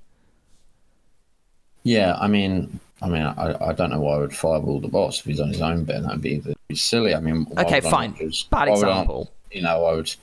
Yeah, 1.84 2.17
I 2.19 2.28
mean, 2.28 2.82
I 3.01 3.10
mean, 3.10 3.21
I, 3.21 3.55
I 3.69 3.73
don't 3.73 3.91
know 3.91 3.99
why 3.99 4.15
I 4.15 4.19
would 4.19 4.36
fireball 4.36 4.79
the 4.79 4.88
boss 4.88 5.19
if 5.19 5.25
he's 5.25 5.39
on 5.39 5.49
his 5.49 5.62
own 5.62 5.83
bit. 5.83 6.01
That'd 6.03 6.21
be, 6.21 6.39
that'd 6.39 6.57
be 6.67 6.75
silly. 6.75 7.13
I 7.13 7.19
mean, 7.19 7.45
Okay, 7.57 7.79
fine. 7.81 8.15
just- 8.15 8.49
Bad 8.49 8.69
why 8.69 8.75
would 8.75 8.83
I 8.86 8.88
not- 8.88 8.91
example. 9.01 9.31
you 9.51 9.62
know, 9.62 9.86
I 9.86 9.93
would, 9.93 10.15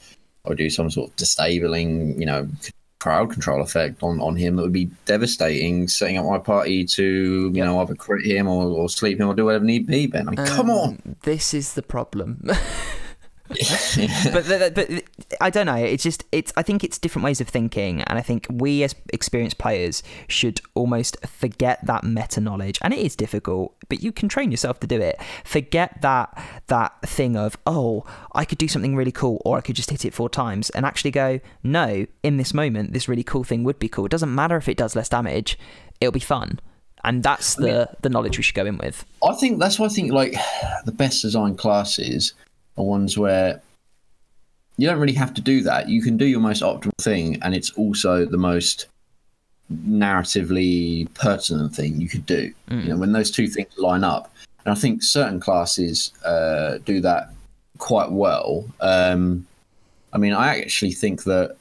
I 0.44 0.48
would 0.50 0.58
do 0.58 0.68
some 0.70 0.90
sort 0.90 1.10
of 1.10 1.16
disabling, 1.16 2.18
you 2.20 2.26
know, 2.26 2.48
crowd 3.00 3.30
control 3.30 3.60
effect 3.62 4.02
on, 4.02 4.18
on 4.20 4.34
him 4.34 4.56
that 4.56 4.62
would 4.62 4.72
be 4.72 4.90
devastating. 5.04 5.86
Setting 5.88 6.16
up 6.18 6.24
my 6.26 6.38
party 6.38 6.84
to, 6.86 7.50
you 7.54 7.64
know, 7.64 7.78
either 7.80 7.94
crit 7.94 8.24
him 8.26 8.48
or, 8.48 8.64
or 8.66 8.88
sleep 8.88 9.20
him 9.20 9.28
or 9.28 9.34
do 9.34 9.44
whatever 9.44 9.64
need 9.64 9.86
be. 9.86 10.06
Ben, 10.06 10.26
I 10.26 10.30
mean, 10.32 10.46
come 10.46 10.70
on. 10.70 10.88
Um, 11.06 11.16
this 11.22 11.54
is 11.54 11.74
the 11.74 11.82
problem 11.82 12.40
but 14.32 14.44
the, 14.46 14.72
but 14.74 15.38
I 15.40 15.50
don't 15.50 15.66
know. 15.66 15.76
It's 15.76 16.02
just 16.02 16.24
it's. 16.32 16.52
I 16.56 16.62
think 16.62 16.84
it's 16.84 16.98
different 16.98 17.24
ways 17.24 17.40
of 17.40 17.48
thinking, 17.48 18.02
and 18.02 18.18
I 18.18 18.22
think 18.22 18.46
we 18.50 18.82
as 18.82 18.94
experienced 19.12 19.58
players 19.58 20.02
should 20.28 20.60
almost 20.74 21.16
forget 21.26 21.84
that 21.86 22.04
meta 22.04 22.40
knowledge. 22.40 22.78
And 22.82 22.92
it 22.92 23.00
is 23.00 23.16
difficult, 23.16 23.74
but 23.88 24.02
you 24.02 24.12
can 24.12 24.28
train 24.28 24.50
yourself 24.50 24.80
to 24.80 24.86
do 24.86 25.00
it. 25.00 25.20
Forget 25.44 26.00
that 26.02 26.36
that 26.66 27.00
thing 27.02 27.36
of 27.36 27.56
oh, 27.66 28.04
I 28.32 28.44
could 28.44 28.58
do 28.58 28.68
something 28.68 28.96
really 28.96 29.12
cool, 29.12 29.40
or 29.44 29.56
I 29.58 29.60
could 29.60 29.76
just 29.76 29.90
hit 29.90 30.04
it 30.04 30.14
four 30.14 30.28
times, 30.28 30.70
and 30.70 30.84
actually 30.84 31.10
go 31.12 31.40
no. 31.62 32.06
In 32.22 32.36
this 32.36 32.54
moment, 32.54 32.92
this 32.92 33.08
really 33.08 33.24
cool 33.24 33.44
thing 33.44 33.64
would 33.64 33.78
be 33.78 33.88
cool. 33.88 34.06
It 34.06 34.10
doesn't 34.10 34.34
matter 34.34 34.56
if 34.56 34.68
it 34.68 34.76
does 34.76 34.96
less 34.96 35.08
damage. 35.08 35.58
It'll 36.00 36.12
be 36.12 36.20
fun. 36.20 36.60
And 37.04 37.22
that's 37.22 37.56
the 37.56 37.90
the 38.00 38.08
knowledge 38.08 38.38
we 38.38 38.42
should 38.42 38.54
go 38.54 38.64
in 38.64 38.78
with. 38.78 39.04
I 39.22 39.34
think 39.34 39.58
that's 39.58 39.78
why 39.78 39.86
I 39.86 39.88
think 39.90 40.10
like 40.10 40.34
the 40.86 40.92
best 40.92 41.20
design 41.20 41.54
classes 41.56 42.32
are 42.76 42.84
ones 42.84 43.16
where 43.18 43.60
you 44.76 44.88
don't 44.88 44.98
really 44.98 45.14
have 45.14 45.34
to 45.34 45.40
do 45.40 45.62
that. 45.62 45.88
You 45.88 46.02
can 46.02 46.16
do 46.16 46.26
your 46.26 46.40
most 46.40 46.62
optimal 46.62 46.90
thing, 47.00 47.40
and 47.42 47.54
it's 47.54 47.70
also 47.72 48.24
the 48.24 48.38
most 48.38 48.86
narratively 49.72 51.12
pertinent 51.14 51.74
thing 51.74 52.00
you 52.00 52.08
could 52.08 52.26
do. 52.26 52.52
You 52.82 52.88
know, 52.90 52.96
when 52.96 53.12
those 53.12 53.30
two 53.30 53.46
things 53.46 53.76
line 53.78 54.04
up, 54.04 54.32
and 54.64 54.72
I 54.72 54.74
think 54.78 55.02
certain 55.02 55.40
classes 55.40 56.12
uh, 56.24 56.78
do 56.84 57.00
that 57.00 57.30
quite 57.78 58.10
well. 58.10 58.64
Um, 58.80 59.46
I 60.12 60.18
mean, 60.18 60.32
I 60.32 60.60
actually 60.60 60.92
think 60.92 61.24
that 61.24 61.56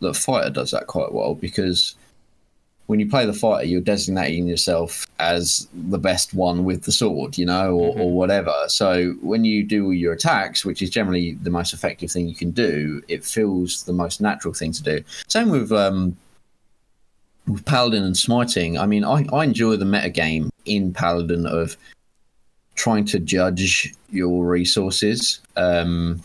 the 0.00 0.14
fighter 0.14 0.50
does 0.50 0.70
that 0.70 0.86
quite 0.86 1.12
well 1.12 1.34
because 1.34 1.94
when 2.86 2.98
you 2.98 3.08
play 3.08 3.26
the 3.26 3.32
fighter, 3.32 3.66
you're 3.66 3.80
designating 3.80 4.46
yourself 4.46 5.06
as 5.20 5.68
the 5.74 5.98
best 5.98 6.32
one 6.32 6.64
with 6.64 6.84
the 6.84 6.92
sword, 6.92 7.36
you 7.36 7.44
know, 7.44 7.74
or, 7.74 7.92
mm-hmm. 7.92 8.00
or 8.00 8.12
whatever. 8.12 8.54
So 8.68 9.12
when 9.20 9.44
you 9.44 9.62
do 9.62 9.92
your 9.92 10.14
attacks, 10.14 10.64
which 10.64 10.80
is 10.80 10.88
generally 10.88 11.34
the 11.42 11.50
most 11.50 11.74
effective 11.74 12.10
thing 12.10 12.26
you 12.26 12.34
can 12.34 12.50
do, 12.50 13.02
it 13.06 13.24
feels 13.24 13.84
the 13.84 13.92
most 13.92 14.20
natural 14.20 14.54
thing 14.54 14.72
to 14.72 14.82
do. 14.82 15.04
Same 15.28 15.50
with 15.50 15.70
um, 15.70 16.16
with 17.46 17.64
Paladin 17.66 18.02
and 18.02 18.16
Smiting. 18.16 18.78
I 18.78 18.86
mean, 18.86 19.04
I, 19.04 19.26
I 19.32 19.44
enjoy 19.44 19.76
the 19.76 19.84
meta 19.84 20.10
game 20.10 20.50
in 20.64 20.92
Paladin 20.92 21.46
of 21.46 21.76
trying 22.74 23.04
to 23.06 23.18
judge 23.18 23.92
your 24.10 24.46
resources. 24.46 25.40
Um, 25.56 26.22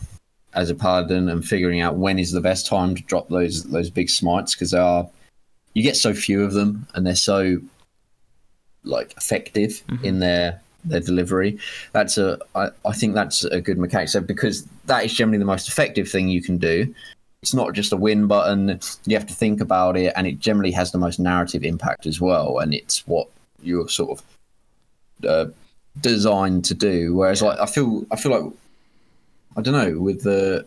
as 0.54 0.70
a 0.70 0.74
paladin 0.74 1.28
and 1.28 1.46
figuring 1.46 1.82
out 1.82 1.96
when 1.96 2.18
is 2.18 2.32
the 2.32 2.40
best 2.40 2.66
time 2.66 2.94
to 2.94 3.02
drop 3.02 3.28
those 3.28 3.64
those 3.64 3.90
big 3.90 4.08
smites 4.08 4.54
because 4.54 4.70
they 4.70 4.78
are 4.78 5.06
you 5.74 5.82
get 5.82 5.96
so 5.96 6.14
few 6.14 6.42
of 6.42 6.54
them 6.54 6.88
and 6.94 7.06
they're 7.06 7.14
so 7.14 7.60
like 8.86 9.14
effective 9.16 9.82
mm-hmm. 9.88 10.04
in 10.04 10.18
their 10.20 10.60
their 10.84 11.00
delivery. 11.00 11.58
That's 11.92 12.16
a 12.18 12.38
I, 12.54 12.70
I 12.84 12.92
think 12.92 13.14
that's 13.14 13.44
a 13.44 13.60
good 13.60 13.78
mechanic. 13.78 14.08
So 14.08 14.20
because 14.20 14.66
that 14.86 15.04
is 15.04 15.12
generally 15.12 15.38
the 15.38 15.44
most 15.44 15.68
effective 15.68 16.08
thing 16.08 16.28
you 16.28 16.42
can 16.42 16.58
do. 16.58 16.94
It's 17.42 17.54
not 17.54 17.74
just 17.74 17.92
a 17.92 17.96
win 17.96 18.26
button. 18.26 18.80
You 19.04 19.16
have 19.16 19.26
to 19.26 19.34
think 19.34 19.60
about 19.60 19.96
it, 19.96 20.12
and 20.16 20.26
it 20.26 20.40
generally 20.40 20.72
has 20.72 20.90
the 20.90 20.98
most 20.98 21.20
narrative 21.20 21.62
impact 21.62 22.06
as 22.06 22.20
well. 22.20 22.58
And 22.58 22.74
it's 22.74 23.06
what 23.06 23.28
you're 23.62 23.88
sort 23.88 24.18
of 24.18 25.28
uh, 25.28 25.50
designed 26.00 26.64
to 26.64 26.74
do. 26.74 27.14
Whereas, 27.14 27.42
yeah. 27.42 27.48
like, 27.48 27.60
I 27.60 27.66
feel 27.66 28.04
I 28.10 28.16
feel 28.16 28.32
like 28.32 28.52
I 29.56 29.62
don't 29.62 29.74
know 29.74 30.00
with 30.00 30.22
the 30.22 30.66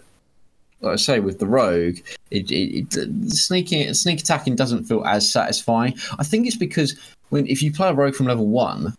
like 0.81 0.93
I 0.93 0.95
say 0.95 1.19
with 1.19 1.39
the 1.39 1.47
rogue, 1.47 1.97
it, 2.31 2.51
it, 2.51 2.95
it 2.95 3.31
sneaking 3.31 3.93
sneak 3.93 4.19
attacking 4.21 4.55
doesn't 4.55 4.85
feel 4.85 5.03
as 5.05 5.31
satisfying. 5.31 5.95
I 6.17 6.23
think 6.23 6.47
it's 6.47 6.55
because 6.55 6.97
when 7.29 7.47
if 7.47 7.61
you 7.61 7.71
play 7.71 7.89
a 7.89 7.93
rogue 7.93 8.15
from 8.15 8.27
level 8.27 8.47
one, 8.47 8.95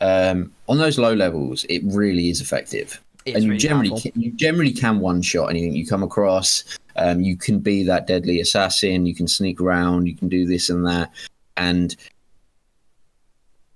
um, 0.00 0.52
on 0.68 0.78
those 0.78 0.98
low 0.98 1.14
levels, 1.14 1.64
it 1.68 1.82
really 1.84 2.30
is 2.30 2.40
effective. 2.40 3.00
It's 3.24 3.36
and 3.36 3.44
you 3.44 3.50
really 3.50 3.58
generally 3.58 4.00
can, 4.00 4.12
you 4.14 4.32
generally 4.32 4.72
can 4.72 5.00
one 5.00 5.22
shot 5.22 5.50
anything 5.50 5.74
you 5.74 5.86
come 5.86 6.02
across. 6.02 6.64
Um, 6.96 7.20
you 7.20 7.36
can 7.36 7.58
be 7.58 7.82
that 7.84 8.06
deadly 8.06 8.40
assassin. 8.40 9.06
You 9.06 9.14
can 9.14 9.28
sneak 9.28 9.60
around. 9.60 10.06
You 10.06 10.16
can 10.16 10.28
do 10.28 10.46
this 10.46 10.70
and 10.70 10.86
that, 10.86 11.10
and 11.56 11.94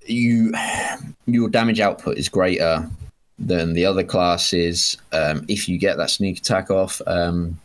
you 0.06 0.52
your 1.26 1.48
damage 1.48 1.80
output 1.80 2.16
is 2.16 2.28
greater 2.28 2.88
than 3.42 3.74
the 3.74 3.85
other 3.85 4.05
classes 4.05 4.96
um, 5.12 5.44
if 5.48 5.68
you 5.68 5.78
get 5.78 5.96
that 5.96 6.11
sneak 6.11 6.38
attack 6.38 6.70
off. 6.70 7.00
Um, 7.07 7.59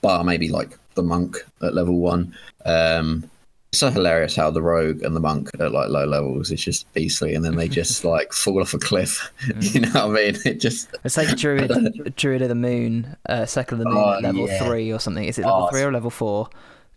bar 0.00 0.24
maybe 0.24 0.48
like 0.48 0.78
the 0.94 1.02
monk 1.02 1.44
at 1.62 1.74
level 1.74 1.98
one. 1.98 2.34
Um, 2.64 3.28
it's 3.70 3.80
so 3.80 3.90
hilarious 3.90 4.36
how 4.36 4.52
the 4.52 4.62
rogue 4.62 5.02
and 5.02 5.16
the 5.16 5.20
monk 5.20 5.50
at 5.58 5.72
like 5.72 5.88
low 5.88 6.04
levels 6.04 6.52
is 6.52 6.62
just 6.62 6.92
beastly, 6.92 7.34
and 7.34 7.44
then 7.44 7.56
they 7.56 7.66
just 7.66 8.04
like 8.14 8.32
fall 8.32 8.60
off 8.60 8.74
a 8.74 8.78
cliff. 8.78 9.32
you 9.60 9.80
know 9.80 9.90
what 10.08 10.20
I 10.20 10.30
mean? 10.30 10.36
It 10.44 10.60
just 10.60 10.94
it's 11.02 11.16
like 11.16 11.28
druid, 11.36 12.14
druid 12.16 12.42
of 12.42 12.48
the 12.48 12.54
moon, 12.54 13.16
uh, 13.28 13.46
second 13.46 13.80
of 13.80 13.84
the 13.84 13.90
moon, 13.90 13.98
oh, 13.98 14.20
level 14.20 14.48
yeah. 14.48 14.62
three 14.62 14.92
or 14.92 15.00
something. 15.00 15.24
Is 15.24 15.38
it 15.38 15.42
level 15.42 15.64
oh, 15.64 15.70
three 15.70 15.82
or 15.82 15.92
level 15.92 16.10
four? 16.10 16.48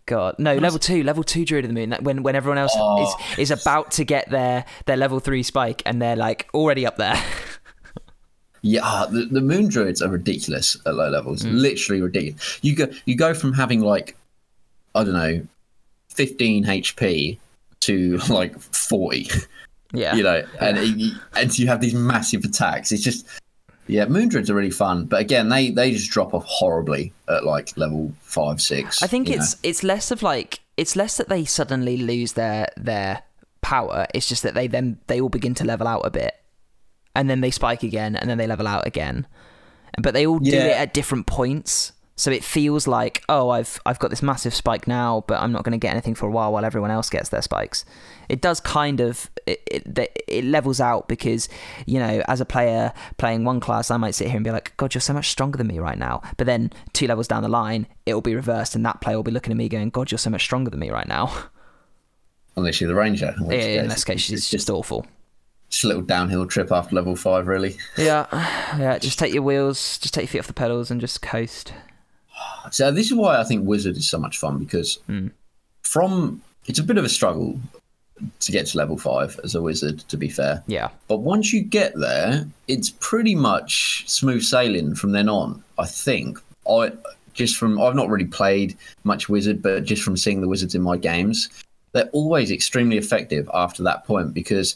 God, 0.07 0.35
no, 0.39 0.55
level 0.55 0.79
two, 0.79 1.03
level 1.03 1.21
two 1.21 1.43
Druid 1.43 1.65
of 1.65 1.69
the 1.69 1.73
Moon. 1.73 1.93
When 2.01 2.23
when 2.23 2.33
everyone 2.33 2.57
else 2.57 2.71
oh. 2.75 3.03
is 3.03 3.39
is 3.39 3.51
about 3.51 3.91
to 3.91 4.05
get 4.05 4.29
their 4.29 4.63
their 4.85 4.95
level 4.95 5.19
three 5.19 5.43
spike 5.43 5.81
and 5.85 6.01
they're 6.01 6.15
like 6.15 6.47
already 6.53 6.85
up 6.85 6.95
there. 6.95 7.21
Yeah, 8.61 9.05
the, 9.09 9.25
the 9.25 9.41
moon 9.41 9.67
druids 9.67 10.01
are 10.01 10.09
ridiculous 10.09 10.77
at 10.85 10.95
low 10.95 11.09
levels. 11.09 11.43
Mm. 11.43 11.59
Literally 11.59 12.01
ridiculous. 12.01 12.59
You 12.61 12.75
go 12.75 12.87
you 13.05 13.15
go 13.15 13.33
from 13.33 13.53
having 13.53 13.81
like 13.81 14.17
I 14.95 15.03
don't 15.03 15.13
know, 15.13 15.45
fifteen 16.09 16.65
HP 16.65 17.37
to 17.81 18.17
like 18.29 18.59
forty. 18.59 19.29
Yeah, 19.93 20.15
you 20.15 20.23
know, 20.23 20.45
and 20.59 20.77
and 21.33 21.59
you 21.59 21.67
have 21.67 21.81
these 21.81 21.93
massive 21.93 22.43
attacks. 22.43 22.91
It's 22.91 23.03
just 23.03 23.25
yeah, 23.87 24.05
moon 24.05 24.27
druids 24.27 24.49
are 24.49 24.55
really 24.55 24.71
fun, 24.71 25.05
but 25.05 25.21
again, 25.21 25.49
they 25.49 25.69
they 25.71 25.91
just 25.91 26.11
drop 26.11 26.33
off 26.33 26.43
horribly 26.45 27.13
at 27.29 27.45
like 27.45 27.75
level 27.77 28.11
five 28.19 28.61
six. 28.61 29.01
I 29.01 29.07
think 29.07 29.29
it's 29.29 29.55
know. 29.55 29.69
it's 29.69 29.83
less 29.83 30.11
of 30.11 30.21
like 30.21 30.59
it's 30.75 30.95
less 30.95 31.17
that 31.17 31.29
they 31.29 31.45
suddenly 31.45 31.97
lose 31.97 32.33
their 32.33 32.67
their 32.75 33.23
power. 33.61 34.07
It's 34.13 34.27
just 34.27 34.43
that 34.43 34.55
they 34.55 34.67
then 34.67 34.99
they 35.07 35.21
all 35.21 35.29
begin 35.29 35.53
to 35.55 35.63
level 35.63 35.87
out 35.87 36.05
a 36.05 36.09
bit 36.09 36.35
and 37.17 37.29
then 37.29 37.41
they 37.41 37.51
spike 37.51 37.83
again, 37.83 38.15
and 38.15 38.29
then 38.29 38.37
they 38.37 38.47
level 38.47 38.67
out 38.67 38.85
again. 38.85 39.27
But 39.99 40.13
they 40.13 40.27
all 40.27 40.39
yeah. 40.41 40.51
do 40.51 40.57
it 40.57 40.77
at 40.77 40.93
different 40.93 41.25
points. 41.25 41.91
So 42.15 42.31
it 42.31 42.43
feels 42.43 42.87
like, 42.87 43.23
oh, 43.29 43.49
I've 43.49 43.79
I've 43.85 43.99
got 43.99 44.09
this 44.09 44.23
massive 44.23 44.53
spike 44.53 44.87
now, 44.87 45.23
but 45.27 45.39
I'm 45.41 45.51
not 45.51 45.63
going 45.63 45.73
to 45.73 45.77
get 45.77 45.91
anything 45.91 46.15
for 46.15 46.27
a 46.27 46.31
while 46.31 46.51
while 46.53 46.65
everyone 46.65 46.89
else 46.89 47.09
gets 47.09 47.29
their 47.29 47.41
spikes. 47.41 47.85
It 48.29 48.41
does 48.41 48.59
kind 48.59 48.99
of 48.99 49.29
it, 49.45 49.61
it, 49.67 50.23
it 50.27 50.43
levels 50.45 50.79
out 50.79 51.07
because 51.07 51.49
you 51.85 51.99
know, 51.99 52.23
as 52.27 52.39
a 52.39 52.45
player 52.45 52.93
playing 53.17 53.43
one 53.43 53.59
class, 53.59 53.91
I 53.91 53.97
might 53.97 54.15
sit 54.15 54.27
here 54.27 54.37
and 54.37 54.43
be 54.43 54.51
like, 54.51 54.75
God, 54.77 54.93
you're 54.93 55.01
so 55.01 55.13
much 55.13 55.29
stronger 55.29 55.57
than 55.57 55.67
me 55.67 55.79
right 55.79 55.97
now. 55.97 56.21
But 56.37 56.45
then 56.45 56.71
two 56.93 57.07
levels 57.07 57.27
down 57.27 57.43
the 57.43 57.49
line, 57.49 57.87
it 58.05 58.13
will 58.13 58.21
be 58.21 58.35
reversed, 58.35 58.75
and 58.75 58.85
that 58.85 59.01
player 59.01 59.15
will 59.15 59.23
be 59.23 59.31
looking 59.31 59.51
at 59.51 59.57
me 59.57 59.69
going, 59.69 59.89
God, 59.89 60.11
you're 60.11 60.19
so 60.19 60.29
much 60.29 60.43
stronger 60.43 60.69
than 60.69 60.79
me 60.79 60.91
right 60.91 61.07
now. 61.07 61.33
Unless 62.55 62.81
you're 62.81 62.87
the 62.87 62.95
ranger. 62.95 63.35
In, 63.37 63.51
yeah, 63.51 63.81
in 63.81 63.87
this 63.87 64.03
case, 64.03 64.31
it's 64.31 64.49
just 64.49 64.69
awful 64.71 65.05
just 65.69 65.83
a 65.83 65.87
little 65.87 66.01
downhill 66.01 66.45
trip 66.45 66.71
after 66.71 66.95
level 66.95 67.15
five, 67.15 67.47
really. 67.47 67.77
Yeah, 67.97 68.25
yeah. 68.77 68.97
Just 68.97 69.19
take 69.19 69.33
your 69.33 69.43
wheels, 69.43 69.97
just 69.97 70.13
take 70.13 70.23
your 70.23 70.29
feet 70.29 70.39
off 70.39 70.47
the 70.47 70.53
pedals, 70.53 70.91
and 70.91 71.01
just 71.01 71.21
coast. 71.21 71.73
So 72.71 72.91
this 72.91 73.07
is 73.07 73.13
why 73.13 73.39
I 73.39 73.43
think 73.43 73.67
Wizard 73.67 73.97
is 73.97 74.09
so 74.09 74.17
much 74.17 74.37
fun 74.37 74.59
because 74.59 74.99
mm. 75.09 75.31
from 75.83 76.41
it's 76.67 76.79
a 76.79 76.83
bit 76.83 76.97
of 76.97 77.05
a 77.05 77.09
struggle 77.09 77.59
to 78.39 78.51
get 78.51 78.65
to 78.67 78.77
level 78.77 78.97
five 78.97 79.39
as 79.43 79.55
a 79.55 79.61
wizard. 79.61 79.99
To 79.99 80.17
be 80.17 80.29
fair, 80.29 80.63
yeah. 80.67 80.89
But 81.07 81.17
once 81.17 81.53
you 81.53 81.61
get 81.61 81.97
there, 81.97 82.47
it's 82.67 82.89
pretty 82.89 83.35
much 83.35 84.03
smooth 84.07 84.43
sailing 84.43 84.95
from 84.95 85.11
then 85.11 85.29
on. 85.29 85.63
I 85.77 85.85
think 85.85 86.39
I 86.69 86.91
just 87.33 87.57
from 87.57 87.79
I've 87.79 87.95
not 87.95 88.09
really 88.09 88.25
played 88.25 88.77
much 89.03 89.29
wizard, 89.29 89.61
but 89.61 89.83
just 89.83 90.03
from 90.03 90.17
seeing 90.17 90.41
the 90.41 90.47
wizards 90.47 90.75
in 90.75 90.81
my 90.81 90.97
games, 90.97 91.49
they're 91.91 92.09
always 92.09 92.51
extremely 92.51 92.97
effective 92.97 93.49
after 93.53 93.83
that 93.83 94.05
point 94.05 94.33
because 94.33 94.75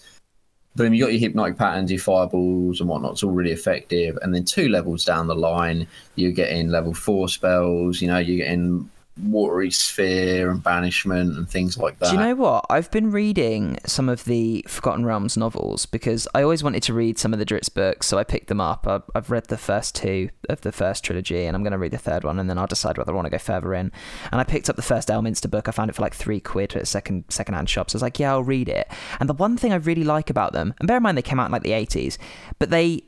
boom, 0.76 0.94
you 0.94 1.04
got 1.04 1.12
your 1.12 1.20
hypnotic 1.20 1.58
patterns, 1.58 1.92
your 1.92 2.00
fireballs 2.00 2.80
and 2.80 2.90
whatnot. 2.90 3.14
It's 3.14 3.24
all 3.24 3.32
really 3.32 3.52
effective. 3.52 4.18
And 4.22 4.34
then 4.34 4.46
two 4.46 4.70
levels 4.70 5.04
down 5.04 5.28
the 5.28 5.36
line, 5.36 5.88
you're 6.16 6.32
getting 6.32 6.70
level 6.70 6.94
four 6.94 7.28
spells. 7.28 8.02
You 8.02 8.08
know, 8.08 8.18
you're 8.18 8.46
getting 8.46 8.90
watery 9.24 9.72
sphere 9.72 10.50
and 10.50 10.64
banishment 10.64 11.38
and 11.38 11.50
things 11.50 11.78
like 11.78 12.00
that. 12.00 12.10
Do 12.10 12.16
you 12.16 12.22
know 12.22 12.36
what? 12.36 12.66
I've 12.70 12.90
been 12.92 13.12
reading 13.12 13.78
some 13.86 14.10
of 14.10 14.26
the 14.26 14.66
Forgotten 14.68 15.06
Realms 15.06 15.38
novels 15.38 15.86
because 15.86 16.28
I 16.34 16.42
always 16.44 16.64
wanted 16.64 16.84
to 16.84 16.94
read 16.94 17.18
some 17.18 17.34
of 17.34 17.40
the 17.40 17.46
Drizzt 17.46 17.74
books, 17.74 18.08
so 18.08 18.18
I 18.18 18.24
picked 18.24 18.48
them 18.48 18.62
up. 18.62 18.88
I've 19.16 19.30
read 19.30 19.48
the 19.48 19.58
first 19.58 19.96
two 19.96 20.30
of 20.50 20.62
the 20.62 20.72
first 20.72 21.04
trilogy, 21.04 21.46
and 21.46 21.56
I'm 21.56 21.64
going 21.64 21.72
to 21.72 21.78
read 21.78 21.92
the 21.92 21.98
third 21.98 22.24
one, 22.24 22.40
and 22.40 22.50
then 22.50 22.58
I'll 22.58 22.68
decide 22.68 22.98
whether 22.98 23.12
I 23.12 23.16
want 23.16 23.26
to 23.26 23.32
go 23.32 23.38
further 23.38 23.74
in. 23.74 23.92
And 24.32 24.42
I 24.42 24.44
picked 24.44 24.70
up 24.70 24.76
the 24.76 24.82
first 24.82 25.10
Elminster 25.10 25.50
book. 25.50 25.68
I 25.68 25.72
found 25.72 25.90
it 25.90 25.94
for 25.94 26.02
like 26.02 26.16
three 26.16 26.40
quid 26.40 26.76
at 26.76 26.82
a 26.82 26.86
second 26.86 27.26
secondhand 27.30 27.70
shops. 27.70 27.94
I 27.94 27.98
was 27.98 28.02
like, 28.02 28.20
yeah, 28.20 28.32
I'll 28.32 28.44
read 28.44 28.70
it. 28.70 28.90
And 29.20 29.30
the 29.30 29.34
one 29.34 29.58
thing 29.58 29.74
I 29.74 29.78
really 29.78 30.04
like 30.04 30.30
about 30.30 30.54
them, 30.54 30.74
and 30.80 30.88
bear 30.88 30.98
in 30.98 31.04
mind 31.04 31.18
they 31.18 31.22
came 31.22 31.40
out 31.40 31.46
in 31.46 31.52
like 31.52 31.64
the 31.64 31.72
80s, 31.72 32.18
but 32.60 32.70
they 32.70 33.04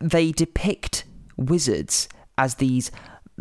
they 0.00 0.32
depict 0.32 1.04
wizards 1.36 2.08
as 2.36 2.56
these 2.56 2.90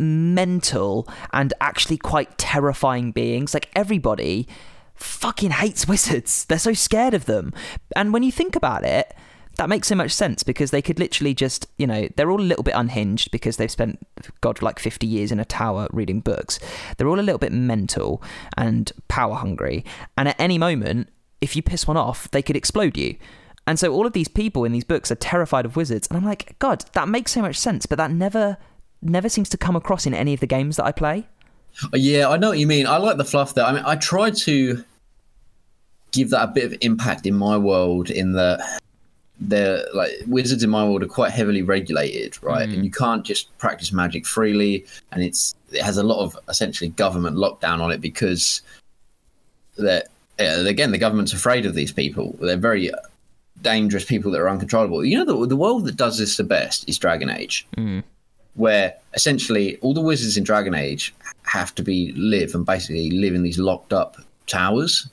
mental 0.01 1.07
and 1.31 1.53
actually 1.61 1.97
quite 1.97 2.37
terrifying 2.37 3.11
beings. 3.11 3.53
Like 3.53 3.69
everybody 3.75 4.47
fucking 4.95 5.51
hates 5.51 5.87
wizards. 5.87 6.45
They're 6.45 6.59
so 6.59 6.73
scared 6.73 7.13
of 7.13 7.25
them. 7.25 7.53
And 7.95 8.11
when 8.13 8.23
you 8.23 8.31
think 8.31 8.55
about 8.55 8.83
it, 8.83 9.13
that 9.57 9.69
makes 9.69 9.87
so 9.87 9.95
much 9.95 10.11
sense 10.11 10.43
because 10.43 10.71
they 10.71 10.81
could 10.81 10.97
literally 10.97 11.33
just, 11.33 11.67
you 11.77 11.85
know, 11.85 12.07
they're 12.15 12.31
all 12.31 12.39
a 12.39 12.43
little 12.43 12.63
bit 12.63 12.73
unhinged 12.75 13.31
because 13.31 13.57
they've 13.57 13.69
spent, 13.69 13.99
God, 14.39 14.61
like 14.61 14.79
50 14.79 15.05
years 15.05 15.31
in 15.31 15.39
a 15.39 15.45
tower 15.45 15.87
reading 15.91 16.21
books. 16.21 16.59
They're 16.97 17.07
all 17.07 17.19
a 17.19 17.21
little 17.21 17.37
bit 17.37 17.51
mental 17.51 18.23
and 18.57 18.91
power 19.07 19.35
hungry. 19.35 19.83
And 20.17 20.29
at 20.29 20.39
any 20.39 20.57
moment, 20.57 21.09
if 21.41 21.55
you 21.55 21.61
piss 21.61 21.87
one 21.87 21.97
off, 21.97 22.31
they 22.31 22.41
could 22.41 22.55
explode 22.55 22.97
you. 22.97 23.17
And 23.67 23.77
so 23.77 23.93
all 23.93 24.07
of 24.07 24.13
these 24.13 24.27
people 24.27 24.63
in 24.63 24.71
these 24.71 24.83
books 24.83 25.11
are 25.11 25.15
terrified 25.15 25.65
of 25.65 25.75
wizards. 25.75 26.07
And 26.07 26.17
I'm 26.17 26.25
like, 26.25 26.57
God, 26.59 26.85
that 26.93 27.07
makes 27.07 27.31
so 27.31 27.41
much 27.41 27.57
sense, 27.57 27.85
but 27.85 27.97
that 27.97 28.11
never 28.11 28.57
never 29.01 29.29
seems 29.29 29.49
to 29.49 29.57
come 29.57 29.75
across 29.75 30.05
in 30.05 30.13
any 30.13 30.33
of 30.33 30.39
the 30.39 30.47
games 30.47 30.77
that 30.77 30.85
I 30.85 30.91
play. 30.91 31.27
Yeah, 31.93 32.29
I 32.29 32.37
know 32.37 32.49
what 32.49 32.59
you 32.59 32.67
mean. 32.67 32.85
I 32.85 32.97
like 32.97 33.17
the 33.17 33.25
fluff 33.25 33.53
there. 33.53 33.65
I 33.65 33.71
mean, 33.71 33.83
I 33.85 33.95
try 33.95 34.29
to 34.31 34.83
give 36.11 36.29
that 36.31 36.43
a 36.43 36.47
bit 36.47 36.65
of 36.65 36.77
impact 36.81 37.25
in 37.25 37.33
my 37.33 37.57
world 37.57 38.09
in 38.09 38.33
that 38.33 38.81
they're 39.39 39.83
like 39.93 40.11
wizards 40.27 40.63
in 40.63 40.69
my 40.69 40.83
world 40.83 41.01
are 41.01 41.07
quite 41.07 41.31
heavily 41.31 41.63
regulated, 41.63 42.41
right? 42.43 42.69
Mm. 42.69 42.73
And 42.73 42.85
you 42.85 42.91
can't 42.91 43.25
just 43.25 43.55
practice 43.57 43.91
magic 43.91 44.25
freely, 44.25 44.85
and 45.11 45.23
it's 45.23 45.55
it 45.71 45.81
has 45.81 45.97
a 45.97 46.03
lot 46.03 46.23
of 46.23 46.37
essentially 46.47 46.89
government 46.91 47.37
lockdown 47.37 47.81
on 47.81 47.91
it 47.91 48.01
because 48.01 48.61
that 49.77 50.07
again 50.37 50.91
the 50.91 50.97
government's 50.97 51.33
afraid 51.33 51.65
of 51.65 51.73
these 51.73 51.91
people. 51.91 52.35
They're 52.39 52.57
very 52.57 52.91
dangerous 53.61 54.05
people 54.05 54.31
that 54.31 54.41
are 54.41 54.49
uncontrollable. 54.49 55.03
You 55.03 55.23
know, 55.23 55.39
the, 55.39 55.47
the 55.47 55.55
world 55.55 55.85
that 55.85 55.95
does 55.95 56.17
this 56.17 56.37
the 56.37 56.43
best 56.43 56.87
is 56.87 56.99
Dragon 56.99 57.29
Age, 57.29 57.67
where 58.55 58.93
essentially 59.13 59.77
all 59.77 59.93
the 59.93 60.01
wizards 60.01 60.37
in 60.37 60.43
Dragon 60.43 60.73
Age 60.75 61.13
have 61.43 61.73
to 61.75 61.83
be 61.83 62.11
live 62.13 62.53
and 62.55 62.65
basically 62.65 63.11
live 63.11 63.33
in 63.33 63.43
these 63.43 63.59
locked 63.59 63.93
up 63.93 64.17
towers. 64.47 65.09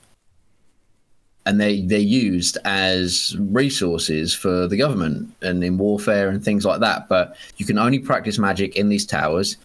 And 1.45 1.59
they, 1.59 1.81
they're 1.81 1.99
used 1.99 2.57
as 2.65 3.35
resources 3.39 4.35
for 4.35 4.67
the 4.67 4.77
government 4.77 5.33
and 5.41 5.63
in 5.63 5.77
warfare 5.77 6.29
and 6.29 6.43
things 6.43 6.65
like 6.65 6.79
that. 6.81 7.09
But 7.09 7.35
you 7.57 7.65
can 7.65 7.79
only 7.79 7.97
practice 7.97 8.37
magic 8.37 8.75
in 8.75 8.89
these 8.89 9.05
towers. 9.05 9.57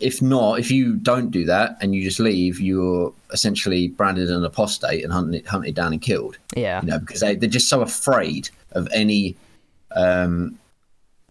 If 0.00 0.22
not, 0.22 0.58
if 0.58 0.70
you 0.70 0.94
don't 0.94 1.30
do 1.30 1.44
that 1.44 1.76
and 1.80 1.94
you 1.94 2.02
just 2.02 2.18
leave, 2.18 2.60
you're 2.60 3.12
essentially 3.32 3.88
branded 3.88 4.30
an 4.30 4.44
apostate 4.44 5.04
and 5.04 5.12
hunted, 5.12 5.46
hunted 5.46 5.74
down 5.74 5.92
and 5.92 6.00
killed 6.00 6.38
Yeah. 6.56 6.80
you 6.80 6.88
know, 6.88 6.98
because 6.98 7.20
they, 7.20 7.36
they're 7.36 7.48
just 7.48 7.68
so 7.68 7.82
afraid 7.82 8.48
of 8.72 8.88
any 8.92 9.36
um, 9.94 10.58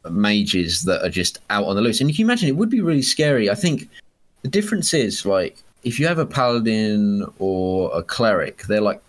mages 0.09 0.83
that 0.83 1.03
are 1.05 1.09
just 1.09 1.39
out 1.49 1.65
on 1.65 1.75
the 1.75 1.81
loose. 1.81 2.01
And 2.01 2.09
you 2.09 2.15
can 2.15 2.25
imagine 2.25 2.47
it 2.47 2.55
would 2.55 2.69
be 2.69 2.81
really 2.81 3.01
scary. 3.01 3.49
I 3.49 3.55
think 3.55 3.89
the 4.41 4.49
difference 4.49 4.93
is 4.93 5.25
like 5.25 5.57
if 5.83 5.99
you 5.99 6.07
have 6.07 6.19
a 6.19 6.25
paladin 6.25 7.25
or 7.39 7.91
a 7.97 8.03
cleric, 8.03 8.63
they're 8.63 8.81
like 8.81 9.01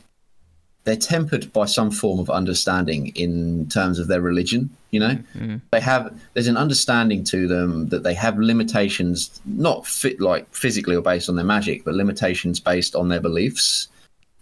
they're 0.85 0.97
tempered 0.97 1.53
by 1.53 1.67
some 1.67 1.91
form 1.91 2.19
of 2.19 2.31
understanding 2.31 3.09
in 3.09 3.69
terms 3.69 3.99
of 3.99 4.09
their 4.09 4.23
religion. 4.23 4.71
You 4.91 5.01
know, 5.01 5.19
mm-hmm. 5.37 5.57
they 5.71 5.81
have 5.81 6.19
there's 6.33 6.47
an 6.47 6.57
understanding 6.57 7.25
to 7.25 7.47
them 7.47 7.89
that 7.89 8.05
they 8.05 8.15
have 8.15 8.39
limitations, 8.39 9.41
not 9.45 9.87
fit 9.87 10.21
like 10.21 10.53
physically 10.55 10.97
or 10.97 11.03
based 11.03 11.29
on 11.29 11.37
their 11.37 11.45
magic, 11.45 11.85
but 11.85 11.95
limitations 11.95 12.59
based 12.59 12.95
on 12.95 13.09
their 13.09 13.21
beliefs 13.21 13.89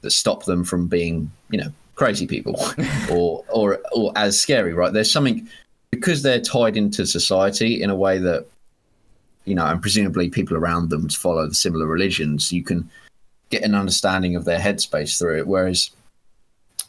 that 0.02 0.12
stop 0.12 0.44
them 0.44 0.62
from 0.62 0.86
being, 0.86 1.30
you 1.50 1.58
know, 1.58 1.72
crazy 1.96 2.26
people 2.26 2.54
or 3.10 3.44
or 3.48 3.80
or 3.92 4.12
as 4.14 4.38
scary, 4.38 4.72
right? 4.72 4.92
There's 4.92 5.10
something 5.10 5.48
because 5.96 6.22
they're 6.22 6.40
tied 6.40 6.76
into 6.76 7.06
society 7.06 7.82
in 7.82 7.90
a 7.90 7.96
way 7.96 8.18
that 8.18 8.46
you 9.46 9.54
know, 9.54 9.64
and 9.64 9.80
presumably 9.80 10.28
people 10.28 10.56
around 10.56 10.90
them 10.90 11.08
follow 11.08 11.46
the 11.46 11.54
similar 11.54 11.86
religions, 11.86 12.52
you 12.52 12.62
can 12.62 12.88
get 13.50 13.62
an 13.62 13.74
understanding 13.74 14.34
of 14.34 14.44
their 14.44 14.58
headspace 14.58 15.18
through 15.18 15.38
it. 15.38 15.46
Whereas 15.46 15.90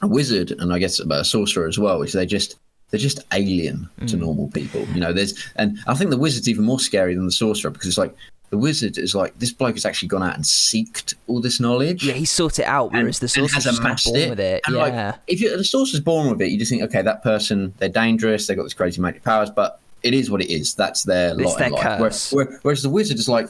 a 0.02 0.08
wizard 0.08 0.52
and 0.52 0.74
I 0.74 0.80
guess 0.80 1.00
a 1.00 1.24
sorcerer 1.24 1.68
as 1.68 1.80
well, 1.80 2.02
is 2.02 2.14
they 2.14 2.26
just 2.26 2.58
they're 2.90 3.00
just 3.00 3.20
alien 3.34 3.90
to 4.08 4.16
mm. 4.16 4.20
normal 4.20 4.50
people. 4.50 4.82
You 4.94 5.00
know, 5.00 5.14
there's 5.14 5.34
and 5.56 5.78
I 5.88 5.94
think 5.94 6.10
the 6.10 6.18
wizard's 6.18 6.50
even 6.50 6.66
more 6.66 6.80
scary 6.80 7.16
than 7.16 7.26
the 7.26 7.32
sorcerer 7.32 7.72
because 7.72 7.88
it's 7.88 7.98
like 7.98 8.16
the 8.50 8.58
wizard 8.58 8.98
is 8.98 9.14
like 9.14 9.38
this 9.40 9.52
bloke 9.52 9.76
has 9.76 9.86
actually 9.86 10.08
gone 10.08 10.24
out 10.24 10.36
and 10.36 10.44
seeked 10.44 11.14
all 11.28 11.42
this 11.42 11.60
knowledge 11.60 12.04
Yeah, 12.06 12.14
he 12.14 12.26
sought 12.26 12.60
it 12.60 12.66
out, 12.66 12.94
whereas 12.94 13.20
the 13.20 13.26
and 13.26 13.32
sorcerer's 13.32 13.54
has 13.56 13.64
just 13.66 13.82
kind 13.82 13.86
of 13.86 13.86
amassed 13.92 14.06
born 14.06 14.30
with 14.30 14.40
it. 14.40 14.62
And 14.66 14.76
yeah. 14.76 14.82
like, 15.12 15.16
if 15.28 15.42
you, 15.42 15.58
the 15.58 15.64
sorcerer's 15.64 16.00
born 16.02 16.30
with 16.32 16.42
it, 16.42 16.50
you 16.50 16.58
just 16.58 16.72
think, 16.72 16.82
okay, 16.84 17.02
that 17.02 17.24
person, 17.24 17.74
they're 17.80 17.90
dangerous, 17.90 18.48
they've 18.48 18.56
got 18.56 18.64
this 18.64 18.74
crazy 18.74 19.02
magic 19.02 19.24
powers, 19.24 19.50
but 19.50 19.80
it 20.04 20.14
is 20.14 20.32
what 20.32 20.42
it 20.42 20.50
is. 20.50 20.76
That's 20.76 21.04
their 21.04 21.34
It's 21.34 21.42
lot 21.42 21.54
in 21.54 21.60
their 21.60 21.70
life. 21.72 22.00
curse. 22.00 22.32
Where- 22.32 22.46
where- 22.46 22.60
whereas 22.62 22.84
the 22.84 22.90
wizard 22.90 23.18
is 23.18 23.28
like, 23.28 23.48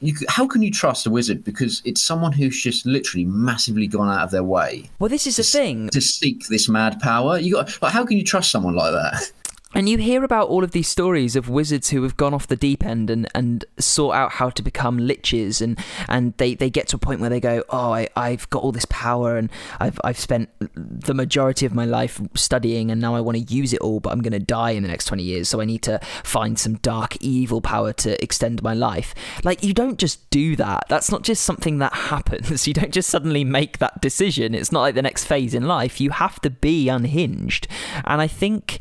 you, 0.00 0.14
how 0.28 0.46
can 0.46 0.62
you 0.62 0.70
trust 0.70 1.06
a 1.06 1.10
wizard? 1.10 1.42
Because 1.42 1.82
it's 1.84 2.00
someone 2.00 2.30
who's 2.30 2.62
just 2.62 2.86
literally 2.86 3.24
massively 3.24 3.88
gone 3.88 4.08
out 4.08 4.22
of 4.22 4.30
their 4.30 4.44
way 4.44 4.88
well, 5.00 5.08
this 5.08 5.26
is 5.26 5.36
the 5.38 5.42
thing. 5.42 5.88
to 5.88 6.00
seek 6.00 6.46
this 6.46 6.68
mad 6.68 7.00
power. 7.00 7.36
You 7.38 7.54
got 7.54 7.82
like, 7.82 7.92
how 7.92 8.04
can 8.06 8.16
you 8.16 8.22
trust 8.24 8.52
someone 8.52 8.76
like 8.76 8.92
that? 8.92 9.32
And 9.74 9.86
you 9.86 9.98
hear 9.98 10.24
about 10.24 10.48
all 10.48 10.64
of 10.64 10.70
these 10.70 10.88
stories 10.88 11.36
of 11.36 11.50
wizards 11.50 11.90
who 11.90 12.02
have 12.02 12.16
gone 12.16 12.32
off 12.32 12.46
the 12.46 12.56
deep 12.56 12.84
end 12.84 13.10
and, 13.10 13.28
and 13.34 13.66
sought 13.78 14.14
out 14.14 14.32
how 14.32 14.48
to 14.50 14.62
become 14.62 14.98
liches 14.98 15.60
and, 15.60 15.78
and 16.08 16.32
they, 16.38 16.54
they 16.54 16.70
get 16.70 16.88
to 16.88 16.96
a 16.96 16.98
point 16.98 17.20
where 17.20 17.28
they 17.28 17.38
go, 17.38 17.62
Oh, 17.68 17.92
I, 17.92 18.08
I've 18.16 18.48
got 18.48 18.62
all 18.62 18.72
this 18.72 18.86
power 18.86 19.36
and 19.36 19.50
I've 19.78 20.00
I've 20.02 20.18
spent 20.18 20.48
the 20.74 21.12
majority 21.12 21.66
of 21.66 21.74
my 21.74 21.84
life 21.84 22.20
studying 22.34 22.90
and 22.90 23.00
now 23.00 23.14
I 23.14 23.20
want 23.20 23.36
to 23.36 23.54
use 23.54 23.74
it 23.74 23.80
all, 23.80 24.00
but 24.00 24.10
I'm 24.10 24.22
gonna 24.22 24.38
die 24.38 24.70
in 24.70 24.82
the 24.82 24.88
next 24.88 25.04
twenty 25.04 25.22
years, 25.22 25.48
so 25.48 25.60
I 25.60 25.66
need 25.66 25.82
to 25.82 26.00
find 26.24 26.58
some 26.58 26.74
dark 26.76 27.16
evil 27.20 27.60
power 27.60 27.92
to 27.94 28.22
extend 28.22 28.62
my 28.62 28.72
life. 28.72 29.14
Like 29.44 29.62
you 29.62 29.74
don't 29.74 29.98
just 29.98 30.28
do 30.30 30.56
that. 30.56 30.84
That's 30.88 31.10
not 31.10 31.22
just 31.22 31.44
something 31.44 31.78
that 31.78 31.92
happens. 32.08 32.66
You 32.66 32.72
don't 32.72 32.92
just 32.92 33.10
suddenly 33.10 33.44
make 33.44 33.78
that 33.78 34.00
decision. 34.00 34.54
It's 34.54 34.72
not 34.72 34.80
like 34.80 34.94
the 34.94 35.02
next 35.02 35.24
phase 35.24 35.52
in 35.52 35.66
life. 35.66 36.00
You 36.00 36.10
have 36.10 36.40
to 36.40 36.50
be 36.50 36.88
unhinged. 36.88 37.68
And 38.04 38.22
I 38.22 38.26
think 38.26 38.78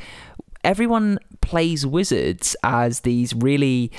everyone 0.68 1.18
plays 1.42 1.86
wizards 1.86 2.56
as 2.62 3.00
these 3.00 3.34
really 3.34 3.92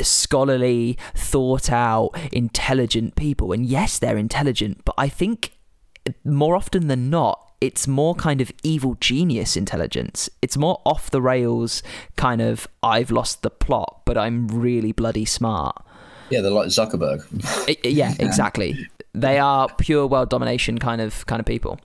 scholarly, 0.00 0.98
thought 1.14 1.70
out, 1.70 2.10
intelligent 2.32 3.16
people. 3.16 3.52
And 3.52 3.64
yes, 3.64 3.98
they're 3.98 4.16
intelligent, 4.16 4.82
but 4.84 4.94
I 4.98 5.08
think 5.08 5.52
more 6.24 6.56
often 6.56 6.88
than 6.88 7.10
not, 7.10 7.42
it's 7.60 7.86
more 7.86 8.14
kind 8.14 8.40
of 8.40 8.50
evil 8.62 8.96
genius 9.00 9.56
intelligence. 9.56 10.28
It's 10.42 10.56
more 10.56 10.80
off 10.84 11.10
the 11.10 11.22
rails 11.22 11.82
kind 12.16 12.40
of 12.40 12.66
I've 12.82 13.10
lost 13.10 13.42
the 13.42 13.50
plot, 13.50 14.02
but 14.04 14.18
I'm 14.18 14.48
really 14.48 14.92
bloody 14.92 15.24
smart. 15.24 15.76
yeah, 16.30 16.40
they're 16.40 16.50
like 16.50 16.68
Zuckerberg. 16.68 17.20
Yeah, 17.84 18.14
exactly. 18.18 18.86
They 19.14 19.38
are 19.38 19.68
pure 19.78 20.06
world 20.06 20.28
domination 20.28 20.78
kind 20.78 21.00
of 21.00 21.24
kind 21.26 21.40
of 21.40 21.46
people. 21.46 21.78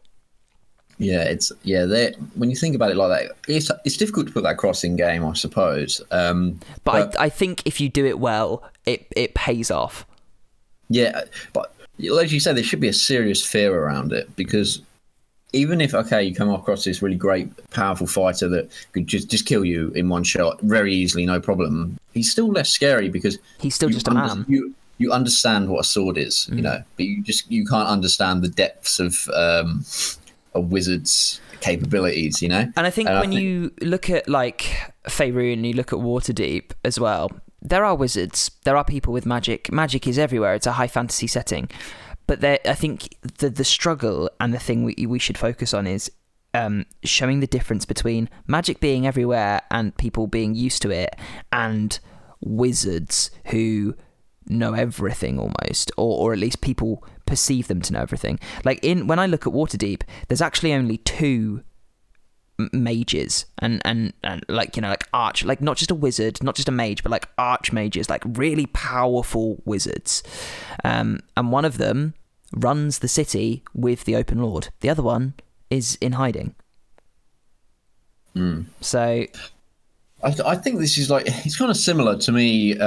Yeah, 1.01 1.23
it's 1.23 1.51
yeah. 1.63 1.85
They 1.85 2.13
when 2.35 2.51
you 2.51 2.55
think 2.55 2.75
about 2.75 2.91
it 2.91 2.95
like 2.95 3.09
that, 3.09 3.35
it's 3.47 3.71
it's 3.85 3.97
difficult 3.97 4.27
to 4.27 4.33
put 4.33 4.43
that 4.43 4.51
across 4.51 4.83
in 4.83 4.95
game, 4.95 5.25
I 5.25 5.33
suppose. 5.33 5.99
Um, 6.11 6.59
But, 6.83 7.19
I, 7.19 7.25
I 7.25 7.29
think 7.29 7.63
if 7.65 7.81
you 7.81 7.89
do 7.89 8.05
it 8.05 8.19
well, 8.19 8.63
it 8.85 9.07
it 9.15 9.33
pays 9.33 9.71
off. 9.71 10.05
Yeah, 10.89 11.23
but 11.53 11.73
as 12.19 12.31
you 12.31 12.39
said, 12.39 12.55
there 12.55 12.63
should 12.63 12.79
be 12.79 12.87
a 12.87 12.93
serious 12.93 13.43
fear 13.43 13.73
around 13.75 14.13
it 14.13 14.35
because 14.35 14.81
even 15.53 15.81
if 15.81 15.95
okay, 15.95 16.21
you 16.23 16.35
come 16.35 16.49
across 16.49 16.83
this 16.83 17.01
really 17.01 17.15
great, 17.15 17.49
powerful 17.71 18.05
fighter 18.05 18.47
that 18.49 18.69
could 18.91 19.07
just 19.07 19.27
just 19.27 19.47
kill 19.47 19.65
you 19.65 19.89
in 19.95 20.07
one 20.07 20.23
shot 20.23 20.61
very 20.61 20.93
easily, 20.93 21.25
no 21.25 21.39
problem. 21.39 21.97
He's 22.13 22.31
still 22.31 22.49
less 22.49 22.69
scary 22.69 23.09
because 23.09 23.39
He's 23.59 23.73
still 23.73 23.89
just 23.89 24.07
a 24.07 24.11
under- 24.11 24.35
man. 24.35 24.45
Mm. 24.45 24.49
You 24.49 24.75
you 24.99 25.11
understand 25.11 25.67
what 25.67 25.79
a 25.79 25.83
sword 25.83 26.19
is, 26.19 26.47
you 26.51 26.61
know, 26.61 26.83
but 26.95 27.05
you 27.05 27.23
just 27.23 27.51
you 27.51 27.65
can't 27.65 27.89
understand 27.89 28.43
the 28.43 28.49
depths 28.49 28.99
of 28.99 29.27
um, 29.33 29.83
a 30.53 30.59
wizard's 30.61 31.39
capabilities, 31.61 32.41
you 32.41 32.49
know. 32.49 32.71
And 32.75 32.85
I 32.87 32.89
think 32.89 33.07
And 33.09 33.17
I 33.17 33.21
when 33.21 33.29
think- 33.31 33.41
you 33.41 33.71
look 33.81 34.09
at 34.09 34.27
like 34.27 34.67
Faerun, 35.07 35.65
you 35.65 35.73
look 35.73 35.93
at 35.93 35.99
Waterdeep 35.99 36.71
as 36.83 36.99
well. 36.99 37.31
There 37.61 37.85
are 37.85 37.95
wizards. 37.95 38.51
There 38.63 38.75
are 38.75 38.83
people 38.83 39.13
with 39.13 39.25
magic. 39.25 39.71
Magic 39.71 40.07
is 40.07 40.17
everywhere. 40.17 40.55
It's 40.55 40.65
a 40.67 40.71
high 40.73 40.87
fantasy 40.87 41.27
setting. 41.27 41.69
But 42.27 42.41
there, 42.41 42.59
I 42.65 42.73
think 42.73 43.15
the 43.37 43.49
the 43.49 43.63
struggle 43.63 44.29
and 44.39 44.53
the 44.53 44.59
thing 44.59 44.83
we 44.83 45.05
we 45.07 45.19
should 45.19 45.37
focus 45.37 45.73
on 45.73 45.85
is 45.85 46.09
um, 46.53 46.85
showing 47.03 47.39
the 47.39 47.47
difference 47.47 47.85
between 47.85 48.29
magic 48.47 48.79
being 48.79 49.05
everywhere 49.07 49.61
and 49.69 49.95
people 49.97 50.27
being 50.27 50.55
used 50.55 50.81
to 50.81 50.89
it, 50.91 51.15
and 51.51 51.99
wizards 52.41 53.31
who 53.45 53.95
know 54.47 54.73
everything 54.73 55.39
almost, 55.39 55.91
or 55.97 56.17
or 56.19 56.33
at 56.33 56.39
least 56.39 56.61
people 56.61 57.03
perceive 57.25 57.67
them 57.67 57.81
to 57.81 57.93
know 57.93 58.01
everything. 58.01 58.39
Like 58.65 58.79
in 58.83 59.07
when 59.07 59.19
I 59.19 59.25
look 59.25 59.47
at 59.47 59.53
Waterdeep, 59.53 60.01
there's 60.27 60.41
actually 60.41 60.73
only 60.73 60.97
two 60.97 61.63
mages 62.71 63.45
and, 63.59 63.81
and 63.85 64.13
and 64.23 64.45
like 64.47 64.75
you 64.75 64.81
know 64.81 64.89
like 64.89 65.07
arch 65.13 65.43
like 65.43 65.61
not 65.61 65.77
just 65.77 65.89
a 65.89 65.95
wizard 65.95 66.43
not 66.43 66.53
just 66.53 66.69
a 66.69 66.71
mage 66.71 67.01
but 67.01 67.11
like 67.11 67.27
arch 67.35 67.71
mages 67.71 68.07
like 68.07 68.21
really 68.25 68.67
powerful 68.67 69.61
wizards. 69.65 70.21
Um 70.83 71.21
and 71.35 71.51
one 71.51 71.65
of 71.65 71.77
them 71.77 72.13
runs 72.53 72.99
the 72.99 73.07
city 73.07 73.63
with 73.73 74.03
the 74.03 74.15
open 74.15 74.41
lord. 74.41 74.69
The 74.81 74.89
other 74.89 75.03
one 75.03 75.33
is 75.69 75.97
in 76.01 76.13
hiding. 76.13 76.55
So 78.81 79.25
I, 80.23 80.29
th- 80.29 80.41
I 80.41 80.55
think 80.55 80.79
this 80.79 80.97
is 80.97 81.09
like 81.09 81.23
it's 81.45 81.57
kind 81.57 81.71
of 81.71 81.77
similar 81.77 82.17
to 82.17 82.31
me 82.31 82.77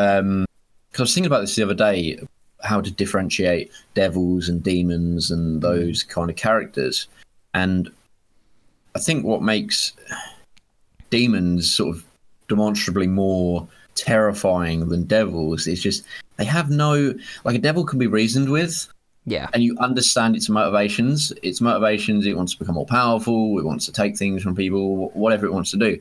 because 0.94 1.00
I 1.00 1.06
was 1.06 1.14
thinking 1.14 1.26
about 1.26 1.40
this 1.40 1.56
the 1.56 1.64
other 1.64 1.74
day, 1.74 2.20
how 2.62 2.80
to 2.80 2.88
differentiate 2.88 3.72
devils 3.94 4.48
and 4.48 4.62
demons 4.62 5.28
and 5.28 5.58
mm. 5.58 5.60
those 5.60 6.04
kind 6.04 6.30
of 6.30 6.36
characters, 6.36 7.08
and 7.52 7.90
I 8.94 9.00
think 9.00 9.24
what 9.24 9.42
makes 9.42 9.92
demons 11.10 11.68
sort 11.68 11.96
of 11.96 12.04
demonstrably 12.46 13.08
more 13.08 13.66
terrifying 13.96 14.88
than 14.88 15.02
devils 15.02 15.66
is 15.66 15.82
just 15.82 16.04
they 16.36 16.44
have 16.44 16.70
no 16.70 17.12
like 17.44 17.56
a 17.56 17.60
devil 17.60 17.84
can 17.84 17.98
be 17.98 18.08
reasoned 18.08 18.50
with 18.50 18.88
yeah 19.24 19.48
and 19.52 19.62
you 19.62 19.76
understand 19.80 20.36
its 20.36 20.48
motivations. 20.48 21.32
Its 21.42 21.60
motivations, 21.60 22.24
it 22.24 22.36
wants 22.36 22.52
to 22.52 22.58
become 22.60 22.76
more 22.76 22.86
powerful, 22.86 23.58
it 23.58 23.64
wants 23.64 23.84
to 23.86 23.92
take 23.92 24.16
things 24.16 24.44
from 24.44 24.54
people, 24.54 25.10
whatever 25.10 25.44
it 25.44 25.52
wants 25.52 25.72
to 25.72 25.76
do. 25.76 25.98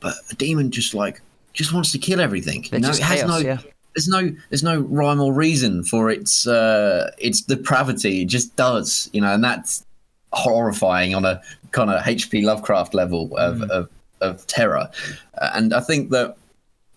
But 0.00 0.14
a 0.30 0.34
demon 0.34 0.70
just 0.70 0.92
like 0.92 1.22
just 1.54 1.72
wants 1.72 1.90
to 1.92 1.98
kill 1.98 2.20
everything. 2.20 2.64
You 2.64 2.80
know, 2.80 2.90
it 2.90 2.98
has 2.98 3.20
chaos, 3.20 3.28
no 3.28 3.38
yeah. 3.38 3.58
There's 3.94 4.08
no 4.08 4.30
there's 4.50 4.62
no 4.62 4.80
rhyme 4.80 5.20
or 5.20 5.32
reason 5.32 5.84
for 5.84 6.10
its 6.10 6.46
uh 6.46 7.10
its 7.18 7.40
depravity. 7.40 8.22
It 8.22 8.26
just 8.28 8.54
does, 8.56 9.08
you 9.12 9.20
know, 9.20 9.32
and 9.34 9.42
that's 9.44 9.84
horrifying 10.32 11.14
on 11.14 11.24
a 11.24 11.40
kind 11.70 11.90
of 11.90 12.02
HP 12.02 12.42
Lovecraft 12.44 12.94
level 12.94 13.36
of 13.36 13.58
Mm. 13.58 13.70
of, 13.70 13.88
of 14.20 14.46
terror. 14.46 14.88
Uh, 15.40 15.50
and 15.54 15.72
I 15.74 15.80
think 15.80 16.10
that 16.10 16.36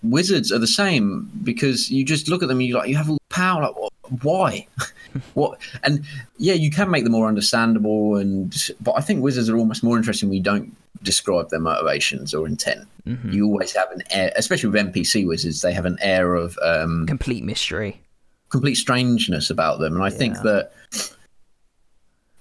wizards 0.04 0.52
are 0.52 0.60
the 0.60 0.68
same 0.68 1.30
because 1.44 1.90
you 1.92 2.06
just 2.06 2.28
look 2.30 2.42
at 2.44 2.48
them 2.50 2.60
and 2.60 2.68
you 2.68 2.76
like 2.76 2.90
you 2.90 2.96
have 2.96 3.10
all 3.10 3.18
the 3.30 3.36
power 3.36 3.62
like 3.64 3.76
why? 4.22 4.68
what? 5.34 5.60
And 5.84 6.04
yeah, 6.38 6.54
you 6.54 6.70
can 6.72 6.90
make 6.90 7.04
them 7.04 7.14
more 7.14 7.28
understandable, 7.28 8.16
and 8.18 8.56
but 8.82 8.94
I 8.98 9.02
think 9.02 9.22
wizards 9.24 9.50
are 9.50 9.58
almost 9.58 9.84
more 9.84 9.98
interesting 9.98 10.30
when 10.30 10.38
you 10.38 10.44
don't 10.44 10.76
describe 11.04 11.50
their 11.50 11.60
motivations 11.60 12.34
or 12.34 12.48
intent. 12.48 12.88
Mm-hmm. 13.08 13.32
You 13.32 13.46
always 13.48 13.72
have 13.76 13.92
an 13.92 14.02
air, 14.12 14.32
especially 14.36 14.70
with 14.70 14.82
NPC 14.94 15.28
wizards, 15.28 15.62
they 15.62 15.74
have 15.74 15.86
an 15.86 15.98
air 16.02 16.36
of 16.36 16.58
um, 16.62 17.06
Complete 17.08 17.44
mystery. 17.44 18.02
complete 18.50 18.76
strangeness 18.76 19.50
about 19.50 19.80
them, 19.80 19.94
and 19.96 20.04
I 20.04 20.10
think 20.10 20.36
that 20.42 20.72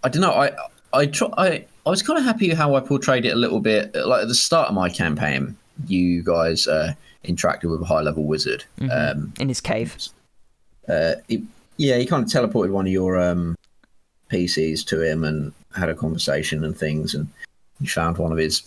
I 0.03 0.09
don't 0.09 0.23
know. 0.23 0.33
I 0.33 0.53
I 0.93 1.07
try, 1.07 1.29
I 1.37 1.65
I 1.85 1.91
was 1.91 2.03
kind 2.03 2.19
of 2.19 2.25
happy 2.25 2.53
how 2.55 2.75
I 2.75 2.81
portrayed 2.81 3.25
it 3.25 3.31
a 3.33 3.37
little 3.37 3.61
bit. 3.61 3.95
Like 3.95 4.23
at 4.23 4.29
the 4.29 4.35
start 4.35 4.69
of 4.69 4.75
my 4.75 4.89
campaign, 4.89 5.57
you 5.87 6.23
guys 6.23 6.67
uh, 6.67 6.95
interacted 7.25 7.71
with 7.71 7.83
a 7.83 7.85
high 7.85 8.01
level 8.03 8.25
wizard. 8.25 8.65
Um, 8.91 9.33
In 9.41 9.49
his 9.49 9.61
cave. 9.61 9.97
uh, 10.89 11.15
he, 11.29 11.45
yeah, 11.77 11.97
he 11.97 12.07
kind 12.07 12.25
of 12.25 12.31
teleported 12.31 12.71
one 12.71 12.87
of 12.87 12.93
your 12.93 13.21
um, 13.21 13.57
PCs 14.31 14.85
to 14.87 15.01
him 15.01 15.25
and 15.25 15.53
had 15.75 15.89
a 15.89 15.95
conversation 15.95 16.65
and 16.65 16.77
things, 16.77 17.15
and 17.15 17.29
you 17.81 17.89
found 17.89 18.19
one 18.19 18.33
of 18.33 18.39
his 18.39 18.63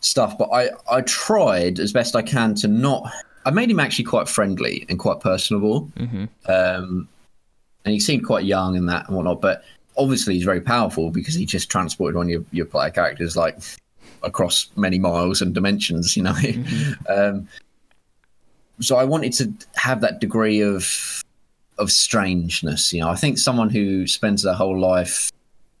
stuff. 0.00 0.36
But 0.38 0.50
I, 0.50 0.70
I 0.90 1.02
tried 1.02 1.78
as 1.78 1.92
best 1.92 2.16
I 2.16 2.22
can 2.22 2.54
to 2.56 2.68
not. 2.68 3.12
I 3.46 3.50
made 3.50 3.70
him 3.70 3.80
actually 3.80 4.06
quite 4.06 4.28
friendly 4.28 4.86
and 4.88 4.98
quite 4.98 5.20
personable, 5.20 5.90
Mm-hmm. 5.96 6.24
um, 6.50 7.08
and 7.84 7.92
he 7.92 8.00
seemed 8.00 8.24
quite 8.24 8.44
young 8.44 8.76
and 8.76 8.88
that 8.88 9.06
and 9.06 9.16
whatnot. 9.16 9.42
But 9.42 9.62
obviously, 9.98 10.34
he's 10.34 10.44
very 10.44 10.60
powerful 10.60 11.10
because 11.10 11.34
he 11.34 11.44
just 11.44 11.70
transported 11.70 12.16
one 12.16 12.26
of 12.26 12.30
your, 12.30 12.44
your 12.52 12.66
player 12.66 12.90
characters 12.90 13.36
like 13.36 13.58
across 14.22 14.70
many 14.76 14.98
miles 14.98 15.42
and 15.42 15.54
dimensions. 15.54 16.16
You 16.16 16.22
know. 16.22 16.34
um, 17.08 17.48
so 18.80 18.96
I 18.96 19.04
wanted 19.04 19.32
to 19.34 19.52
have 19.76 20.00
that 20.00 20.20
degree 20.20 20.60
of 20.60 21.22
of 21.78 21.90
strangeness. 21.90 22.92
You 22.92 23.00
know, 23.00 23.08
I 23.08 23.16
think 23.16 23.38
someone 23.38 23.70
who 23.70 24.06
spends 24.06 24.42
their 24.42 24.54
whole 24.54 24.78
life 24.78 25.30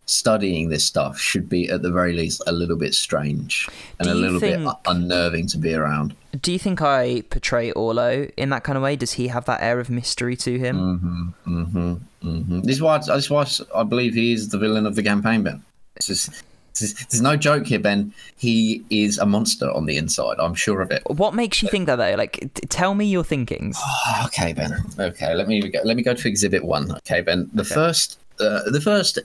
studying 0.06 0.68
this 0.68 0.84
stuff 0.84 1.18
should 1.18 1.48
be, 1.48 1.68
at 1.70 1.82
the 1.82 1.90
very 1.90 2.12
least, 2.12 2.42
a 2.46 2.52
little 2.52 2.76
bit 2.76 2.94
strange 2.94 3.68
and 3.98 4.08
a 4.08 4.14
little 4.14 4.40
bit 4.40 4.60
unnerving 4.86 5.46
to 5.48 5.58
be 5.58 5.74
around. 5.74 6.14
Do 6.40 6.52
you 6.52 6.58
think 6.58 6.82
I 6.82 7.22
portray 7.30 7.70
Orlo 7.72 8.28
in 8.36 8.50
that 8.50 8.64
kind 8.64 8.76
of 8.76 8.82
way? 8.82 8.96
Does 8.96 9.12
he 9.12 9.28
have 9.28 9.46
that 9.46 9.62
air 9.62 9.80
of 9.80 9.88
mystery 9.88 10.36
to 10.36 10.58
him? 10.58 11.34
hmm 11.44 11.64
hmm 11.64 11.94
hmm 12.22 12.60
This 12.60 12.76
is 12.76 12.82
why. 12.82 12.98
This 12.98 13.08
is 13.08 13.30
why 13.30 13.46
I 13.74 13.82
believe 13.84 14.14
he 14.14 14.32
is 14.32 14.48
the 14.48 14.58
villain 14.58 14.86
of 14.86 14.94
the 14.94 15.02
campaign, 15.02 15.42
Ben. 15.42 15.62
It's 15.96 16.08
just. 16.08 16.42
There's, 16.78 17.22
no 17.22 17.36
joke 17.36 17.66
here, 17.66 17.78
Ben. 17.78 18.12
He 18.36 18.84
is 18.90 19.18
a 19.18 19.26
monster 19.26 19.70
on 19.70 19.86
the 19.86 19.96
inside. 19.96 20.36
I'm 20.40 20.54
sure 20.54 20.80
of 20.80 20.90
it. 20.90 21.02
What 21.06 21.34
makes 21.34 21.62
you 21.62 21.68
think 21.68 21.86
that 21.86 21.96
though? 21.96 22.14
Like, 22.16 22.40
t- 22.54 22.66
tell 22.68 22.94
me 22.94 23.06
your 23.06 23.22
thinkings. 23.22 23.78
Oh, 23.80 24.22
okay, 24.26 24.52
Ben. 24.52 24.72
Okay, 24.98 25.34
let 25.34 25.46
me 25.46 25.68
go, 25.68 25.80
let 25.84 25.96
me 25.96 26.02
go 26.02 26.14
to 26.14 26.28
Exhibit 26.28 26.64
One. 26.64 26.90
Okay, 26.96 27.20
Ben. 27.20 27.48
The 27.52 27.64
first 27.64 28.18
uh, 28.40 28.68
the 28.70 28.80
first 28.80 29.18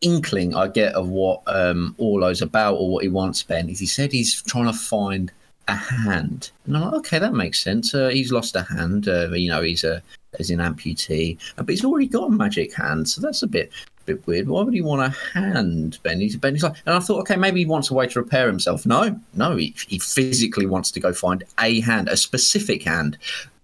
inkling 0.00 0.54
I 0.54 0.68
get 0.68 0.94
of 0.94 1.08
what 1.08 1.42
um, 1.46 1.94
Orlo's 1.98 2.42
about 2.42 2.74
or 2.74 2.90
what 2.90 3.02
he 3.02 3.08
wants, 3.08 3.42
Ben, 3.42 3.68
is 3.68 3.78
he 3.78 3.86
said 3.86 4.12
he's 4.12 4.42
trying 4.42 4.66
to 4.66 4.72
find 4.72 5.32
a 5.68 5.74
hand, 5.74 6.50
and 6.66 6.76
I'm 6.76 6.82
like, 6.84 6.94
okay, 6.94 7.18
that 7.18 7.34
makes 7.34 7.62
sense. 7.62 7.94
Uh, 7.94 8.08
he's 8.08 8.32
lost 8.32 8.56
a 8.56 8.62
hand. 8.62 9.08
Uh, 9.08 9.30
you 9.30 9.48
know, 9.48 9.62
he's 9.62 9.84
a 9.84 10.02
he's 10.36 10.50
an 10.50 10.58
amputee, 10.58 11.38
but 11.56 11.68
he's 11.68 11.84
already 11.84 12.06
got 12.06 12.28
a 12.28 12.30
magic 12.30 12.74
hand, 12.74 13.08
so 13.08 13.20
that's 13.20 13.42
a 13.42 13.46
bit 13.46 13.72
bit 14.04 14.26
weird. 14.26 14.48
Why 14.48 14.62
would 14.62 14.74
he 14.74 14.80
want 14.80 15.02
a 15.02 15.16
hand, 15.38 15.98
Benny? 16.02 16.24
He's, 16.24 16.36
ben, 16.36 16.54
he's 16.54 16.62
like, 16.62 16.76
and 16.86 16.94
I 16.94 16.98
thought, 16.98 17.20
okay, 17.20 17.36
maybe 17.36 17.60
he 17.60 17.66
wants 17.66 17.90
a 17.90 17.94
way 17.94 18.06
to 18.06 18.18
repair 18.18 18.46
himself. 18.46 18.86
No, 18.86 19.18
no, 19.34 19.56
he, 19.56 19.74
he 19.88 19.98
physically 19.98 20.66
wants 20.66 20.90
to 20.92 21.00
go 21.00 21.12
find 21.12 21.44
a 21.58 21.80
hand, 21.80 22.08
a 22.08 22.16
specific 22.16 22.82
hand. 22.82 23.18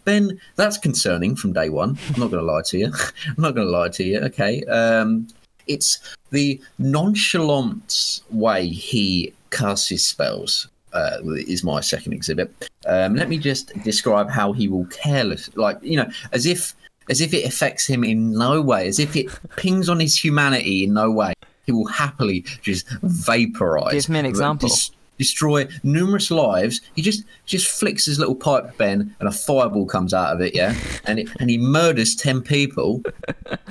Ben, 0.04 0.40
that's 0.56 0.78
concerning 0.78 1.36
from 1.36 1.52
day 1.52 1.68
one. 1.68 1.98
I'm 2.08 2.20
not 2.20 2.30
going 2.30 2.44
to 2.44 2.52
lie 2.52 2.62
to 2.62 2.78
you. 2.78 2.86
I'm 3.26 3.42
not 3.42 3.54
going 3.54 3.66
to 3.66 3.72
lie 3.72 3.90
to 3.90 4.04
you. 4.04 4.20
Okay. 4.20 4.64
Um, 4.64 5.28
it's 5.66 5.98
the 6.30 6.60
nonchalant 6.78 8.22
way 8.30 8.68
he 8.68 9.32
casts 9.50 9.88
his 9.88 10.06
spells. 10.06 10.68
Uh, 10.94 11.18
is 11.46 11.62
my 11.62 11.82
second 11.82 12.14
exhibit. 12.14 12.50
Um, 12.86 13.14
let 13.14 13.28
me 13.28 13.36
just 13.36 13.74
describe 13.82 14.30
how 14.30 14.54
he 14.54 14.68
will 14.68 14.86
careless, 14.86 15.54
like 15.54 15.78
you 15.82 15.98
know, 15.98 16.08
as 16.32 16.46
if 16.46 16.74
as 17.08 17.20
if 17.20 17.34
it 17.34 17.44
affects 17.44 17.86
him 17.86 18.04
in 18.04 18.32
no 18.32 18.60
way, 18.60 18.88
as 18.88 18.98
if 18.98 19.16
it 19.16 19.26
pings 19.56 19.88
on 19.88 20.00
his 20.00 20.16
humanity 20.22 20.84
in 20.84 20.92
no 20.94 21.10
way. 21.10 21.34
He 21.66 21.72
will 21.72 21.86
happily 21.86 22.40
just 22.62 22.88
vaporize. 23.02 23.92
Give 23.92 24.08
me 24.08 24.20
an 24.20 24.26
example. 24.26 24.70
Destroy 25.18 25.66
numerous 25.82 26.30
lives. 26.30 26.80
He 26.94 27.02
just 27.02 27.24
just 27.44 27.66
flicks 27.66 28.06
his 28.06 28.20
little 28.20 28.36
pipe, 28.36 28.78
Ben, 28.78 29.14
and 29.18 29.28
a 29.28 29.32
fireball 29.32 29.84
comes 29.84 30.14
out 30.14 30.32
of 30.32 30.40
it. 30.40 30.54
Yeah, 30.54 30.76
and 31.06 31.18
it, 31.18 31.28
and 31.40 31.50
he 31.50 31.58
murders 31.58 32.14
ten 32.14 32.40
people, 32.40 33.02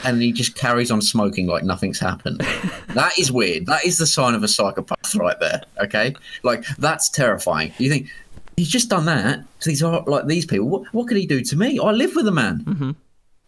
and 0.04 0.22
he 0.22 0.34
just 0.34 0.56
carries 0.56 0.92
on 0.92 1.02
smoking 1.02 1.48
like 1.48 1.64
nothing's 1.64 2.00
happened. 2.00 2.42
That 2.90 3.18
is 3.18 3.32
weird. 3.32 3.66
That 3.66 3.86
is 3.86 3.98
the 3.98 4.06
sign 4.06 4.36
of 4.36 4.44
a 4.44 4.48
psychopath 4.50 5.16
right 5.16 5.40
there. 5.40 5.64
Okay, 5.80 6.14
like 6.44 6.66
that's 6.80 7.10
terrifying. 7.10 7.72
You 7.78 7.90
think 7.90 8.10
he's 8.58 8.70
just 8.70 8.90
done 8.90 9.06
that 9.06 9.40
to 9.62 9.70
these 9.70 9.82
are 9.82 10.04
like 10.06 10.28
these 10.28 10.46
people? 10.46 10.68
What 10.68 10.94
what 10.94 11.08
could 11.08 11.16
he 11.16 11.26
do 11.26 11.42
to 11.42 11.56
me? 11.56 11.80
I 11.80 11.92
live 11.92 12.14
with 12.14 12.28
a 12.28 12.32
man. 12.32 12.64
Mm-hmm. 12.66 12.92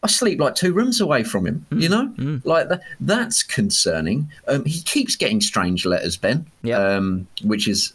I 0.02 0.08
sleep 0.08 0.40
like 0.40 0.56
two 0.56 0.74
rooms 0.74 1.02
away 1.02 1.24
from 1.24 1.46
him. 1.46 1.66
You 1.72 1.90
know, 1.90 2.40
like 2.46 2.70
that. 2.70 2.82
That's 3.02 3.44
concerning. 3.44 4.32
Um, 4.48 4.64
he 4.64 4.82
keeps 4.82 5.16
getting 5.16 5.42
strange 5.42 5.86
letters, 5.86 6.16
Ben. 6.16 6.46
Yeah. 6.64 6.78
Um, 6.78 7.28
which 7.44 7.68
is, 7.68 7.94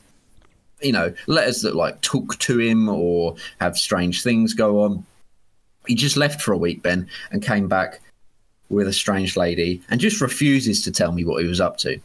you 0.83 0.93
know, 0.93 1.15
letters 1.27 1.63
that 1.63 1.75
like 1.75 2.01
talk 2.03 2.39
to 2.41 2.59
him 2.59 2.89
or 2.89 3.37
have 3.61 3.79
strange 3.79 4.23
things 4.23 4.53
go 4.53 4.83
on. 4.83 5.07
He 5.87 5.95
just 5.95 6.17
left 6.17 6.43
for 6.43 6.53
a 6.53 6.59
week, 6.59 6.83
Ben, 6.83 7.09
and 7.31 7.43
came 7.43 7.69
back 7.69 8.01
with 8.69 8.87
a 8.89 8.93
strange 8.93 9.37
lady, 9.37 9.83
and 9.89 10.01
just 10.01 10.21
refuses 10.21 10.83
to 10.83 10.91
tell 10.91 11.13
me 11.13 11.25
what 11.25 11.43
he 11.43 11.49
was 11.49 11.61
up 11.61 11.77
to. 11.79 11.99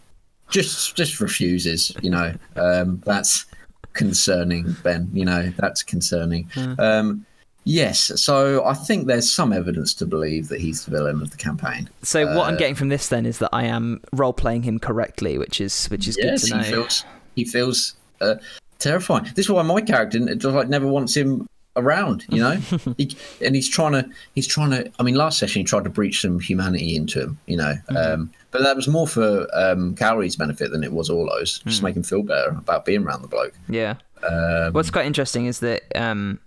Just, 0.49 0.95
just 0.95 1.19
refuses. 1.19 1.91
You 2.01 2.11
know, 2.11 2.33
um, 2.55 3.01
that's 3.05 3.45
concerning, 3.93 4.75
Ben. 4.83 5.09
You 5.13 5.25
know, 5.25 5.51
that's 5.57 5.83
concerning. 5.83 6.49
Um, 6.77 7.25
Yes, 7.69 8.11
so 8.19 8.65
I 8.65 8.73
think 8.73 9.05
there's 9.05 9.31
some 9.31 9.53
evidence 9.53 9.93
to 9.95 10.07
believe 10.07 10.47
that 10.47 10.59
he's 10.59 10.85
the 10.85 10.91
villain 10.91 11.21
of 11.21 11.29
the 11.29 11.37
campaign. 11.37 11.87
So 12.01 12.25
what 12.35 12.47
I'm 12.47 12.55
Uh, 12.55 12.57
getting 12.57 12.73
from 12.73 12.89
this 12.89 13.09
then 13.09 13.27
is 13.27 13.37
that 13.37 13.49
I 13.53 13.65
am 13.65 14.01
role 14.11 14.33
playing 14.33 14.63
him 14.63 14.79
correctly, 14.79 15.37
which 15.37 15.61
is 15.61 15.85
which 15.87 16.07
is 16.07 16.17
yes, 16.19 16.49
good 16.49 16.49
to 16.49 16.57
know. 16.57 16.63
he 16.63 16.71
feels 16.71 17.05
he 17.35 17.45
feels 17.45 17.93
uh, 18.21 18.35
terrifying. 18.79 19.25
This 19.35 19.45
is 19.45 19.51
why 19.51 19.61
my 19.61 19.81
character 19.81 20.17
just 20.33 20.55
like 20.55 20.67
never 20.67 20.87
wants 20.87 21.15
him 21.15 21.47
around, 21.75 22.25
you 22.29 22.41
know. 22.41 22.53
he, 22.97 23.15
and 23.45 23.53
he's 23.53 23.69
trying 23.69 23.91
to 23.93 24.09
he's 24.33 24.47
trying 24.47 24.71
to. 24.71 24.91
I 24.97 25.03
mean, 25.03 25.13
last 25.13 25.37
session 25.37 25.59
he 25.59 25.63
tried 25.63 25.83
to 25.83 25.91
breach 25.91 26.21
some 26.21 26.39
humanity 26.39 26.95
into 26.95 27.21
him, 27.21 27.37
you 27.45 27.57
know. 27.57 27.75
Um, 27.95 28.31
but 28.49 28.63
that 28.63 28.75
was 28.77 28.87
more 28.87 29.07
for 29.07 29.45
um, 29.53 29.93
Cowrie's 29.95 30.35
benefit 30.35 30.71
than 30.71 30.83
it 30.83 30.91
was 30.91 31.07
Orlo's. 31.07 31.59
Just 31.67 31.83
make 31.83 31.95
him 31.95 32.01
feel 32.01 32.23
better 32.23 32.49
about 32.49 32.83
being 32.83 33.03
around 33.03 33.21
the 33.21 33.27
bloke. 33.27 33.53
Yeah. 33.69 33.97
Um, 34.27 34.73
What's 34.73 34.89
quite 34.89 35.05
interesting 35.05 35.45
is 35.45 35.59
that 35.59 35.83
um, 35.95 36.39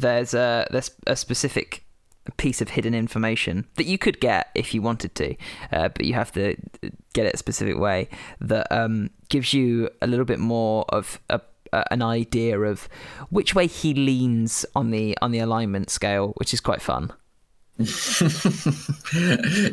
there's 0.00 0.34
a 0.34 0.66
there's 0.70 0.90
a 1.06 1.16
specific 1.16 1.84
piece 2.36 2.60
of 2.60 2.68
hidden 2.70 2.94
information 2.94 3.66
that 3.76 3.84
you 3.84 3.98
could 3.98 4.20
get 4.20 4.48
if 4.54 4.72
you 4.74 4.80
wanted 4.80 5.14
to, 5.16 5.34
uh, 5.72 5.88
but 5.88 6.04
you 6.04 6.14
have 6.14 6.30
to 6.32 6.56
get 7.14 7.26
it 7.26 7.34
a 7.34 7.36
specific 7.36 7.76
way 7.78 8.08
that 8.40 8.70
um, 8.70 9.10
gives 9.28 9.52
you 9.52 9.90
a 10.00 10.06
little 10.06 10.24
bit 10.24 10.38
more 10.38 10.84
of 10.88 11.20
a, 11.28 11.40
an 11.90 12.02
idea 12.02 12.60
of 12.60 12.88
which 13.30 13.54
way 13.54 13.66
he 13.66 13.94
leans 13.94 14.64
on 14.74 14.90
the 14.90 15.16
on 15.22 15.30
the 15.32 15.38
alignment 15.38 15.90
scale, 15.90 16.32
which 16.36 16.52
is 16.54 16.60
quite 16.60 16.82
fun. 16.82 17.12
it's 17.78 18.22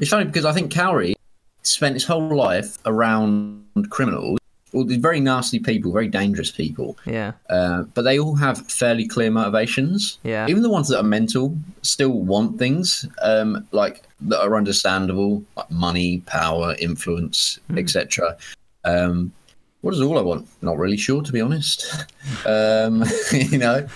funny 0.10 0.26
because 0.26 0.46
I 0.46 0.54
think 0.54 0.72
Cowrie 0.72 1.16
spent 1.64 1.96
his 1.96 2.06
whole 2.06 2.36
life 2.36 2.78
around 2.86 3.66
criminals, 3.90 4.40
all 4.74 4.86
these 4.86 4.98
very 4.98 5.20
nasty 5.20 5.60
people, 5.60 5.92
very 5.92 6.08
dangerous 6.08 6.52
people. 6.52 6.98
Yeah. 7.06 7.34
Uh, 7.50 7.84
but 7.84 8.04
they 8.04 8.20
all 8.20 8.36
have 8.36 8.70
fairly 8.72 9.08
clear 9.08 9.32
motivations. 9.32 10.20
Yeah. 10.24 10.48
Even 10.48 10.64
the 10.64 10.70
ones 10.70 10.90
that 10.90 11.00
are 11.00 11.04
mental 11.04 11.58
still 11.82 12.12
want 12.12 12.60
things 12.60 13.06
um, 13.22 13.68
like 13.72 14.04
that 14.22 14.42
are 14.42 14.56
understandable, 14.56 15.44
like 15.56 15.72
money, 15.72 16.20
power, 16.26 16.76
influence, 16.80 17.60
etc. 17.76 18.38
Um, 18.86 19.34
what 19.82 19.92
does 19.92 20.02
Orlo 20.02 20.24
want? 20.24 20.48
Not 20.62 20.78
really 20.78 20.98
sure, 20.98 21.22
to 21.22 21.32
be 21.32 21.42
honest. 21.42 22.06
Um, 22.46 23.04
you 23.32 23.58
know, 23.58 23.88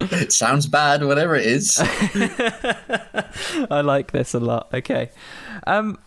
it 0.00 0.32
sounds 0.32 0.66
bad, 0.66 1.04
whatever 1.04 1.34
it 1.34 1.44
is. 1.44 1.76
I 3.68 3.80
like 3.82 4.12
this 4.12 4.32
a 4.32 4.38
lot. 4.38 4.72
Okay. 4.72 5.10
Um 5.66 5.98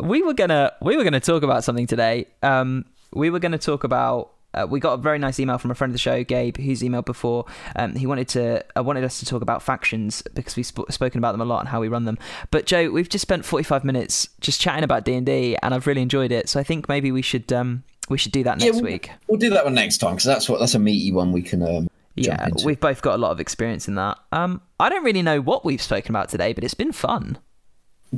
we 0.00 0.22
were 0.22 0.32
going 0.32 0.50
to 0.50 0.72
we 0.80 0.96
were 0.96 1.04
to 1.04 1.20
talk 1.20 1.42
about 1.42 1.64
something 1.64 1.86
today. 1.86 2.26
Um 2.42 2.84
we 3.12 3.30
were 3.30 3.38
going 3.38 3.52
to 3.52 3.58
talk 3.58 3.84
about 3.84 4.32
uh, 4.54 4.66
we 4.68 4.80
got 4.80 4.94
a 4.94 4.96
very 4.96 5.18
nice 5.18 5.38
email 5.38 5.58
from 5.58 5.70
a 5.70 5.74
friend 5.74 5.90
of 5.90 5.94
the 5.94 5.98
show, 5.98 6.24
Gabe, 6.24 6.56
who's 6.56 6.80
emailed 6.80 7.04
before. 7.04 7.44
Um, 7.76 7.94
he 7.94 8.06
wanted 8.06 8.28
to 8.28 8.64
uh, 8.76 8.82
wanted 8.82 9.04
us 9.04 9.18
to 9.20 9.26
talk 9.26 9.42
about 9.42 9.62
factions 9.62 10.22
because 10.34 10.56
we've 10.56 10.66
sp- 10.66 10.88
spoken 10.90 11.18
about 11.18 11.32
them 11.32 11.42
a 11.42 11.44
lot 11.44 11.60
and 11.60 11.68
how 11.68 11.80
we 11.80 11.88
run 11.88 12.06
them. 12.06 12.18
But 12.50 12.64
Joe, 12.64 12.90
we've 12.90 13.08
just 13.08 13.22
spent 13.22 13.44
forty 13.44 13.62
five 13.62 13.84
minutes 13.84 14.28
just 14.40 14.60
chatting 14.60 14.84
about 14.84 15.04
D 15.04 15.14
and 15.14 15.26
D, 15.26 15.56
and 15.62 15.74
I've 15.74 15.86
really 15.86 16.00
enjoyed 16.00 16.32
it. 16.32 16.48
So 16.48 16.58
I 16.58 16.62
think 16.62 16.88
maybe 16.88 17.12
we 17.12 17.20
should 17.20 17.52
um, 17.52 17.84
we 18.08 18.16
should 18.16 18.32
do 18.32 18.42
that 18.44 18.58
next 18.58 18.76
we'll, 18.76 18.84
week. 18.84 19.10
We'll 19.28 19.38
do 19.38 19.50
that 19.50 19.64
one 19.64 19.74
next 19.74 19.98
time 19.98 20.14
because 20.14 20.24
that's 20.24 20.48
what 20.48 20.60
that's 20.60 20.74
a 20.74 20.78
meaty 20.78 21.12
one 21.12 21.30
we 21.32 21.42
can 21.42 21.62
um, 21.62 21.88
yeah, 22.14 22.46
into. 22.46 22.64
we've 22.64 22.80
both 22.80 23.02
got 23.02 23.14
a 23.14 23.18
lot 23.18 23.32
of 23.32 23.40
experience 23.40 23.86
in 23.86 23.96
that. 23.96 24.18
Um, 24.32 24.62
I 24.80 24.88
don't 24.88 25.04
really 25.04 25.22
know 25.22 25.42
what 25.42 25.64
we've 25.64 25.82
spoken 25.82 26.10
about 26.10 26.30
today, 26.30 26.54
but 26.54 26.64
it's 26.64 26.74
been 26.74 26.92
fun. 26.92 27.38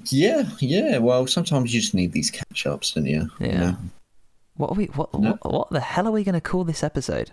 Yeah, 0.06 0.48
yeah. 0.60 0.98
Well, 0.98 1.26
sometimes 1.26 1.74
you 1.74 1.80
just 1.80 1.94
need 1.94 2.12
these 2.12 2.30
catch 2.30 2.66
ups, 2.66 2.92
don't 2.92 3.06
you? 3.06 3.28
You 3.40 3.46
Yeah. 3.46 3.58
know? 3.58 3.76
What 4.60 4.72
are 4.72 4.74
we? 4.74 4.84
What? 4.86 5.14
No. 5.14 5.38
What, 5.40 5.52
what 5.52 5.70
the 5.70 5.80
hell 5.80 6.06
are 6.06 6.10
we 6.10 6.22
going 6.22 6.34
to 6.34 6.40
call 6.42 6.64
this 6.64 6.84
episode? 6.84 7.30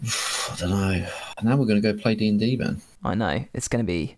I 0.00 0.54
don't 0.56 0.70
know. 0.70 1.06
Now 1.42 1.56
we're 1.56 1.66
going 1.66 1.82
to 1.82 1.92
go 1.92 1.98
play 1.98 2.14
D 2.14 2.28
and 2.28 2.38
D, 2.38 2.56
man. 2.56 2.80
I 3.02 3.16
know 3.16 3.44
it's 3.52 3.66
going 3.66 3.84
to 3.84 3.86
be. 3.86 4.16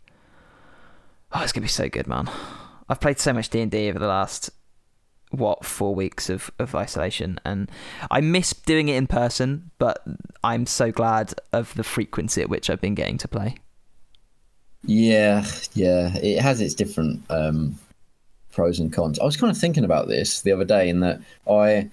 Oh, 1.32 1.42
it's 1.42 1.52
going 1.52 1.62
to 1.62 1.66
be 1.66 1.68
so 1.68 1.88
good, 1.88 2.06
man. 2.06 2.28
I've 2.90 3.00
played 3.00 3.18
so 3.18 3.32
much 3.32 3.48
D 3.48 3.62
and 3.62 3.70
D 3.70 3.88
over 3.88 3.98
the 3.98 4.06
last 4.06 4.50
what 5.30 5.64
four 5.64 5.94
weeks 5.94 6.28
of, 6.28 6.50
of 6.58 6.74
isolation, 6.74 7.40
and 7.42 7.70
I 8.10 8.20
miss 8.20 8.52
doing 8.52 8.90
it 8.90 8.96
in 8.96 9.06
person. 9.06 9.70
But 9.78 10.04
I'm 10.44 10.66
so 10.66 10.92
glad 10.92 11.32
of 11.54 11.74
the 11.74 11.84
frequency 11.84 12.42
at 12.42 12.50
which 12.50 12.68
I've 12.68 12.82
been 12.82 12.94
getting 12.94 13.16
to 13.16 13.28
play. 13.28 13.56
Yeah, 14.84 15.46
yeah. 15.72 16.14
It 16.16 16.42
has 16.42 16.60
its 16.60 16.74
different 16.74 17.22
um, 17.30 17.78
pros 18.54 18.78
and 18.78 18.92
cons. 18.92 19.18
I 19.18 19.24
was 19.24 19.36
kind 19.36 19.50
of 19.50 19.58
thinking 19.58 19.84
about 19.84 20.08
this 20.08 20.42
the 20.42 20.52
other 20.52 20.64
day, 20.64 20.88
in 20.88 21.00
that 21.00 21.20
I, 21.50 21.90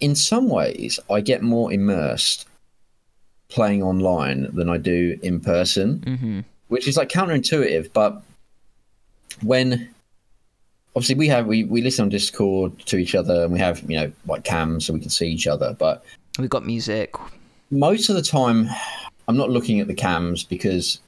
in 0.00 0.14
some 0.14 0.48
ways, 0.48 0.98
I 1.10 1.20
get 1.20 1.42
more 1.42 1.72
immersed 1.72 2.46
playing 3.48 3.82
online 3.82 4.48
than 4.54 4.68
I 4.68 4.76
do 4.76 5.18
in 5.22 5.40
person, 5.40 6.00
Mm-hmm. 6.00 6.40
which 6.68 6.86
is 6.88 6.96
like 6.96 7.08
counterintuitive. 7.08 7.92
But 7.92 8.22
when 9.42 9.88
obviously 10.94 11.14
we 11.16 11.28
have 11.28 11.46
we, 11.46 11.64
we 11.64 11.82
listen 11.82 12.04
on 12.04 12.08
Discord 12.08 12.78
to 12.86 12.96
each 12.96 13.14
other, 13.14 13.44
and 13.44 13.52
we 13.52 13.58
have 13.58 13.82
you 13.90 13.98
know 14.00 14.12
like 14.26 14.44
cams 14.44 14.86
so 14.86 14.92
we 14.92 15.00
can 15.00 15.10
see 15.10 15.28
each 15.28 15.46
other, 15.46 15.74
but 15.78 16.04
We've 16.38 16.50
got 16.50 16.66
music. 16.66 17.14
most 17.70 18.10
of 18.10 18.16
the 18.16 18.22
time 18.22 18.68
I'm 19.26 19.36
not 19.38 19.48
looking 19.50 19.80
at 19.80 19.86
the 19.86 19.94
cams 19.94 20.44
because 20.44 21.00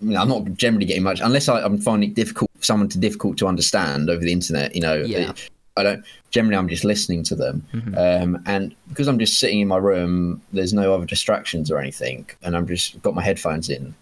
I 0.00 0.04
mean, 0.04 0.16
I'm 0.16 0.28
not 0.28 0.44
generally 0.54 0.86
getting 0.86 1.02
much 1.02 1.20
unless 1.20 1.48
I, 1.48 1.60
I'm 1.62 1.78
finding 1.78 2.10
it 2.10 2.14
difficult 2.14 2.50
someone 2.64 2.88
to 2.90 2.98
difficult 2.98 3.38
to 3.38 3.46
understand 3.46 4.10
over 4.10 4.20
the 4.20 4.32
internet. 4.32 4.74
You 4.74 4.80
know, 4.82 4.94
Yeah. 4.96 5.30
It- 5.30 5.50
I 5.76 5.82
don't 5.82 6.04
generally. 6.30 6.56
I'm 6.56 6.68
just 6.68 6.84
listening 6.84 7.24
to 7.24 7.34
them, 7.34 7.66
um, 7.96 8.40
and 8.46 8.72
because 8.88 9.08
I'm 9.08 9.18
just 9.18 9.40
sitting 9.40 9.58
in 9.58 9.66
my 9.66 9.76
room, 9.76 10.40
there's 10.52 10.72
no 10.72 10.94
other 10.94 11.04
distractions 11.04 11.68
or 11.68 11.80
anything, 11.80 12.26
and 12.44 12.56
I'm 12.56 12.64
just 12.68 13.02
got 13.02 13.16
my 13.16 13.22
headphones 13.24 13.68
in. 13.68 13.92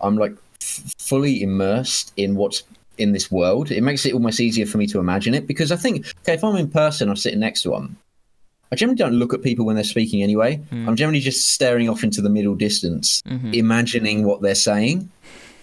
I'm 0.00 0.16
like 0.16 0.32
f- 0.62 0.94
fully 0.98 1.42
immersed 1.42 2.14
in 2.16 2.36
what's 2.36 2.62
in 2.96 3.12
this 3.12 3.30
world. 3.30 3.70
It 3.70 3.82
makes 3.82 4.06
it 4.06 4.14
almost 4.14 4.40
easier 4.40 4.64
for 4.64 4.78
me 4.78 4.86
to 4.86 4.98
imagine 4.98 5.34
it 5.34 5.46
because 5.46 5.70
I 5.70 5.76
think, 5.76 6.06
okay, 6.22 6.32
if 6.32 6.42
I'm 6.42 6.56
in 6.56 6.70
person, 6.70 7.10
I'm 7.10 7.16
sitting 7.16 7.40
next 7.40 7.62
to 7.62 7.70
one. 7.72 7.96
I 8.72 8.76
generally 8.76 8.96
don't 8.96 9.14
look 9.14 9.34
at 9.34 9.42
people 9.42 9.66
when 9.66 9.74
they're 9.74 9.84
speaking 9.84 10.22
anyway. 10.22 10.58
I'm 10.70 10.96
generally 10.96 11.20
just 11.20 11.52
staring 11.52 11.88
off 11.88 12.02
into 12.04 12.22
the 12.22 12.30
middle 12.30 12.54
distance, 12.54 13.20
mm-hmm. 13.26 13.52
imagining 13.52 14.24
what 14.24 14.40
they're 14.42 14.54
saying. 14.54 15.10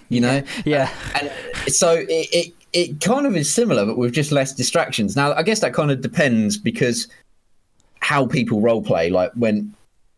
You 0.10 0.22
know, 0.22 0.44
Yeah. 0.66 0.90
and 1.20 1.30
so 1.74 1.94
it, 1.94 2.28
it 2.32 2.54
it 2.74 3.02
kind 3.02 3.26
of 3.26 3.36
is 3.36 3.52
similar, 3.54 3.86
but 3.86 3.98
with 3.98 4.14
just 4.14 4.32
less 4.32 4.54
distractions. 4.54 5.16
Now, 5.16 5.34
I 5.34 5.44
guess 5.44 5.60
that 5.62 5.74
kind 5.74 5.90
of 5.92 6.02
depends 6.02 6.58
because 6.58 7.08
how 8.00 8.26
people 8.26 8.62
role 8.62 8.82
play. 8.82 9.10
Like 9.10 9.32
when 9.34 9.74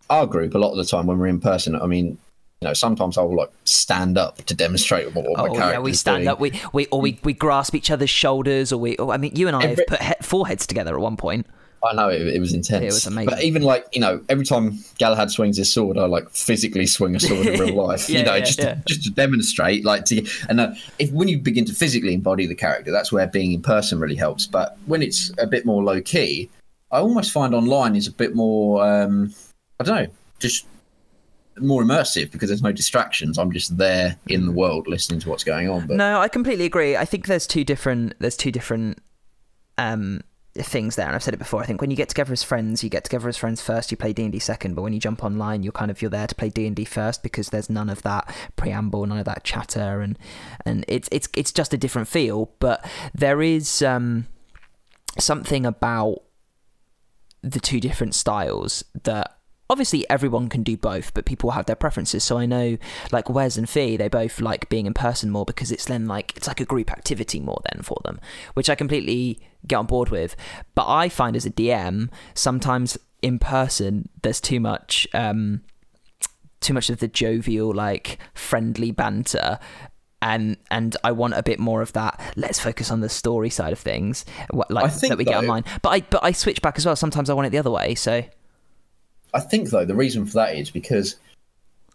our 0.09 0.25
group, 0.27 0.53
a 0.55 0.57
lot 0.57 0.71
of 0.71 0.77
the 0.77 0.85
time 0.85 1.05
when 1.07 1.17
we're 1.19 1.27
in 1.27 1.39
person, 1.39 1.75
I 1.75 1.85
mean, 1.85 2.17
you 2.61 2.67
know, 2.67 2.73
sometimes 2.73 3.17
I'll 3.17 3.33
like 3.33 3.51
stand 3.63 4.17
up 4.17 4.37
to 4.45 4.53
demonstrate 4.53 5.13
what, 5.15 5.25
what 5.25 5.37
my 5.37 5.43
Oh 5.43 5.53
character 5.53 5.73
yeah, 5.73 5.79
we 5.79 5.93
stand 5.93 6.27
up. 6.27 6.39
We 6.39 6.59
we 6.73 6.87
or 6.87 6.99
we, 7.01 7.19
we 7.23 7.33
grasp 7.33 7.73
each 7.73 7.89
other's 7.89 8.09
shoulders, 8.09 8.73
or 8.73 8.77
we. 8.77 8.97
Or, 8.97 9.13
I 9.13 9.17
mean, 9.17 9.31
you 9.35 9.47
and 9.47 9.55
I 9.55 9.65
have 9.65 9.79
put 9.87 10.01
he- 10.01 10.13
foreheads 10.21 10.67
together 10.67 10.93
at 10.95 10.99
one 11.01 11.15
point. 11.17 11.47
I 11.83 11.93
know 11.93 12.09
it, 12.09 12.21
it 12.21 12.39
was 12.39 12.53
intense. 12.53 12.83
It 12.83 12.87
was 12.87 13.05
amazing. 13.05 13.29
But 13.29 13.43
even 13.43 13.61
like 13.61 13.87
you 13.93 14.01
know, 14.01 14.21
every 14.29 14.45
time 14.45 14.79
Galahad 14.97 15.31
swings 15.31 15.57
his 15.57 15.73
sword, 15.73 15.97
I 15.97 16.05
like 16.05 16.29
physically 16.31 16.85
swing 16.85 17.15
a 17.15 17.19
sword 17.19 17.47
in 17.47 17.59
real 17.59 17.75
life. 17.87 18.09
Yeah, 18.09 18.19
you 18.19 18.25
know, 18.25 18.35
yeah, 18.35 18.43
just 18.43 18.59
yeah. 18.59 18.73
To, 18.75 18.81
just 18.85 19.03
to 19.03 19.11
demonstrate. 19.11 19.85
Like 19.85 20.05
to 20.05 20.25
and 20.49 20.59
uh, 20.59 20.73
if 20.97 21.11
when 21.11 21.27
you 21.27 21.37
begin 21.39 21.65
to 21.65 21.73
physically 21.73 22.13
embody 22.13 22.47
the 22.47 22.55
character, 22.55 22.91
that's 22.91 23.11
where 23.11 23.27
being 23.27 23.53
in 23.53 23.61
person 23.61 23.99
really 23.99 24.15
helps. 24.15 24.45
But 24.45 24.77
when 24.85 25.01
it's 25.01 25.31
a 25.37 25.47
bit 25.47 25.65
more 25.65 25.83
low 25.83 26.01
key, 26.01 26.49
I 26.91 26.99
almost 26.99 27.31
find 27.31 27.53
online 27.55 27.95
is 27.95 28.07
a 28.07 28.11
bit 28.11 28.35
more. 28.35 28.85
Um, 28.85 29.33
I 29.79 29.83
don't 29.85 29.95
know, 29.95 30.11
just 30.39 30.65
more 31.61 31.83
immersive 31.83 32.31
because 32.31 32.49
there's 32.49 32.61
no 32.61 32.71
distractions. 32.71 33.37
I'm 33.37 33.51
just 33.51 33.77
there 33.77 34.17
in 34.27 34.45
the 34.45 34.51
world 34.51 34.87
listening 34.87 35.19
to 35.21 35.29
what's 35.29 35.43
going 35.43 35.69
on. 35.69 35.87
But 35.87 35.97
No, 35.97 36.19
I 36.19 36.27
completely 36.27 36.65
agree. 36.65 36.95
I 36.95 37.05
think 37.05 37.27
there's 37.27 37.47
two 37.47 37.63
different 37.63 38.13
there's 38.19 38.37
two 38.37 38.51
different 38.51 38.99
um 39.77 40.21
things 40.55 40.95
there 40.95 41.05
and 41.05 41.15
I've 41.15 41.23
said 41.23 41.33
it 41.33 41.37
before. 41.37 41.61
I 41.61 41.65
think 41.65 41.81
when 41.81 41.91
you 41.91 41.97
get 41.97 42.09
together 42.09 42.33
as 42.33 42.43
friends, 42.43 42.83
you 42.83 42.89
get 42.89 43.03
together 43.03 43.29
as 43.29 43.37
friends 43.37 43.61
first, 43.61 43.91
you 43.91 43.97
play 43.97 44.13
D&D 44.13 44.39
second, 44.39 44.75
but 44.75 44.81
when 44.81 44.93
you 44.93 44.99
jump 44.99 45.23
online, 45.23 45.63
you're 45.63 45.71
kind 45.71 45.91
of 45.91 46.01
you're 46.01 46.11
there 46.11 46.27
to 46.27 46.35
play 46.35 46.49
D&D 46.49 46.85
first 46.85 47.23
because 47.23 47.49
there's 47.49 47.69
none 47.69 47.89
of 47.89 48.01
that 48.01 48.33
preamble, 48.55 49.05
none 49.05 49.19
of 49.19 49.25
that 49.25 49.43
chatter 49.43 50.01
and 50.01 50.17
and 50.65 50.85
it's 50.87 51.07
it's 51.11 51.29
it's 51.35 51.51
just 51.51 51.73
a 51.73 51.77
different 51.77 52.07
feel, 52.07 52.51
but 52.59 52.85
there 53.13 53.41
is 53.41 53.81
um 53.81 54.27
something 55.17 55.65
about 55.65 56.23
the 57.41 57.59
two 57.59 57.79
different 57.79 58.15
styles 58.15 58.83
that 59.03 59.37
obviously 59.69 60.09
everyone 60.09 60.49
can 60.49 60.63
do 60.63 60.75
both, 60.75 61.13
but 61.13 61.25
people 61.25 61.51
have 61.51 61.67
their 61.67 61.75
preferences. 61.75 62.23
So 62.23 62.37
I 62.37 62.45
know 62.45 62.77
like 63.11 63.29
Wes 63.29 63.55
and 63.55 63.69
Fee, 63.69 63.97
they 63.97 64.07
both 64.07 64.41
like 64.41 64.67
being 64.69 64.87
in 64.87 64.93
person 64.93 65.29
more 65.29 65.45
because 65.45 65.71
it's 65.71 65.85
then 65.85 66.07
like 66.07 66.35
it's 66.35 66.47
like 66.47 66.59
a 66.59 66.65
group 66.65 66.91
activity 66.91 67.39
more 67.39 67.61
then 67.71 67.83
for 67.83 67.97
them, 68.03 68.19
which 68.55 68.69
I 68.69 68.75
completely 68.75 69.39
get 69.67 69.75
on 69.77 69.85
board 69.85 70.09
with. 70.09 70.35
But 70.75 70.87
I 70.87 71.09
find 71.09 71.35
as 71.35 71.45
a 71.45 71.51
DM, 71.51 72.09
sometimes 72.33 72.97
in 73.21 73.37
person 73.37 74.07
there's 74.21 74.39
too 74.39 74.59
much 74.59 75.05
um 75.13 75.61
too 76.61 76.73
much 76.73 76.89
of 76.89 76.99
the 76.99 77.07
jovial, 77.07 77.73
like 77.73 78.17
friendly 78.33 78.91
banter. 78.91 79.59
And 80.21 80.57
and 80.69 80.97
I 81.03 81.13
want 81.13 81.35
a 81.35 81.43
bit 81.43 81.59
more 81.59 81.81
of 81.81 81.93
that. 81.93 82.19
Let's 82.35 82.59
focus 82.59 82.91
on 82.91 82.99
the 82.99 83.07
story 83.07 83.49
side 83.49 83.71
of 83.71 83.79
things, 83.79 84.25
what, 84.51 84.69
like 84.69 84.93
that 84.93 85.17
we 85.17 85.23
get 85.23 85.31
though- 85.31 85.39
online. 85.39 85.63
But 85.81 85.89
I 85.89 86.01
but 86.01 86.23
I 86.23 86.33
switch 86.33 86.61
back 86.61 86.77
as 86.77 86.85
well. 86.85 86.97
Sometimes 86.97 87.29
I 87.29 87.33
want 87.33 87.47
it 87.47 87.51
the 87.51 87.57
other 87.57 87.71
way. 87.71 87.95
So 87.95 88.23
I 89.33 89.39
think 89.39 89.69
though 89.69 89.85
the 89.85 89.95
reason 89.95 90.25
for 90.25 90.33
that 90.33 90.55
is 90.55 90.69
because 90.71 91.15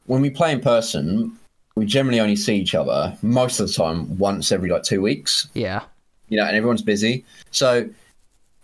when 0.06 0.22
we 0.22 0.30
play 0.30 0.52
in 0.52 0.60
person, 0.60 1.38
we 1.76 1.84
generally 1.84 2.20
only 2.20 2.36
see 2.36 2.56
each 2.56 2.74
other 2.74 3.16
most 3.20 3.60
of 3.60 3.66
the 3.66 3.72
time 3.74 4.16
once 4.18 4.52
every 4.52 4.70
like 4.70 4.84
two 4.84 5.02
weeks. 5.02 5.48
yeah, 5.52 5.82
You 6.28 6.38
know, 6.38 6.46
and 6.46 6.56
everyone's 6.56 6.82
busy. 6.82 7.24
So 7.50 7.88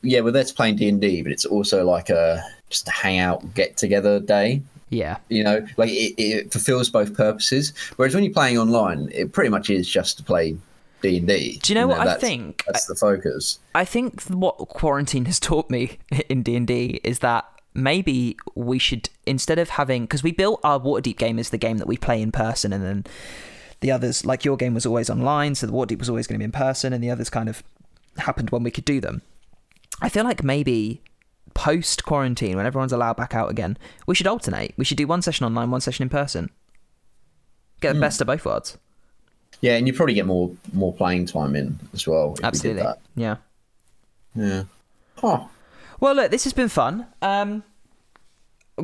yeah, 0.02 0.20
well, 0.20 0.32
that's 0.32 0.52
playing 0.52 0.76
D 0.76 0.88
and 0.88 1.00
D, 1.00 1.22
but 1.22 1.32
it's 1.32 1.44
also 1.44 1.84
like 1.84 2.10
a 2.10 2.42
just 2.70 2.88
a 2.88 2.92
hangout, 2.92 3.54
get 3.54 3.76
together 3.76 4.20
day. 4.20 4.62
yeah. 4.90 5.18
You 5.28 5.44
know, 5.44 5.66
like 5.76 5.90
it, 5.90 6.14
it 6.18 6.52
fulfills 6.52 6.88
both 6.88 7.14
purposes. 7.14 7.72
Whereas 7.96 8.14
when 8.14 8.24
you're 8.24 8.32
playing 8.32 8.58
online, 8.58 9.08
it 9.12 9.32
pretty 9.32 9.50
much 9.50 9.70
is 9.70 9.88
just 9.88 10.16
to 10.18 10.22
play 10.22 10.56
D 11.02 11.18
and 11.18 11.26
D. 11.26 11.58
Do 11.62 11.72
you 11.72 11.78
know 11.78 11.86
what 11.86 12.06
I 12.06 12.16
think? 12.16 12.64
That's 12.66 12.86
the 12.86 12.94
focus. 12.94 13.58
I 13.74 13.84
think 13.84 14.22
what 14.24 14.56
quarantine 14.56 15.26
has 15.26 15.40
taught 15.40 15.70
me 15.70 15.98
in 16.28 16.42
D 16.42 16.56
and 16.56 16.66
D 16.66 17.00
is 17.04 17.18
that 17.20 17.46
maybe 17.74 18.36
we 18.54 18.78
should 18.78 19.08
instead 19.26 19.58
of 19.58 19.70
having 19.70 20.02
because 20.02 20.22
we 20.22 20.32
built 20.32 20.60
our 20.64 20.80
Waterdeep 20.80 21.16
game 21.16 21.38
as 21.38 21.50
the 21.50 21.58
game 21.58 21.78
that 21.78 21.86
we 21.86 21.96
play 21.96 22.22
in 22.22 22.32
person, 22.32 22.72
and 22.72 22.84
then 22.84 23.04
the 23.80 23.90
others 23.90 24.24
like 24.24 24.44
your 24.44 24.56
game 24.56 24.74
was 24.74 24.86
always 24.86 25.10
online, 25.10 25.54
so 25.54 25.66
the 25.66 25.72
Waterdeep 25.72 25.98
was 25.98 26.08
always 26.08 26.26
going 26.26 26.34
to 26.36 26.38
be 26.38 26.44
in 26.44 26.52
person, 26.52 26.92
and 26.92 27.02
the 27.02 27.10
others 27.10 27.30
kind 27.30 27.48
of 27.48 27.62
happened 28.18 28.50
when 28.50 28.62
we 28.62 28.70
could 28.70 28.84
do 28.84 29.00
them. 29.00 29.22
I 30.00 30.08
feel 30.08 30.24
like 30.24 30.42
maybe 30.42 31.02
post 31.54 32.04
quarantine, 32.04 32.56
when 32.56 32.66
everyone's 32.66 32.92
allowed 32.92 33.16
back 33.16 33.34
out 33.34 33.50
again, 33.50 33.76
we 34.06 34.14
should 34.14 34.26
alternate. 34.26 34.74
We 34.76 34.84
should 34.84 34.98
do 34.98 35.06
one 35.06 35.22
session 35.22 35.46
online, 35.46 35.70
one 35.70 35.80
session 35.80 36.04
in 36.04 36.08
person. 36.08 36.50
Get 37.80 37.94
the 37.94 38.00
best 38.00 38.20
of 38.20 38.26
both 38.26 38.44
worlds. 38.44 38.76
Yeah, 39.62 39.76
and 39.76 39.86
you 39.86 39.92
probably 39.92 40.14
get 40.14 40.26
more 40.26 40.50
more 40.72 40.92
playing 40.92 41.26
time 41.26 41.54
in 41.56 41.78
as 41.92 42.06
well. 42.06 42.32
If 42.32 42.32
we 42.32 42.34
did 42.36 42.44
Absolutely. 42.44 42.82
that. 42.82 42.98
Yeah. 43.14 43.36
Yeah. 44.34 44.62
Huh. 45.16 45.44
Well, 45.98 46.14
look, 46.14 46.30
this 46.30 46.44
has 46.44 46.52
been 46.52 46.68
fun. 46.68 47.06
Um, 47.20 47.62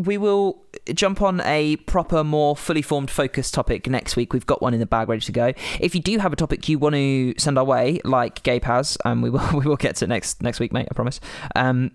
we 0.05 0.18
will 0.18 0.62
jump 0.94 1.22
on 1.22 1.40
a 1.42 1.76
proper, 1.76 2.22
more 2.22 2.57
fully 2.57 2.82
formed, 2.82 3.11
focused 3.11 3.55
topic 3.55 3.88
next 3.88 4.16
week. 4.16 4.32
We've 4.32 4.47
got 4.47 4.62
one 4.62 4.74
in 4.74 4.80
the 4.80 4.86
bag 4.86 5.09
ready 5.09 5.20
to 5.22 5.32
go. 5.32 5.53
If 5.80 5.94
you 5.94 6.01
do 6.01 6.18
have 6.18 6.32
a 6.32 6.36
topic 6.36 6.68
you 6.68 6.78
want 6.78 6.94
to 6.94 7.34
send 7.38 7.59
our 7.59 7.64
way, 7.64 8.01
like 8.05 8.42
Gabe 8.42 8.64
has, 8.64 8.99
um, 9.05 9.22
we 9.22 9.30
will 9.30 9.49
we 9.55 9.66
will 9.66 9.76
get 9.76 9.97
to 9.97 10.05
it 10.05 10.09
next 10.09 10.42
next 10.42 10.61
week, 10.61 10.72
mate. 10.72 10.88
I 10.90 10.94
promise. 10.94 11.20
Um, 11.55 11.92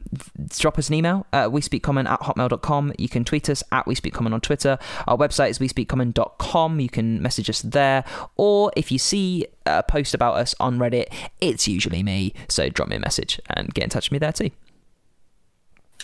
drop 0.49 0.77
us 0.77 0.89
an 0.89 0.95
email. 0.95 1.25
Uh, 1.31 1.49
we 1.51 1.61
speak 1.61 1.83
common 1.83 2.07
at 2.07 2.19
hotmail.com. 2.21 2.93
You 2.97 3.09
can 3.09 3.23
tweet 3.23 3.49
us 3.49 3.63
at 3.71 3.87
we 3.87 3.95
speak 3.95 4.13
common 4.13 4.33
on 4.33 4.41
Twitter. 4.41 4.77
Our 5.07 5.17
website 5.17 5.49
is 5.49 5.59
we 5.59 5.67
speak 5.67 5.89
common.com. 5.89 6.79
You 6.79 6.89
can 6.89 7.21
message 7.21 7.49
us 7.49 7.61
there, 7.61 8.03
or 8.35 8.71
if 8.75 8.91
you 8.91 8.97
see 8.97 9.45
a 9.65 9.83
post 9.83 10.13
about 10.13 10.35
us 10.35 10.55
on 10.59 10.79
Reddit, 10.79 11.07
it's 11.39 11.67
usually 11.67 12.03
me. 12.03 12.33
So 12.49 12.69
drop 12.69 12.89
me 12.89 12.95
a 12.95 12.99
message 12.99 13.39
and 13.49 13.73
get 13.73 13.83
in 13.83 13.89
touch 13.89 14.09
with 14.09 14.13
me 14.13 14.19
there 14.19 14.33
too. 14.33 14.51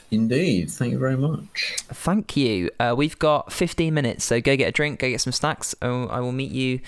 Indeed. 0.09 0.71
Thank 0.71 0.93
you 0.93 0.99
very 0.99 1.17
much. 1.17 1.75
Thank 1.89 2.37
you. 2.37 2.69
Uh, 2.79 2.95
we've 2.97 3.19
got 3.19 3.51
15 3.51 3.93
minutes, 3.93 4.23
so 4.23 4.39
go 4.39 4.55
get 4.55 4.69
a 4.69 4.71
drink, 4.71 4.99
go 4.99 5.09
get 5.09 5.21
some 5.21 5.33
snacks. 5.33 5.75
Oh, 5.81 6.07
I 6.07 6.21
will 6.21 6.31
meet 6.31 6.51
you 6.51 6.79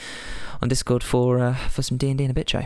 on 0.61 0.69
Discord 0.69 1.03
for 1.03 1.39
uh, 1.39 1.55
for 1.55 1.81
some 1.81 1.97
D 1.97 2.09
and 2.09 2.17
D 2.17 2.23
in 2.23 2.31
a 2.31 2.33
bit, 2.33 2.47
Joe. 2.47 2.63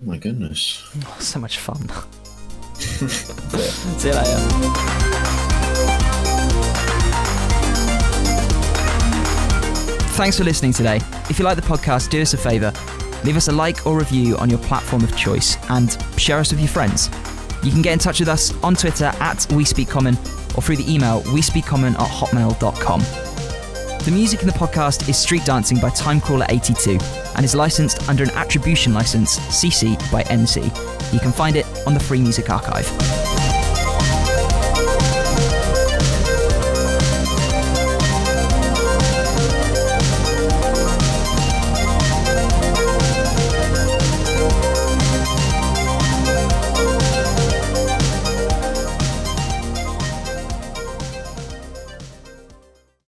Oh 0.00 0.06
my 0.06 0.18
goodness. 0.18 0.88
Oh, 1.06 1.16
so 1.20 1.38
much 1.38 1.58
fun. 1.58 1.88
See 2.78 4.08
you 4.08 4.14
later. 4.14 5.18
thanks 10.18 10.36
for 10.36 10.42
listening 10.42 10.72
today. 10.72 10.96
If 11.30 11.38
you 11.38 11.44
like 11.44 11.54
the 11.54 11.62
podcast, 11.62 12.10
do 12.10 12.20
us 12.20 12.34
a 12.34 12.36
favour. 12.36 12.72
Leave 13.22 13.36
us 13.36 13.46
a 13.46 13.52
like 13.52 13.86
or 13.86 13.96
review 13.96 14.36
on 14.38 14.50
your 14.50 14.58
platform 14.58 15.04
of 15.04 15.16
choice 15.16 15.56
and 15.70 15.96
share 16.18 16.38
us 16.38 16.50
with 16.50 16.58
your 16.58 16.68
friends. 16.68 17.08
You 17.62 17.70
can 17.70 17.82
get 17.82 17.92
in 17.92 17.98
touch 17.98 18.20
with 18.20 18.28
us 18.28 18.54
on 18.62 18.74
Twitter 18.74 19.12
at 19.20 19.46
We 19.52 19.64
Speak 19.64 19.88
Common 19.88 20.16
or 20.56 20.62
through 20.62 20.76
the 20.76 20.92
email 20.92 21.22
we 21.32 21.42
speak 21.42 21.66
common 21.66 21.94
at 21.94 22.00
hotmail.com. 22.00 23.00
The 24.04 24.10
music 24.10 24.40
in 24.40 24.46
the 24.46 24.52
podcast 24.52 25.08
is 25.08 25.18
Street 25.18 25.44
Dancing 25.44 25.78
by 25.78 25.90
Timecrawler82 25.90 27.36
and 27.36 27.44
is 27.44 27.54
licensed 27.54 28.08
under 28.08 28.24
an 28.24 28.30
attribution 28.30 28.94
license 28.94 29.38
CC 29.38 29.96
by 30.10 30.22
NC. 30.24 30.64
You 31.12 31.20
can 31.20 31.32
find 31.32 31.56
it 31.56 31.66
on 31.86 31.94
the 31.94 32.00
Free 32.00 32.20
Music 32.20 32.48
Archive. 32.50 33.47